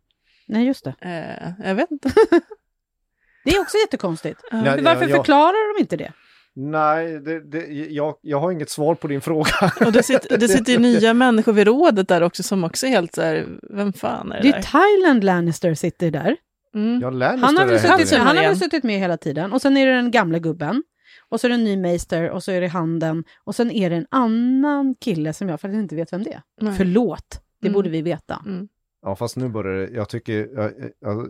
Nej, 0.49 0.67
just 0.67 0.85
det. 0.85 0.95
Eh, 1.01 1.67
jag 1.69 1.75
vet 1.75 1.91
inte. 1.91 2.09
Det 3.45 3.51
är 3.51 3.61
också 3.61 3.77
jättekonstigt. 3.77 4.41
Ja. 4.51 4.77
Varför 4.83 5.09
förklarar 5.09 5.75
de 5.77 5.81
inte 5.83 5.97
det? 5.97 6.13
Nej, 6.59 7.21
det, 7.21 7.41
det, 7.41 7.67
jag, 7.91 8.15
jag 8.21 8.41
har 8.41 8.51
inget 8.53 8.71
svar 8.71 8.95
på 8.95 9.09
din 9.09 9.21
fråga. 9.21 9.51
Och 9.87 9.93
det 9.93 10.03
sitter, 10.03 10.39
det 10.39 10.49
sitter 10.57 10.73
ju 10.73 10.79
nya 10.79 11.15
människor 11.15 11.53
vid 11.53 11.67
rådet 11.67 12.09
där 12.09 12.23
också 12.23 12.43
som 12.43 12.65
också 12.65 12.87
är 12.87 12.91
helt 12.91 13.15
så 13.15 13.23
här, 13.23 13.47
vem 13.71 13.93
fan 13.93 14.33
är 14.33 14.37
det 14.37 14.43
Det 14.43 14.49
är 14.49 14.53
där? 14.53 14.63
Thailand 14.63 15.25
Lannister 15.25 15.75
sitter 15.75 16.11
där. 16.11 16.37
Mm. 16.75 17.01
Jag 17.01 17.15
lär 17.15 17.37
Han 17.37 17.57
har, 17.57 17.67
väl 17.67 17.79
suttit, 17.81 18.11
heller. 18.11 18.25
han 18.25 18.37
har 18.37 18.45
väl 18.45 18.57
suttit 18.57 18.85
med 18.85 18.99
hela 18.99 19.17
tiden. 19.17 19.53
Och 19.53 19.63
sen 19.63 19.77
är 19.77 19.87
det 19.87 19.93
den 19.93 20.11
gamla 20.11 20.39
gubben. 20.39 20.83
och 21.29 21.41
så 21.41 21.47
är 21.47 21.49
det 21.49 21.55
en 21.55 21.65
ny 21.65 21.77
Meister 21.77 22.31
och 22.31 22.43
så 22.43 22.53
är 22.53 22.61
det 22.61 22.67
handen 22.69 23.25
och 23.45 23.55
sen 23.55 23.71
är 23.71 23.91
det 23.91 23.97
en 23.97 24.07
annan 24.11 24.95
kille 25.01 25.33
som 25.33 25.49
jag 25.49 25.61
faktiskt 25.61 25.79
inte 25.81 25.95
vet 25.97 26.13
vem 26.13 26.23
det 26.23 26.33
är. 26.33 26.43
Nej. 26.61 26.75
Förlåt, 26.77 27.41
det 27.61 27.67
Mm. 27.69 27.75
borde 27.75 27.91
vi 27.91 28.03
veta. 28.03 28.43
Mm. 28.47 28.69
Ja, 29.03 29.17
fast 29.17 29.37
nu 29.37 29.49
börjar 29.49 29.75
det, 29.87 29.89
jag 29.95 30.09
tycker, 30.09 30.49
jag, 30.55 30.73
jag, 31.01 31.29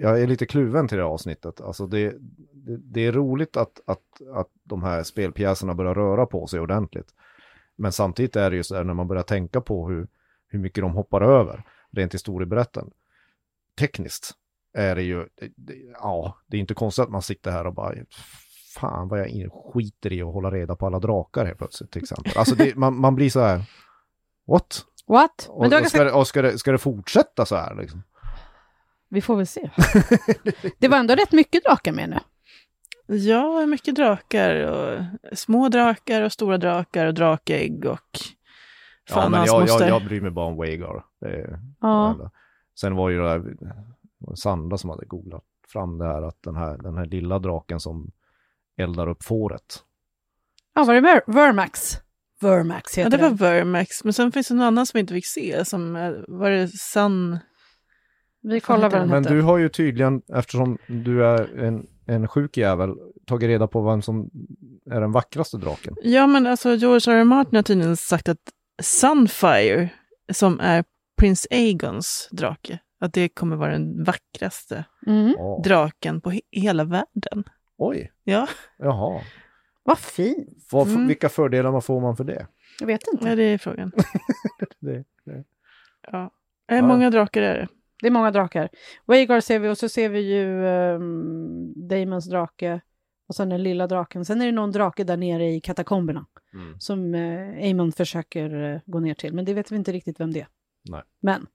jag 0.00 0.20
är 0.22 0.26
lite 0.26 0.46
kluven 0.46 0.88
till 0.88 0.96
det 0.98 1.04
här 1.04 1.10
avsnittet. 1.10 1.60
Alltså 1.60 1.86
det, 1.86 2.14
det, 2.66 2.76
det 2.76 3.06
är 3.06 3.12
roligt 3.12 3.56
att, 3.56 3.80
att, 3.86 4.02
att 4.34 4.48
de 4.62 4.82
här 4.82 5.02
spelpjäserna 5.02 5.74
börjar 5.74 5.94
röra 5.94 6.26
på 6.26 6.46
sig 6.46 6.60
ordentligt. 6.60 7.14
Men 7.76 7.92
samtidigt 7.92 8.36
är 8.36 8.50
det 8.50 8.56
ju 8.56 8.62
så 8.62 8.76
här 8.76 8.84
när 8.84 8.94
man 8.94 9.08
börjar 9.08 9.22
tänka 9.22 9.60
på 9.60 9.88
hur, 9.88 10.08
hur 10.48 10.58
mycket 10.58 10.82
de 10.82 10.92
hoppar 10.92 11.20
över, 11.20 11.62
rent 11.92 12.14
historieberättande. 12.14 12.92
Tekniskt 13.78 14.32
är 14.72 14.94
det 14.94 15.02
ju, 15.02 15.26
det, 15.56 15.74
ja, 15.92 16.38
det 16.46 16.56
är 16.56 16.60
inte 16.60 16.74
konstigt 16.74 17.02
att 17.02 17.10
man 17.10 17.22
sitter 17.22 17.50
här 17.50 17.66
och 17.66 17.74
bara, 17.74 17.94
fan 18.74 19.08
vad 19.08 19.20
jag 19.20 19.52
skiter 19.52 20.12
i 20.12 20.22
att 20.22 20.32
hålla 20.32 20.50
reda 20.50 20.76
på 20.76 20.86
alla 20.86 20.98
drakar 20.98 21.44
helt 21.46 21.58
plötsligt 21.58 21.90
till 21.90 22.02
exempel. 22.02 22.32
Alltså 22.36 22.54
det, 22.54 22.76
man, 22.76 23.00
man 23.00 23.14
blir 23.14 23.30
så 23.30 23.40
här, 23.40 23.62
what? 24.46 24.84
What? 25.06 25.46
Och, 25.48 25.60
Men 25.60 25.82
och, 25.82 25.88
ska, 25.88 26.04
det, 26.04 26.12
och 26.12 26.26
ska, 26.26 26.42
det, 26.42 26.58
ska 26.58 26.72
det 26.72 26.78
fortsätta 26.78 27.46
så 27.46 27.56
här 27.56 27.74
liksom? 27.74 28.02
Vi 29.08 29.20
får 29.20 29.36
väl 29.36 29.46
se. 29.46 29.70
det 30.78 30.88
var 30.88 30.98
ändå 30.98 31.14
rätt 31.14 31.32
mycket 31.32 31.64
drakar 31.64 31.92
med 31.92 32.08
nu. 32.08 32.18
Ja, 33.06 33.66
mycket 33.66 33.94
drakar 33.94 34.54
och 34.66 35.00
små 35.38 35.68
drakar 35.68 36.22
och 36.22 36.32
stora 36.32 36.58
drakar 36.58 37.06
och 37.06 37.14
drakägg 37.14 37.84
och 37.84 38.18
Ja, 39.08 39.14
fan 39.14 39.30
men 39.30 39.38
hans 39.38 39.50
jag, 39.50 39.56
jag, 39.62 39.68
moster. 39.68 39.88
jag 39.88 40.04
bryr 40.04 40.20
mig 40.20 40.30
bara 40.30 40.46
om 40.46 40.56
Wagar. 40.56 41.04
Ja. 41.80 42.30
Sen 42.80 42.96
var 42.96 43.10
ju 43.10 43.16
det 43.22 43.28
där, 43.28 43.56
Sandra 44.34 44.78
som 44.78 44.90
hade 44.90 45.06
googlat 45.06 45.44
fram 45.68 45.98
det 45.98 46.04
här 46.06 46.22
att 46.22 46.42
den 46.42 46.56
här, 46.56 46.78
den 46.78 46.96
här 46.96 47.04
lilla 47.04 47.38
draken 47.38 47.80
som 47.80 48.10
eldar 48.78 49.08
upp 49.08 49.24
fåret. 49.24 49.82
Ja, 50.74 50.84
var 50.84 50.94
det 50.94 51.00
Ver- 51.00 51.22
Vermax? 51.34 51.96
Vermax 52.40 52.98
Ja, 52.98 53.04
heter 53.04 53.18
det 53.18 53.28
var. 53.28 53.36
Vermax, 53.36 54.04
men 54.04 54.12
sen 54.12 54.32
finns 54.32 54.48
det 54.48 54.54
någon 54.54 54.66
annan 54.66 54.86
som 54.86 54.98
vi 54.98 55.00
inte 55.00 55.14
fick 55.14 55.26
se, 55.26 55.64
som 55.64 55.96
eh, 55.96 56.12
var 56.28 56.50
det 56.50 56.68
Sun... 56.68 57.38
Vi 58.44 58.60
kollar 58.60 58.90
vad 58.90 59.00
den 59.00 59.08
Men 59.08 59.22
du 59.22 59.42
har 59.42 59.58
ju 59.58 59.68
tydligen, 59.68 60.22
eftersom 60.34 60.78
du 60.86 61.24
är 61.26 61.58
en, 61.58 61.86
en 62.06 62.28
sjuk 62.28 62.56
jävel, 62.56 62.94
tagit 63.26 63.46
reda 63.48 63.66
på 63.66 63.82
vem 63.82 64.02
som 64.02 64.30
är 64.90 65.00
den 65.00 65.12
vackraste 65.12 65.56
draken. 65.56 65.94
Ja, 66.02 66.26
men 66.26 66.46
alltså 66.46 66.74
George 66.74 67.12
R. 67.14 67.18
R. 67.20 67.24
Martin 67.24 67.56
har 67.56 67.62
tydligen 67.62 67.96
sagt 67.96 68.28
att 68.28 68.38
Sunfire, 68.82 69.88
som 70.32 70.60
är 70.60 70.84
Prince 71.18 71.48
Aegons 71.50 72.28
drake, 72.32 72.78
att 73.00 73.12
det 73.12 73.28
kommer 73.28 73.56
vara 73.56 73.72
den 73.72 74.04
vackraste 74.04 74.84
Mm. 75.06 75.34
Ja. 75.38 75.60
draken 75.64 76.20
på 76.20 76.30
he- 76.30 76.40
hela 76.50 76.84
världen. 76.84 77.44
Oj, 77.78 78.12
Ja, 78.24 78.48
jaha. 78.78 79.20
Vad 79.82 79.98
fint. 79.98 80.48
Vad, 80.72 80.88
Mm. 80.88 81.06
Vilka 81.08 81.28
fördelar 81.28 81.72
man 81.72 81.82
får 81.82 82.00
man 82.00 82.16
för 82.16 82.24
det? 82.24 82.46
Jag 82.80 82.86
vet 82.86 83.00
inte. 83.12 83.28
ja 83.28 83.36
det 83.36 83.42
är 83.42 83.58
frågan. 83.58 83.92
det, 84.80 85.04
det. 85.24 85.44
Ja. 86.12 86.30
Hur 86.68 86.82
många 86.82 87.10
drakar 87.10 87.42
är 87.42 87.54
det? 87.58 87.68
Det 88.04 88.08
är 88.08 88.12
många 88.12 88.30
drakar. 88.30 88.68
Wagar 89.04 89.40
ser 89.40 89.58
vi 89.58 89.68
och 89.68 89.78
så 89.78 89.88
ser 89.88 90.08
vi 90.08 90.20
ju 90.20 90.64
um, 90.66 91.88
Damons 91.88 92.30
drake 92.30 92.80
och 93.28 93.34
sen 93.34 93.48
den 93.48 93.62
lilla 93.62 93.86
draken. 93.86 94.24
Sen 94.24 94.40
är 94.42 94.46
det 94.46 94.52
någon 94.52 94.70
drake 94.72 95.04
där 95.04 95.16
nere 95.16 95.46
i 95.50 95.60
katakomberna 95.60 96.26
Mm. 96.54 96.80
som 96.80 97.14
uh, 97.14 97.70
Amon 97.70 97.92
försöker 97.92 98.72
eh, 98.74 98.80
gå 98.86 99.00
ner 99.00 99.14
till. 99.14 99.34
Men 99.34 99.44
det 99.44 99.54
vet 99.54 99.72
vi 99.72 99.76
inte 99.76 99.92
riktigt 99.92 100.20
vem 100.20 100.32
det 100.32 100.40
är. 100.40 100.46
Nej. 100.88 101.02
Men 101.22 101.46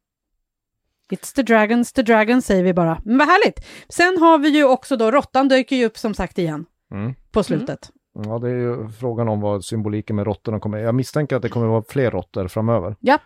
It's 1.12 1.36
the 1.36 1.43
dragons, 1.43 1.93
the 1.93 2.02
dragons 2.02 2.45
säger 2.45 2.64
vi 2.64 2.74
bara. 2.74 3.02
Men 3.06 3.18
vad 3.18 3.28
härligt! 3.28 3.66
Sen 3.89 4.18
har 4.18 4.38
vi 4.38 4.50
ju 4.50 4.64
också 4.64 4.97
då, 4.97 5.12
råttan 5.12 5.47
dyker 5.47 5.76
ju 5.76 5.86
upp 5.86 5.97
som 5.97 6.14
sagt 6.14 6.38
igen 6.38 6.66
Mm. 6.91 7.14
på 7.32 7.43
slutet. 7.43 7.89
Ja, 8.26 8.39
det 8.39 8.50
är 8.50 8.56
ju 8.56 8.89
frågan 8.89 9.30
om 9.30 9.41
vad 9.41 9.66
symboliken 9.66 10.16
med 10.16 10.26
råttorna 10.26 10.60
kommer... 10.60 10.78
Jag 10.78 10.95
misstänker 10.95 11.36
att 11.36 11.41
det 11.41 11.50
kommer 11.50 11.68
vara 11.68 11.84
fler 11.89 12.12
råttor 12.12 12.47
framöver. 12.47 12.95
Ja. 13.00 13.18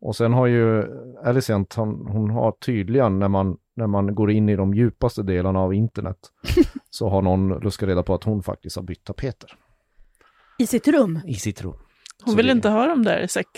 Och 0.00 0.16
sen 0.16 0.32
har 0.32 0.46
ju 0.46 0.84
Alicent, 1.24 1.74
hon, 1.74 2.06
hon 2.06 2.30
har 2.30 2.52
tydligen 2.52 3.18
när 3.18 3.28
man, 3.28 3.56
när 3.76 3.86
man 3.86 4.14
går 4.14 4.30
in 4.30 4.48
i 4.48 4.56
de 4.56 4.74
djupaste 4.74 5.22
delarna 5.22 5.60
av 5.60 5.74
internet 5.74 6.18
så 6.90 7.08
har 7.08 7.22
någon 7.22 7.48
luskat 7.48 7.88
reda 7.88 8.02
på 8.02 8.14
att 8.14 8.24
hon 8.24 8.42
faktiskt 8.42 8.76
har 8.76 8.82
bytt 8.82 9.04
tapeter 9.04 9.50
I 10.58 10.66
sitt 10.66 10.88
rum. 10.88 11.20
i 11.26 11.34
sitt 11.34 11.62
rum. 11.62 11.74
Hon 12.24 12.32
Så 12.32 12.36
vill 12.36 12.46
det- 12.46 12.52
inte 12.52 12.68
ha 12.68 12.86
de 12.86 13.02
där 13.02 13.26
sex, 13.26 13.48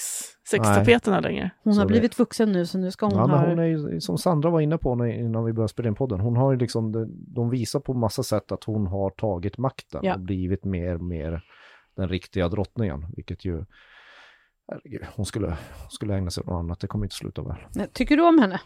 sex 0.50 0.66
Nej. 0.68 0.78
tapeterna 0.78 1.20
längre. 1.20 1.50
Hon 1.64 1.74
Så 1.74 1.80
har 1.80 1.86
det- 1.86 1.92
blivit 1.92 2.18
vuxen 2.18 2.52
nu 2.52 2.66
så 2.66 2.78
nu 2.78 2.90
ska 2.90 3.06
hon 3.06 3.14
Ja, 3.18 3.26
men 3.26 3.38
ha... 3.38 3.46
hon 3.48 3.58
är 3.58 3.64
ju, 3.64 4.00
som 4.00 4.18
Sandra 4.18 4.50
var 4.50 4.60
inne 4.60 4.78
på 4.78 4.94
när, 4.94 5.06
innan 5.06 5.44
vi 5.44 5.52
började 5.52 5.68
spela 5.68 5.88
in 5.88 5.94
podden, 5.94 6.20
hon 6.20 6.36
har 6.36 6.52
ju 6.52 6.58
liksom, 6.58 6.92
de, 6.92 7.06
de 7.34 7.50
visar 7.50 7.80
på 7.80 7.94
massa 7.94 8.22
sätt 8.22 8.52
att 8.52 8.64
hon 8.64 8.86
har 8.86 9.10
tagit 9.10 9.58
makten 9.58 10.00
Ja. 10.04 10.14
och 10.14 10.20
blivit 10.20 10.64
mer 10.64 10.94
och 10.94 11.02
mer 11.04 11.42
den 11.96 12.08
riktiga 12.08 12.48
drottningen, 12.48 13.06
vilket 13.16 13.44
ju, 13.44 13.64
herregud, 14.70 15.02
hon 15.16 15.26
skulle, 15.26 15.46
hon 15.48 15.90
skulle 15.90 16.14
ägna 16.14 16.30
sig 16.30 16.40
åt 16.40 16.46
något 16.46 16.58
annat, 16.58 16.80
det 16.80 16.86
kommer 16.86 17.04
inte 17.04 17.16
sluta 17.16 17.42
väl. 17.42 17.88
Tycker 17.92 18.16
du 18.16 18.22
om 18.22 18.38
henne? 18.38 18.60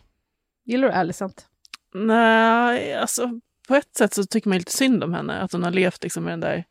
Gillar 0.65 0.89
du 0.89 0.95
Alicent? 0.95 1.47
Nej, 1.95 2.95
alltså 2.95 3.41
på 3.69 3.75
ett 3.75 3.97
sätt 3.97 4.15
så 4.15 4.25
tycker 4.25 4.49
man 4.49 4.59
lite 4.59 4.73
synd 4.73 5.05
om 5.05 5.15
henne, 5.15 5.33
att 5.41 5.53
hon 5.53 5.63
har 5.63 5.71
levt 5.71 6.03
liksom 6.03 6.25
med 6.25 6.33
den 6.33 6.41
där, 6.41 6.65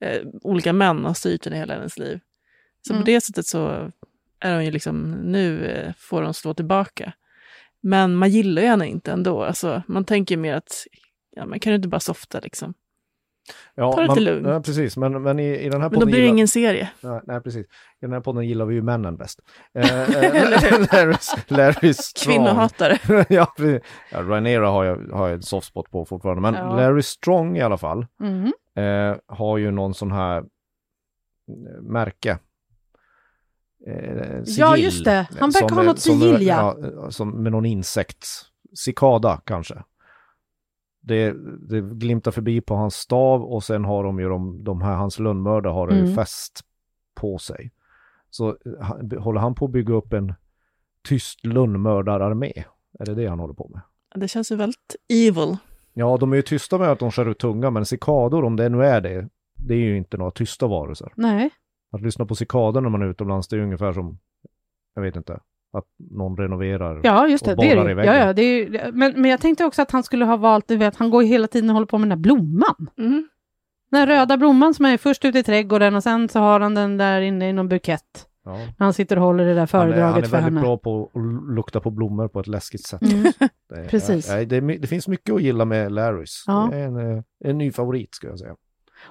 eh, 0.00 0.22
olika 0.42 0.72
män 0.72 1.04
har 1.04 1.14
styrt 1.14 1.44
henne 1.44 1.56
hela 1.56 1.74
hennes 1.74 1.98
liv. 1.98 2.20
Så 2.86 2.92
Mm. 2.92 3.02
på 3.02 3.06
det 3.06 3.20
sättet 3.20 3.46
så 3.46 3.90
är 4.40 4.54
hon 4.54 4.64
ju 4.64 4.70
liksom, 4.70 5.10
nu 5.10 5.66
eh, 5.66 5.92
får 5.98 6.22
hon 6.22 6.34
slå 6.34 6.54
tillbaka. 6.54 7.12
Men 7.80 8.14
man 8.14 8.30
gillar 8.30 8.62
ju 8.62 8.68
henne 8.68 8.86
inte 8.86 9.12
ändå, 9.12 9.42
alltså 9.44 9.82
man 9.88 10.04
tänker 10.04 10.36
mer 10.36 10.54
att, 10.54 10.86
ja 11.30 11.46
men 11.46 11.60
kan 11.60 11.70
du 11.70 11.76
inte 11.76 11.88
bara 11.88 12.00
softa 12.00 12.40
liksom? 12.40 12.74
Ja, 13.74 13.92
Ta 13.92 14.00
det 14.00 14.08
lite 14.08 14.20
lugnt. 14.20 14.46
Ja, 14.48 14.60
precis, 14.62 14.96
men, 14.96 15.22
men 15.22 15.38
i, 15.38 15.56
i 15.58 15.68
den 15.68 15.82
här 15.82 15.90
Men 15.90 16.00
då 16.00 16.06
blir 16.06 16.14
det 16.16 16.20
gillar- 16.20 16.34
ingen 16.34 16.48
serie. 16.48 16.90
Nej, 17.00 17.20
nej, 17.26 17.40
precis. 17.40 17.66
I 17.66 17.70
den 18.00 18.12
här 18.12 18.20
podden 18.20 18.46
gillar 18.48 18.64
vi 18.64 18.74
ju 18.74 18.82
männen 18.82 19.16
bäst. 19.16 19.40
Eh, 19.74 20.00
eh, 20.24 20.50
Larry, 20.92 21.14
Larry 21.48 21.94
Strong. 21.94 22.34
Kvinnohatare. 22.36 22.98
ja, 23.28 23.52
precis. 23.56 23.82
ja, 24.12 24.22
Rhaenyra 24.22 24.68
har 24.68 24.84
jag, 24.84 24.96
har 25.12 25.28
jag 25.28 25.36
en 25.36 25.42
soft 25.42 25.66
spot 25.66 25.90
på 25.90 26.04
fortfarande, 26.04 26.42
men 26.42 26.54
Ja. 26.54 26.76
Larry 26.76 27.02
Strong 27.02 27.56
i 27.56 27.60
alla 27.62 27.78
fall 27.78 28.06
Mhm. 28.20 28.52
eh, 28.76 29.16
har 29.26 29.58
ju 29.58 29.70
någon 29.70 29.94
sån 29.94 30.12
här 30.12 30.36
eh, 30.38 30.44
märke. 31.82 32.38
Eh, 33.86 34.40
Ja, 34.44 34.76
just 34.76 35.04
det. 35.04 35.26
Han 35.40 35.50
verkar 35.50 35.74
ha 35.76 35.82
något 35.82 36.00
sigill, 36.00 36.46
ja. 36.46 36.76
Som 37.10 37.42
med 37.42 37.52
någon 37.52 37.66
insekt. 37.66 38.26
Cikada 38.78 39.40
kanske. 39.44 39.82
Det, 41.08 41.34
det 41.68 41.80
glimtar 41.80 42.30
förbi 42.30 42.60
på 42.60 42.74
hans 42.74 42.94
stav 42.94 43.42
och 43.44 43.64
sen 43.64 43.84
har 43.84 44.04
de 44.04 44.20
ju 44.20 44.28
de, 44.28 44.64
de 44.64 44.82
här, 44.82 44.96
hans 44.96 45.18
lönnmördare 45.18 45.72
har 45.72 45.86
det 45.88 45.94
ju 45.94 46.02
Mm. 46.02 46.14
fäst 46.14 46.60
på 47.14 47.38
sig. 47.38 47.72
Så 48.30 48.48
eh, 48.48 48.54
han- 48.80 49.10
håller 49.18 49.40
han 49.40 49.54
på 49.54 49.64
att 49.64 49.70
bygga 49.70 49.94
upp 49.94 50.12
en 50.12 50.34
tyst 51.08 51.46
lönnmördararmé? 51.46 52.52
Är 52.98 53.04
det 53.06 53.14
det 53.14 53.26
han 53.26 53.38
håller 53.38 53.54
på 53.54 53.68
med? 53.68 53.80
Det 54.22 54.28
känns 54.28 54.52
ju 54.52 54.56
väldigt 54.56 54.96
evil. 55.08 55.56
Ja, 55.94 56.16
de 56.16 56.32
är 56.32 56.36
ju 56.36 56.42
tysta 56.42 56.78
med 56.78 56.88
att 56.92 56.98
de 56.98 57.10
skär 57.10 57.28
ut 57.28 57.38
tunga, 57.38 57.70
men 57.70 57.86
cikador, 57.86 58.44
om 58.44 58.56
det 58.56 58.68
nu 58.68 58.84
är 58.84 59.00
det, 59.00 59.28
det 59.56 59.74
är 59.74 59.78
ju 59.78 59.96
inte 59.96 60.16
några 60.16 60.30
tysta 60.30 60.66
varelser. 60.66 61.12
Nej. 61.16 61.50
Att 61.90 62.00
lyssna 62.00 62.26
på 62.26 62.34
cikador 62.34 62.80
när 62.80 62.88
man 62.88 63.02
är 63.02 63.06
utomlands, 63.06 63.48
det 63.48 63.56
är 63.56 63.60
ungefär 63.60 63.92
som, 63.92 64.18
jag 64.94 65.02
vet 65.02 65.16
inte, 65.16 65.40
att 65.72 65.84
någon 66.10 66.36
renoverar. 66.36 67.00
Ja, 67.02 67.28
just 67.28 67.44
det. 67.44 67.54
Och 67.54 67.60
det 67.62 67.70
är 67.72 67.84
det. 67.84 67.90
i 67.90 67.94
väggen. 67.94 68.14
Ja, 68.14 68.26
ja, 68.26 68.32
det 68.32 68.42
är, 68.42 68.56
ju- 68.58 68.92
men, 68.92 69.12
men 69.22 69.30
jag 69.30 69.40
tänkte 69.40 69.64
också 69.64 69.82
att 69.82 69.90
han 69.90 70.02
skulle 70.02 70.24
ha 70.24 70.36
valt, 70.36 70.68
du 70.68 70.76
vet, 70.76 70.96
han 70.96 71.10
går 71.10 71.22
ju 71.22 71.28
hela 71.28 71.46
tiden 71.46 71.70
och 71.70 71.74
håller 71.74 71.86
på 71.86 71.98
med 71.98 72.08
den 72.08 72.18
där 72.18 72.22
blomman. 72.22 72.90
Mm. 72.98 73.28
Den 73.90 74.06
röda 74.06 74.36
blomman 74.36 74.74
som 74.74 74.84
är 74.84 74.96
först 74.96 75.24
ute 75.24 75.38
i 75.38 75.42
trädgården 75.42 75.94
och 75.94 76.02
sen 76.02 76.28
så 76.28 76.38
har 76.40 76.60
han 76.60 76.74
den 76.74 76.96
där 76.96 77.20
inne 77.20 77.48
i 77.48 77.52
någon 77.52 77.68
bukett. 77.68 78.24
Ja. 78.44 78.52
När 78.52 78.84
han 78.86 78.92
sitter 78.94 79.16
och 79.16 79.22
håller 79.24 79.44
det 79.44 79.50
där 79.50 79.56
Han 79.56 79.62
är, 79.62 79.66
föredraget 79.66 80.14
han 80.14 80.18
är 80.18 80.22
för 80.22 80.30
väldigt 80.30 80.44
henne. 80.44 80.60
bra 80.60 80.76
på 80.78 81.10
att 81.14 81.54
lukta 81.54 81.80
på 81.80 81.90
blommor 81.90 82.28
på 82.28 82.40
ett 82.40 82.46
läskigt 82.46 82.86
sätt. 82.86 83.02
Mm. 83.02 83.22
Det, 83.68 83.74
är- 83.80 83.84
precis. 83.88 84.26
Det, 84.26 84.56
är 84.56 84.60
my- 84.60 84.78
det 84.78 84.86
finns 84.86 85.08
mycket 85.08 85.34
att 85.34 85.42
gilla 85.42 85.64
med 85.64 85.92
Larrys. 85.92 86.44
Ja. 86.46 86.68
Det 86.72 86.76
är 86.78 86.84
en, 86.86 87.16
eh, 87.16 87.22
en 87.44 87.58
ny 87.58 87.72
favorit 87.72 88.14
skulle 88.14 88.32
jag 88.32 88.38
säga. 88.38 88.54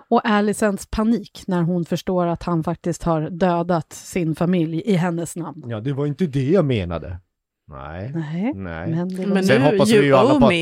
Och 0.09 0.21
Alicents 0.25 0.87
panik 0.87 1.43
när 1.47 1.61
hon 1.61 1.85
förstår 1.85 2.25
att 2.27 2.43
han 2.43 2.63
faktiskt 2.63 3.03
har 3.03 3.29
dödat 3.29 3.93
sin 3.93 4.35
familj 4.35 4.81
i 4.85 4.95
hennes 4.95 5.35
namn. 5.35 5.63
Ja, 5.67 5.79
det 5.79 5.93
var 5.93 6.05
inte 6.05 6.25
det 6.25 6.49
jag 6.49 6.65
menade. 6.65 7.19
Nej. 7.67 8.11
Nej, 8.15 8.53
Nej. 8.55 8.87
men 8.89 9.09
det 9.09 9.25
var... 9.25 9.33
Men 9.33 9.45
Sen 9.45 9.61
nu, 9.61 9.71
hoppas 9.71 9.91
vi 9.91 10.05
ju 10.05 10.13
alla 10.15 10.39
på 10.39 10.45
att-. 10.45 10.53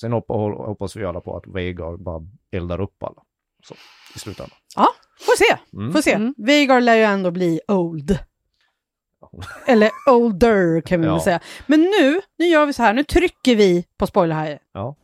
Sen 0.00 0.12
hoppas, 0.12 0.36
hoppas 0.66 0.96
vi 0.96 1.04
alla 1.04 1.20
på 1.20 1.36
att 1.36 1.46
Veigar 1.46 1.96
bara 1.96 2.22
eldar 2.52 2.80
upp 2.80 3.02
alla. 3.02 3.22
Så, 3.64 3.74
i 4.14 4.18
slutändan. 4.18 4.56
Ja, 4.76 4.86
får 5.20 5.36
se. 5.36 5.76
Mm. 5.76 5.92
Får 5.92 6.02
se. 6.02 6.12
Mm. 6.12 6.34
Veigar 6.38 6.80
lär 6.80 6.94
ju 6.96 7.02
ändå 7.02 7.30
bli 7.30 7.60
old. 7.68 8.18
Eller 9.66 9.90
older 10.10 10.80
kan 10.80 11.00
vi 11.00 11.06
Ja. 11.06 11.12
väl 11.12 11.22
säga. 11.22 11.40
Men 11.66 11.80
nu, 11.80 12.20
nu 12.38 12.44
gör 12.46 12.66
vi 12.66 12.72
så 12.72 12.82
här, 12.82 12.94
nu 12.94 13.04
trycker 13.04 13.56
vi 13.56 13.84
på 13.96 14.06
spoilerhajen. 14.06 14.58
Ja. 14.72 14.96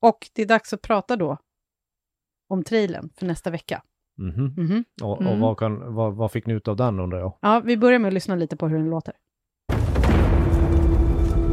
Och 0.00 0.28
det 0.34 0.42
är 0.42 0.46
dags 0.46 0.72
att 0.72 0.82
prata 0.82 1.16
då 1.16 1.38
om 2.48 2.62
trailern 2.62 3.10
för 3.18 3.26
nästa 3.26 3.50
vecka. 3.50 3.82
Mm 4.18 4.32
-hmm. 4.32 4.58
Mm 4.58 4.70
-hmm. 4.70 4.84
Och, 5.02 5.12
och 5.12 5.22
mm. 5.22 5.40
vad, 5.40 5.58
kan, 5.58 5.94
vad, 5.94 6.14
vad 6.14 6.32
fick 6.32 6.46
ni 6.46 6.54
ut 6.54 6.68
av 6.68 6.76
den 6.76 7.00
undrar 7.00 7.18
jag? 7.18 7.38
Ja, 7.40 7.62
vi 7.64 7.76
börjar 7.76 7.98
med 7.98 8.08
att 8.08 8.14
lyssna 8.14 8.34
lite 8.34 8.56
på 8.56 8.68
hur 8.68 8.78
den 8.78 8.90
låter. 8.90 9.14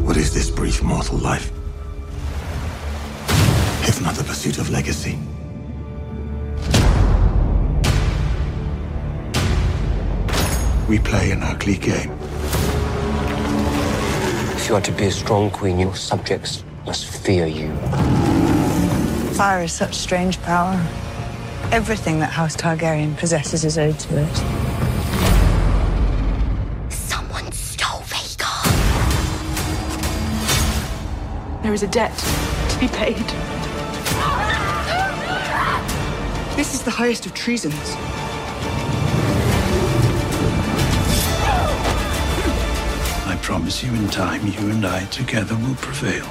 What 0.06 0.18
is 0.18 0.34
this 0.34 0.56
brief 0.56 0.84
mortal 0.84 1.18
life? 1.18 1.54
If 3.88 4.02
not 4.02 4.16
the 4.16 4.24
pursuit 4.24 4.60
of 4.60 4.70
legacy. 4.70 5.18
We 10.90 11.00
play 11.00 11.32
an 11.32 11.42
ugly 11.44 11.76
game. 11.76 12.12
If 14.56 14.70
you 14.70 14.76
are 14.76 14.82
to 14.82 14.92
be 14.92 15.08
a 15.08 15.12
strong 15.12 15.50
queen, 15.50 15.80
your 15.80 15.96
subjects 15.96 16.64
must 16.86 17.06
fear 17.06 17.48
you. 17.48 17.72
Fire 19.42 19.64
is 19.64 19.74
such 19.74 19.96
strange 19.96 20.40
power. 20.44 20.76
Everything 21.72 22.20
that 22.20 22.30
House 22.30 22.56
Targaryen 22.56 23.18
possesses 23.18 23.66
is 23.66 23.76
owed 23.76 23.98
to 23.98 24.22
it. 24.22 24.36
Someone 26.94 27.52
stole 27.52 28.02
Vhagar. 28.02 28.62
There 31.64 31.74
is 31.74 31.82
a 31.82 31.88
debt 31.88 32.16
to 32.70 32.80
be 32.80 32.88
paid. 32.88 33.26
This 36.56 36.76
is 36.76 36.84
the 36.84 36.92
highest 36.92 37.26
of 37.26 37.34
treasons. 37.34 37.74
I 43.26 43.40
promise 43.42 43.82
you 43.82 43.92
in 43.92 44.08
time, 44.10 44.46
you 44.46 44.70
and 44.70 44.86
I 44.86 45.06
together 45.06 45.56
will 45.56 45.74
prevail. 45.78 46.30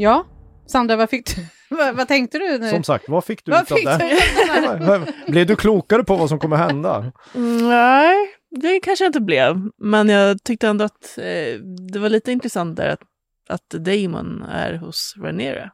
Ja, 0.00 0.26
Sandra, 0.66 0.96
vad 0.96 1.10
fick 1.10 1.36
du? 1.36 1.46
vad, 1.76 1.96
vad 1.96 2.08
tänkte 2.08 2.38
du? 2.38 2.58
När... 2.58 2.70
Som 2.70 2.84
sagt, 2.84 3.08
vad 3.08 3.24
fick 3.24 3.44
du 3.44 3.52
Vad 3.52 3.62
ut 3.62 3.72
av 3.72 3.76
fick 3.76 3.86
det? 3.86 5.06
du 5.26 5.26
Blev 5.32 5.46
du 5.46 5.56
klokare 5.56 6.04
på 6.04 6.16
vad 6.16 6.28
som 6.28 6.38
kommer 6.38 6.56
hända? 6.56 7.12
Mm, 7.34 7.68
nej, 7.68 8.16
det 8.50 8.80
kanske 8.80 9.04
jag 9.04 9.08
inte 9.08 9.20
blev. 9.20 9.68
Men 9.78 10.08
jag 10.08 10.42
tyckte 10.42 10.68
ändå 10.68 10.84
att 10.84 11.18
eh, 11.18 11.60
det 11.92 11.98
var 11.98 12.08
lite 12.08 12.32
intressant 12.32 12.76
där 12.76 12.88
att, 12.88 13.00
att 13.48 13.68
Damon 13.70 14.42
är 14.42 14.74
hos 14.74 15.14
Rhaenyra. 15.22 15.70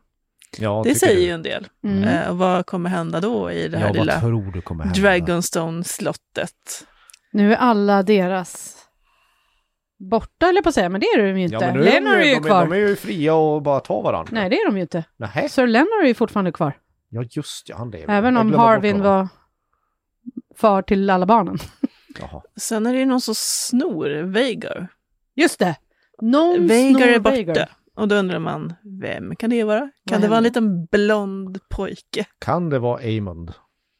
Ja, 0.58 0.82
det 0.84 0.94
tycker 0.94 1.06
säger 1.06 1.20
du? 1.20 1.22
ju 1.22 1.30
en 1.30 1.42
del. 1.42 1.68
Mm. 1.84 2.04
Eh, 2.04 2.28
och 2.30 2.38
vad 2.38 2.66
kommer 2.66 2.90
hända 2.90 3.20
då 3.20 3.50
i 3.50 3.68
det 3.68 3.78
här 3.78 3.86
Ja, 3.86 3.92
vad 3.92 3.96
lilla? 3.96 4.92
Dragonstone-slottet? 4.94 6.86
Nu 7.32 7.52
är 7.52 7.56
alla 7.56 8.02
deras 8.02 8.75
borta, 9.98 10.48
eller 10.48 10.62
på 10.62 10.68
att 10.68 10.74
säga, 10.74 10.88
men 10.88 11.00
det 11.00 11.06
är 11.06 11.22
de 11.22 11.38
ju 11.38 11.44
inte. 11.44 11.54
Ja, 11.54 11.60
men 11.60 11.74
nu 11.74 11.82
Lennart 11.84 12.14
är 12.16 12.24
ju 12.24 12.34
de, 12.34 12.40
kvar. 12.40 12.66
De 12.66 12.72
är 12.72 12.76
ju 12.76 12.96
fria 12.96 13.34
och 13.34 13.62
bara 13.62 13.80
ta 13.80 14.00
varandra. 14.00 14.30
Nej, 14.32 14.50
det 14.50 14.56
är 14.56 14.66
de 14.66 14.76
ju 14.76 14.82
inte. 14.82 15.04
Nähä? 15.16 15.48
Sir 15.48 15.66
Lennart 15.66 16.02
är 16.02 16.06
ju 16.08 16.14
fortfarande 16.14 16.52
kvar. 16.52 16.78
Ja, 17.08 17.24
just 17.30 17.68
ja, 17.68 17.76
han 17.76 17.90
lever. 17.90 18.14
Även 18.14 18.36
om 18.36 18.54
Harvin 18.54 19.02
var 19.02 19.28
far 20.56 20.82
till 20.82 21.10
alla 21.10 21.26
barnen. 21.26 21.58
Jaha. 22.20 22.42
Sen 22.56 22.86
är 22.86 22.92
det 22.92 22.98
ju 22.98 23.06
någon 23.06 23.20
som 23.20 23.34
snor 23.36 24.22
Vhagar. 24.22 24.88
Just 25.34 25.58
det! 25.58 25.76
Någon 26.22 26.66
Vhagar 26.66 26.90
snor 26.90 27.02
är 27.02 27.18
borta. 27.18 27.36
Vhagar. 27.36 27.70
Och 27.96 28.08
då 28.08 28.14
undrar 28.14 28.38
man, 28.38 28.74
vem 29.00 29.36
kan 29.36 29.50
det 29.50 29.64
vara? 29.64 29.78
Kan 29.80 29.90
Vad 30.10 30.20
det 30.20 30.28
vara 30.28 30.38
en 30.38 30.44
liten 30.44 30.86
blond 30.86 31.58
pojke? 31.70 32.24
Kan 32.38 32.70
det 32.70 32.78
vara 32.78 33.00
Amund? 33.02 33.52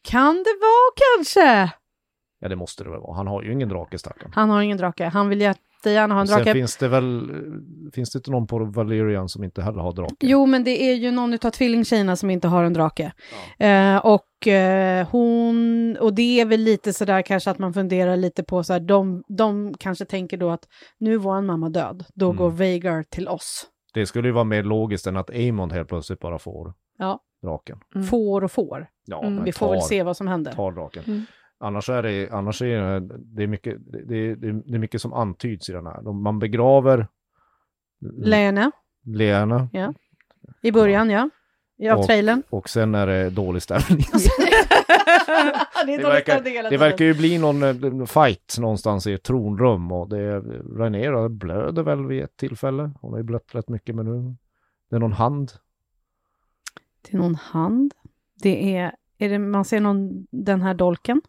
Kan 0.03 0.35
det 0.35 0.59
vara 0.61 1.17
kanske? 1.17 1.73
Ja, 2.41 2.49
det 2.49 2.57
måste 2.57 2.85
det 2.85 2.91
väl 2.91 3.01
vara. 3.01 3.17
Han 3.17 3.27
har 3.27 3.43
ju 3.43 3.53
ingen 3.53 3.69
drake, 3.69 3.99
stackarn. 3.99 4.33
Han 4.35 4.51
har 4.51 4.63
ingen 4.63 4.79
drake. 4.79 5.05
Han 5.05 5.29
vill 5.29 5.41
jättegärna 5.77 6.15
ha 6.15 6.21
en 6.21 6.29
Sen 6.29 6.37
drake. 6.37 6.53
finns 6.53 6.77
det 6.77 6.89
väl, 6.89 7.31
finns 7.95 8.11
det 8.13 8.17
inte 8.19 8.31
någon 8.31 8.47
på 8.47 8.65
Valerian 8.65 9.29
som 9.29 9.45
inte 9.45 9.63
heller 9.63 9.79
har 9.81 9.93
drake? 9.93 10.15
Jo, 10.21 10.47
men 10.47 10.65
det 10.65 10.83
är 10.91 10.95
ju 10.95 11.11
någon 11.11 11.33
av 11.35 11.51
tvillingtjejerna 11.51 12.17
som 12.17 12.31
inte 12.31 12.49
har 12.49 12.65
en 12.65 12.73
drake. 12.73 13.13
Eh, 13.59 13.97
och 13.97 14.47
eh, 14.49 15.09
hon, 15.11 15.97
och 16.01 16.15
det 16.15 16.41
är 16.41 16.45
väl 16.47 16.61
lite 16.61 16.93
sådär 16.93 17.23
kanske 17.23 17.51
att 17.51 17.59
man 17.59 17.73
funderar 17.75 18.17
lite 18.17 18.43
på 18.45 18.65
så 18.65 18.73
här, 18.73 18.81
de, 18.81 19.23
de 19.29 19.75
kanske 19.81 20.05
tänker 20.05 20.37
då 20.37 20.51
att 20.51 20.65
nu 20.99 21.15
är 21.15 21.19
vår 21.19 21.41
mamma 21.41 21.69
död, 21.69 22.05
då 22.15 22.27
Mm. 22.27 22.37
går 22.37 22.51
Vhagar 22.51 23.03
till 23.03 23.29
oss. 23.29 23.67
Det 23.95 24.07
skulle 24.07 24.29
ju 24.29 24.33
vara 24.33 24.45
mer 24.45 24.63
logiskt 24.63 25.07
än 25.07 25.17
att 25.17 25.31
Amund 25.31 25.73
helt 25.73 25.89
plötsligt 25.89 26.21
bara 26.21 26.39
får 26.39 26.75
Ja, 26.99 27.21
draken. 27.43 27.79
Mm. 27.95 28.07
får 28.07 28.45
och 28.45 28.53
får. 28.53 28.87
Ja, 29.07 29.25
Mm. 29.25 29.45
Vi 29.45 29.53
får 29.53 29.71
väl 29.73 29.83
se 29.83 30.03
vad 30.03 30.17
som 30.17 30.29
händer. 30.29 30.53
tar 30.53 30.73
draken. 30.73 31.27
Annars 31.59 31.89
är 31.89 32.03
det, 32.03 32.31
annars 32.31 32.63
är 32.63 33.01
det, 33.01 33.19
det, 33.19 33.43
är 33.43 33.47
mycket, 33.47 33.77
det, 33.93 34.05
det, 34.05 34.35
det 34.35 34.75
är 34.75 34.79
mycket 34.79 35.01
som 35.03 35.13
antyds 35.13 35.69
i 35.69 35.73
den 35.73 35.87
här. 35.87 36.13
Man 36.13 36.39
begraver 36.39 37.07
Lene, 38.01 38.71
Lena 39.05 39.69
i 40.63 40.73
början 40.73 41.11
ja. 41.11 41.31
I 41.79 41.89
av 41.89 41.99
Och- 41.99 42.07
trailern. 42.07 42.43
och 42.51 42.69
sen 42.69 42.95
är 42.95 43.07
det 43.07 43.31
dålig 43.31 43.63
stämning. 43.63 43.99
det, 45.87 45.95
är 45.95 45.99
det, 45.99 46.05
verkar, 46.05 46.71
det 46.71 46.77
verkar 46.77 47.05
ju 47.05 47.15
bli 47.15 47.39
någon 47.39 47.63
eh, 47.63 48.07
fight 48.07 48.57
någonstans 48.59 49.07
i 49.07 49.13
ett 49.13 49.23
tronrum 49.23 49.93
och 49.93 50.09
det 50.09 50.41
Rhaenyra 50.79 51.29
blöder 51.29 51.83
väl 51.83 52.07
vid 52.07 52.23
ett 52.23 52.37
tillfälle. 52.37 52.91
Hon 53.01 53.11
har 53.11 53.19
ju 53.19 53.25
blött 53.25 53.55
rätt 53.55 53.69
mycket 53.69 53.95
men 53.95 54.07
nu 54.07 54.37
det 54.91 54.97
är 54.97 55.01
någon 55.01 55.13
hand. 55.13 55.53
Det 57.03 57.15
är 57.17 57.19
någon 57.19 57.35
hand. 57.35 57.95
Det 58.43 58.77
är, 58.77 58.93
är 59.19 59.29
det, 59.29 59.39
man 59.39 59.65
ser 59.65 59.81
någon, 59.81 60.27
den 60.31 60.63
här 60.63 60.75
dolken. 60.75 61.23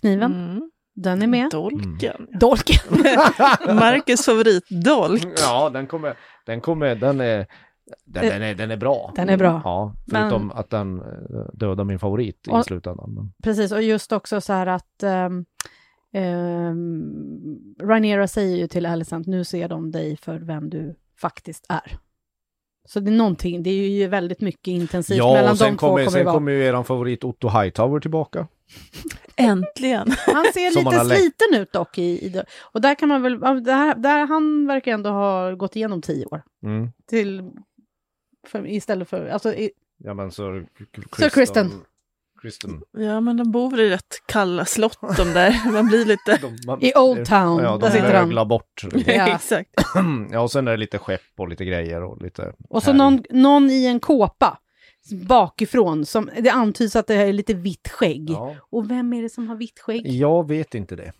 Kniven. 0.00 0.32
Mm. 0.50 0.70
Den 0.94 1.22
är 1.22 1.26
med. 1.26 1.50
Dolken. 1.50 2.26
Dolken! 2.40 2.76
Marcus 3.76 4.24
favoritdolk. 4.24 5.26
Ja, 5.38 5.70
den 5.70 5.86
kommer, 5.86 6.16
den 6.46 6.60
kommer, 6.60 6.94
den 6.94 7.20
är, 7.20 7.46
den, 8.04 8.26
den 8.28 8.42
är, 8.42 8.54
den 8.54 8.70
är 8.70 8.76
bra. 8.76 9.12
Den 9.16 9.28
är 9.28 9.36
bra. 9.36 9.60
Ja, 9.64 9.94
Men- 10.06 10.20
förutom 10.30 10.50
att 10.50 10.70
den 10.70 10.98
eh, 11.00 11.04
dödar 11.52 11.84
min 11.84 11.98
favorit 11.98 12.46
i 12.48 12.50
Och- 12.50 12.64
slutändan. 12.64 13.14
Men, 13.14 13.32
Precis, 13.42 13.72
och 13.72 13.82
just 13.82 14.12
också 14.12 14.40
så 14.40 14.52
här 14.52 14.66
att 14.66 15.02
um, 15.02 15.44
um, 16.22 17.74
Rhaenyra 17.82 18.28
säger 18.28 18.56
ju 18.56 18.66
till 18.66 18.86
Alicent, 18.86 19.26
nu 19.26 19.44
ser 19.44 19.68
de 19.68 19.90
dig 19.90 20.16
för 20.16 20.38
vem 20.38 20.70
du 20.70 20.94
faktiskt 21.20 21.66
är. 21.68 21.98
Så 22.84 23.00
det 23.00 23.10
är 23.10 23.16
någonting, 23.16 23.62
det 23.62 23.70
är 23.70 23.88
ju 23.88 24.06
väldigt 24.06 24.40
mycket 24.40 24.68
intensivt 24.68 25.18
ja, 25.18 25.32
mellan 25.32 25.50
och 25.52 25.58
sen 25.58 25.72
de 25.72 25.78
två 25.78 25.98
det 25.98 26.10
sen 26.10 26.24
kommer 26.24 26.52
ju 26.52 26.64
eran 26.64 26.84
favorit 26.84 27.24
Otto 27.24 27.48
Hightower 27.48 28.00
tillbaka. 28.00 28.46
Äntligen. 29.36 30.10
Han 30.26 30.44
ser 30.54 30.74
lite 30.74 31.16
sliten 31.16 31.60
ut 31.60 31.72
dock. 31.72 31.98
I, 31.98 32.26
i 32.26 32.28
det. 32.28 32.44
Och 32.72 32.80
där 32.80 32.94
kan 32.94 33.08
man 33.08 33.22
väl, 33.22 33.40
där, 33.40 33.94
där 33.94 34.26
han 34.26 34.66
verkar 34.66 34.92
ändå 34.92 35.10
ha 35.10 35.54
gått 35.54 35.76
igenom 35.76 36.02
tio 36.02 36.26
år. 36.26 36.42
Mm. 36.62 36.88
Till, 37.06 37.50
för, 38.46 38.66
istället 38.66 39.08
för, 39.08 39.26
alltså 39.26 39.54
i, 39.54 39.70
Ja 39.98 40.14
men 40.14 40.30
så... 40.30 40.64
Sir 41.16 41.28
Kristen. 41.28 41.70
Kristen. 42.42 42.82
Ja, 42.92 43.20
men 43.20 43.36
de 43.36 43.50
bor 43.50 43.70
väl 43.70 43.80
i 43.80 43.90
rätt 43.90 44.22
kalla 44.26 44.64
slott 44.64 45.16
de 45.16 45.32
där. 45.32 45.72
Man 45.72 45.86
blir 45.86 46.04
lite... 46.04 46.36
De, 46.40 46.58
man, 46.66 46.82
I 46.82 46.92
Old 46.96 47.26
Town, 47.26 47.62
Ja, 47.62 47.76
där 47.76 47.94
de 47.94 48.00
möglar 48.00 48.44
bort. 48.44 48.82
Ja. 49.06 49.34
Exakt. 49.34 49.70
ja, 50.32 50.40
och 50.40 50.50
sen 50.50 50.68
är 50.68 50.70
det 50.70 50.76
lite 50.76 50.98
skepp 50.98 51.20
och 51.36 51.48
lite 51.48 51.64
grejer 51.64 52.02
och 52.02 52.22
lite... 52.22 52.52
Och 52.68 52.82
så 52.82 52.92
någon, 52.92 53.22
någon 53.30 53.70
i 53.70 53.86
en 53.86 54.00
kåpa 54.00 54.58
bakifrån. 55.12 56.06
Som, 56.06 56.30
det 56.40 56.50
antyds 56.50 56.96
att 56.96 57.06
det 57.06 57.14
är 57.14 57.32
lite 57.32 57.54
vitt 57.54 57.88
skägg. 57.88 58.30
Ja. 58.30 58.54
Och 58.70 58.90
vem 58.90 59.12
är 59.12 59.22
det 59.22 59.28
som 59.28 59.48
har 59.48 59.56
vitt 59.56 59.78
skägg? 59.80 60.06
Jag 60.06 60.48
vet 60.48 60.74
inte 60.74 60.96
det. 60.96 61.12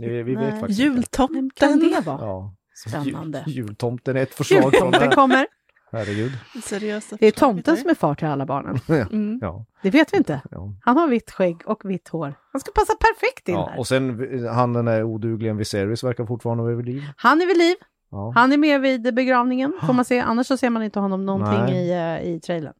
Vi, 0.00 0.22
vi 0.22 0.34
vet 0.34 0.60
faktiskt 0.60 0.80
inte. 0.80 1.26
Vem 1.32 1.50
kan 1.50 1.70
Jultomten. 1.70 2.02
det 2.02 2.06
vara? 2.06 2.20
Ja. 2.26 2.54
Spännande. 2.88 3.44
Jul, 3.46 3.56
jultomten 3.56 4.16
är 4.16 4.22
ett 4.22 4.34
förslag 4.34 4.62
Jultomten 4.64 5.08
det. 5.10 5.14
kommer. 5.14 5.46
Herregud. 5.92 6.32
Seriösa 6.64 7.16
Det 7.20 7.26
är 7.26 7.30
tomten 7.30 7.76
som 7.76 7.90
är 7.90 7.94
far 7.94 8.14
till 8.14 8.26
alla 8.26 8.46
barnen. 8.46 8.78
Mm. 9.12 9.38
Ja, 9.42 9.66
Det 9.82 9.90
vet 9.90 10.12
vi 10.12 10.16
inte. 10.16 10.40
Han 10.80 10.96
har 10.96 11.08
vitt 11.08 11.30
skägg 11.30 11.62
och 11.64 11.90
vitt 11.90 12.08
hår. 12.08 12.34
Han 12.52 12.60
ska 12.60 12.72
passa 12.72 12.94
perfekt 12.94 13.48
in 13.48 13.54
ja. 13.54 13.68
här. 13.70 13.78
Och 13.78 13.86
sen 13.86 14.46
han 14.46 14.72
den 14.72 14.84
där 14.84 15.02
odugligen 15.02 15.56
Viserys 15.56 16.04
verkar 16.04 16.26
fortfarande 16.26 16.62
vara 16.64 16.74
vid 16.74 16.86
liv. 16.86 17.02
Han 17.16 17.40
är 17.42 17.46
vid 17.46 17.58
liv. 17.58 17.76
Ja. 18.12 18.32
Han 18.34 18.52
är 18.52 18.56
med 18.56 18.80
vid 18.80 19.14
begravningen, 19.14 19.72
får 19.86 19.92
man 19.92 20.04
se. 20.04 20.20
Annars 20.20 20.46
så 20.46 20.56
ser 20.56 20.70
man 20.70 20.82
inte 20.82 21.00
honom 21.00 21.26
någonting 21.26 21.74
Nej. 21.74 21.88
i, 21.88 22.20
uh, 22.22 22.34
i 22.34 22.40
trailern. 22.40 22.74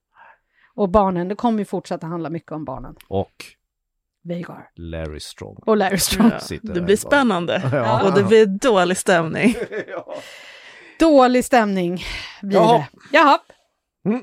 Och 0.74 0.88
barnen, 0.88 1.28
det 1.28 1.34
kommer 1.34 1.58
ju 1.58 1.64
fortsätta 1.64 2.06
handla 2.06 2.30
mycket 2.30 2.52
om 2.52 2.64
barnen. 2.64 2.96
Och 3.08 3.44
Vhagar. 4.24 4.70
Larry 4.74 5.20
Strong. 5.20 5.56
Och 5.66 5.76
Larry 5.76 5.98
Strong. 5.98 6.30
Ja, 6.50 6.58
det 6.62 6.80
blir 6.80 6.96
spännande. 6.96 7.62
Ja. 7.72 8.08
Och 8.08 8.14
det 8.14 8.24
blir 8.24 8.46
dålig 8.46 8.96
stämning. 8.96 9.54
Dålig 11.00 11.44
stämning 11.44 12.02
blir 12.42 12.58
Jaha. 12.58 12.78
det. 12.78 12.86
Jaha. 13.12 13.38
Mm. 14.04 14.22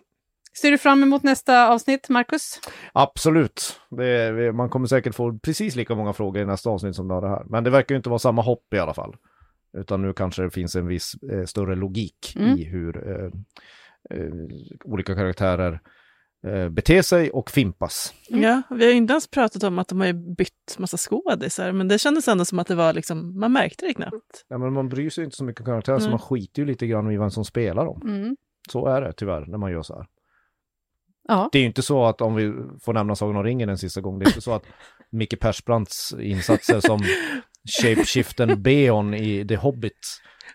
Ser 0.61 0.71
du 0.71 0.77
fram 0.77 1.03
emot 1.03 1.23
nästa 1.23 1.69
avsnitt, 1.69 2.09
Marcus? 2.09 2.59
Absolut. 2.93 3.79
Det 3.89 4.05
är, 4.07 4.51
man 4.51 4.69
kommer 4.69 4.87
säkert 4.87 5.15
få 5.15 5.39
precis 5.39 5.75
lika 5.75 5.95
många 5.95 6.13
frågor 6.13 6.41
i 6.41 6.45
nästa 6.45 6.69
avsnitt 6.69 6.95
som 6.95 7.07
det 7.07 7.13
har 7.13 7.21
det 7.21 7.29
här. 7.29 7.43
Men 7.45 7.63
det 7.63 7.69
verkar 7.69 7.95
ju 7.95 7.97
inte 7.97 8.09
vara 8.09 8.19
samma 8.19 8.41
hopp 8.41 8.73
i 8.73 8.79
alla 8.79 8.93
fall. 8.93 9.15
Utan 9.77 10.01
nu 10.01 10.13
kanske 10.13 10.41
det 10.41 10.49
finns 10.51 10.75
en 10.75 10.87
viss 10.87 11.13
eh, 11.31 11.45
större 11.45 11.75
logik 11.75 12.33
Mm. 12.35 12.57
i 12.57 12.63
hur 12.63 13.09
eh, 13.09 13.25
eh, 14.17 14.33
olika 14.83 15.15
karaktärer 15.15 15.79
eh, 16.47 16.69
beter 16.69 17.01
sig 17.01 17.31
och 17.31 17.49
fimpas. 17.51 18.13
Ja, 18.29 18.61
vi 18.69 18.83
har 18.85 18.91
ju 18.91 18.97
inte 18.97 19.11
ens 19.13 19.27
pratat 19.27 19.63
om 19.63 19.79
att 19.79 19.87
de 19.87 19.99
har 19.99 20.35
bytt 20.35 20.75
massa 20.79 20.97
skådisar, 20.97 21.71
men 21.71 21.87
det 21.87 21.99
kändes 21.99 22.27
ändå 22.27 22.45
som 22.45 22.59
att 22.59 22.67
det 22.67 22.75
var 22.75 22.93
liksom, 22.93 23.39
man 23.39 23.53
märkte 23.53 23.85
det 23.85 23.93
knappt. 23.93 24.45
Ja, 24.47 24.57
men 24.57 24.73
man 24.73 24.89
bryr 24.89 25.09
sig 25.09 25.23
inte 25.23 25.37
så 25.37 25.43
mycket 25.43 25.59
om 25.61 25.65
karaktärer 25.65 25.97
så 25.99 26.03
Nej. 26.03 26.11
man 26.11 26.19
skiter 26.19 26.61
ju 26.61 26.65
lite 26.67 26.87
grann 26.87 27.11
i 27.11 27.17
vem 27.17 27.31
som 27.31 27.45
spelar 27.45 27.85
dem. 27.85 28.01
Mm. 28.05 28.35
Så 28.71 28.85
är 28.87 29.01
det 29.01 29.13
tyvärr 29.13 29.45
när 29.45 29.57
man 29.57 29.71
gör 29.71 29.81
så 29.81 29.95
här. 29.95 30.05
Ja. 31.27 31.49
Det 31.51 31.57
är 31.57 31.61
ju 31.61 31.67
inte 31.67 31.81
så 31.81 32.05
att 32.05 32.21
om 32.21 32.35
vi 32.35 32.53
får 32.81 32.93
nämna 32.93 33.15
Sagan 33.15 33.35
om 33.35 33.43
ringen 33.43 33.69
en 33.69 33.77
sista 33.77 34.01
gång, 34.01 34.19
det 34.19 34.25
är 34.25 34.27
inte 34.27 34.41
så 34.41 34.53
att 34.53 34.63
Micke 35.11 35.39
Persbrandts 35.39 36.13
insatser 36.19 36.79
som 36.79 36.99
shapeshiften 37.81 38.61
Beon 38.63 39.13
i 39.13 39.45
The 39.47 39.55
Hobbit 39.55 39.93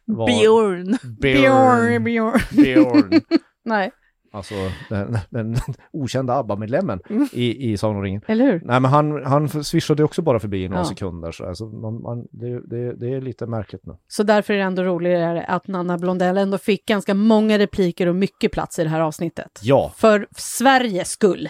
var 0.05 0.27
Björn. 0.27 0.99
Björn, 1.21 2.05
Björn. 2.05 2.41
Björn. 2.53 3.21
Nej, 3.65 3.91
Alltså 4.33 4.55
den, 4.89 5.19
den 5.31 5.57
okända 5.93 6.35
ABBA-medlemmen 6.35 7.01
i, 7.33 7.73
i 7.73 7.77
Sagan 7.77 7.97
om 7.97 8.03
ringen. 8.03 8.23
eller 8.27 8.45
hur? 8.45 8.61
Nej 8.65 8.81
men 8.81 8.91
han, 8.91 9.25
han 9.27 9.65
swishade 9.65 10.05
också 10.05 10.23
bara 10.23 10.41
förbi 10.41 10.65
i 10.65 10.69
några 10.69 10.81
Ja. 10.83 10.85
sekunder. 10.89 11.33
Så 11.33 11.47
alltså, 11.47 11.65
man, 11.67 12.03
man, 12.03 12.27
det, 12.31 12.61
det, 12.71 12.95
det 12.97 13.15
är 13.15 13.21
lite 13.21 13.47
märkligt 13.47 13.87
nu. 13.87 13.93
Så 14.09 14.23
därför 14.23 14.55
är 14.55 14.59
det 14.59 14.65
ändå 14.65 14.83
roligare 14.83 15.45
att 15.45 15.67
Nanna 15.69 15.99
Blondell 15.99 16.39
ändå 16.39 16.59
fick 16.59 16.87
ganska 16.87 17.15
många 17.15 17.59
repliker 17.59 18.07
och 18.07 18.17
mycket 18.17 18.53
plats 18.53 18.79
i 18.79 18.83
det 18.85 18.91
här 18.91 19.01
avsnittet. 19.01 19.61
Ja, 19.63 19.93
För 19.97 20.27
Sveriges 20.37 21.11
skull. 21.11 21.49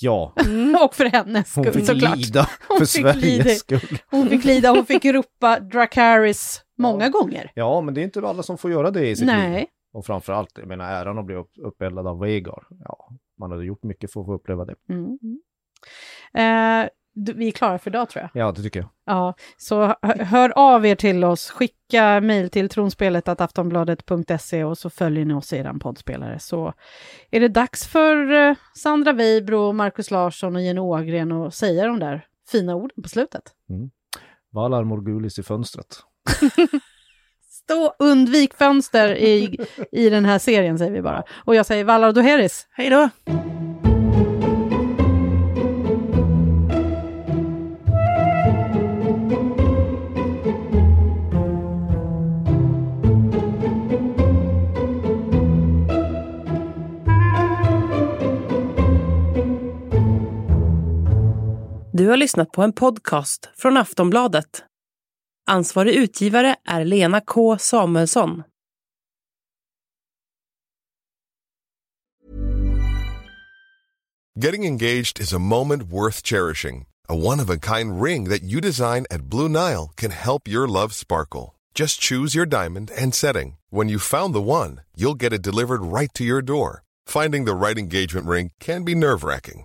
Ja. 0.00 0.32
och 0.84 0.94
för 0.94 1.04
hennes 1.04 1.56
Hon 1.56 1.64
skull 1.64 1.74
fick 1.74 1.86
såklart. 1.86 2.16
lida 2.16 2.50
Hon 2.68 2.78
för 2.78 2.86
fick 2.86 3.02
Sveriges 3.02 3.44
lida. 3.44 3.50
skull. 3.80 3.98
Hon 4.10 4.28
fick 4.28 4.44
lida, 4.44 4.70
hon 4.70 4.86
fick 4.86 5.04
ropa 5.04 5.60
Dracaris 5.60 6.62
många 6.78 7.08
gånger. 7.08 7.52
Ja, 7.54 7.80
men 7.80 7.94
det 7.94 8.00
är 8.00 8.02
inte 8.02 8.28
alla 8.28 8.42
som 8.42 8.58
får 8.58 8.70
göra 8.70 8.90
det 8.90 9.08
i 9.08 9.16
sitt 9.16 9.26
liv. 9.26 9.36
Nej, 9.36 9.66
Och 9.92 10.06
framförallt, 10.06 10.58
jag 10.58 10.68
menar 10.68 10.84
äran 10.92 11.18
att 11.18 11.26
bli 11.26 11.34
upp, 11.36 11.50
uppeldad 11.62 12.06
av 12.06 12.18
Veigar. 12.20 12.62
Ja, 12.84 13.08
man 13.38 13.50
hade 13.50 13.64
gjort 13.64 13.82
mycket 13.82 14.12
för 14.12 14.20
att 14.20 14.26
få 14.26 14.34
uppleva 14.34 14.64
det. 14.64 14.74
mm. 14.88 15.18
eh, 16.34 16.84
du- 16.84 16.90
vi 17.16 17.46
är 17.48 17.50
klara 17.52 17.78
för 17.78 17.90
idag 17.90 18.08
tror 18.08 18.22
jag. 18.22 18.42
Ja, 18.42 18.52
det 18.52 18.62
tycker 18.62 18.80
jag. 18.80 18.88
Ja, 19.06 19.34
så 19.56 19.86
hö- 20.02 20.24
hör 20.24 20.52
av 20.56 20.86
er 20.86 20.94
till 20.94 21.24
oss, 21.24 21.50
skicka 21.50 22.20
mejl 22.20 22.50
till 22.50 22.68
tronspelet 22.68 23.28
aftonbladet.se 23.28 24.64
och 24.64 24.78
så 24.78 24.90
följer 24.90 25.24
ni 25.24 25.34
oss 25.34 25.52
i 25.52 25.56
er 25.56 25.72
poddspelare. 25.80 26.38
Så 26.38 26.72
är 27.30 27.40
det 27.40 27.48
dags 27.48 27.86
för 27.86 28.32
eh, 28.32 28.54
Sandra 28.74 29.12
Weibro, 29.12 29.72
Markus 29.72 30.10
Larsson 30.10 30.56
och 30.56 30.62
Jenny 30.62 30.80
Ågren 30.80 31.32
att 31.32 31.54
säga 31.54 31.86
de 31.86 31.98
där 31.98 32.26
fina 32.50 32.74
orden 32.74 33.02
på 33.02 33.08
slutet. 33.08 33.42
Valar 34.52 34.84
Morgulis 34.84 35.38
i 35.38 35.42
fönstret. 35.42 35.98
Stå, 37.50 37.94
undvik 37.98 38.54
fönster 38.54 39.14
i, 39.14 39.58
i 39.92 40.10
den 40.10 40.24
här 40.24 40.38
serien 40.38 40.78
säger 40.78 40.92
vi 40.92 41.02
bara. 41.02 41.22
Och 41.34 41.54
jag 41.54 41.66
säger 41.66 41.84
Valar 41.84 42.12
Doheris. 42.12 42.66
Hej 42.70 42.90
då! 42.90 43.08
Du 61.98 62.08
har 62.08 62.16
lyssnat 62.16 62.52
på 62.52 62.62
en 62.62 62.72
podcast 62.72 63.48
från 63.56 63.76
Aftonbladet. 63.76 64.62
Ansvarig 65.46 65.94
utgivare 65.94 66.56
är 66.64 66.84
Lena 66.84 67.20
K 67.20 67.58
Samuelsson. 67.58 68.42
Getting 74.44 74.64
engaged 74.66 75.20
is 75.20 75.32
a 75.32 75.38
moment 75.38 75.82
worth 75.82 76.22
cherishing. 76.22 76.86
A 77.08 77.14
one 77.14 77.42
of 77.42 77.50
a 77.50 77.58
kind 77.58 78.02
ring 78.02 78.28
that 78.28 78.42
you 78.42 78.60
design 78.60 79.06
at 79.10 79.30
Blue 79.30 79.48
Nile 79.48 79.90
can 79.96 80.10
help 80.10 80.48
your 80.48 80.68
love 80.68 80.94
sparkle. 80.94 81.54
Just 81.74 82.00
choose 82.00 82.38
your 82.38 82.46
diamond 82.46 82.90
and 83.02 83.14
setting. 83.14 83.56
When 83.70 83.88
you 83.88 83.98
found 83.98 84.34
the 84.34 84.42
one, 84.42 84.80
you'll 84.96 85.22
get 85.22 85.32
it 85.32 85.42
delivered 85.42 85.82
right 85.82 86.10
to 86.14 86.24
your 86.24 86.42
door. 86.42 86.82
Finding 87.06 87.46
the 87.46 87.66
right 87.66 87.78
engagement 87.78 88.26
ring 88.26 88.50
can 88.60 88.84
be 88.84 88.94
nerve 88.94 89.24
wracking. 89.24 89.64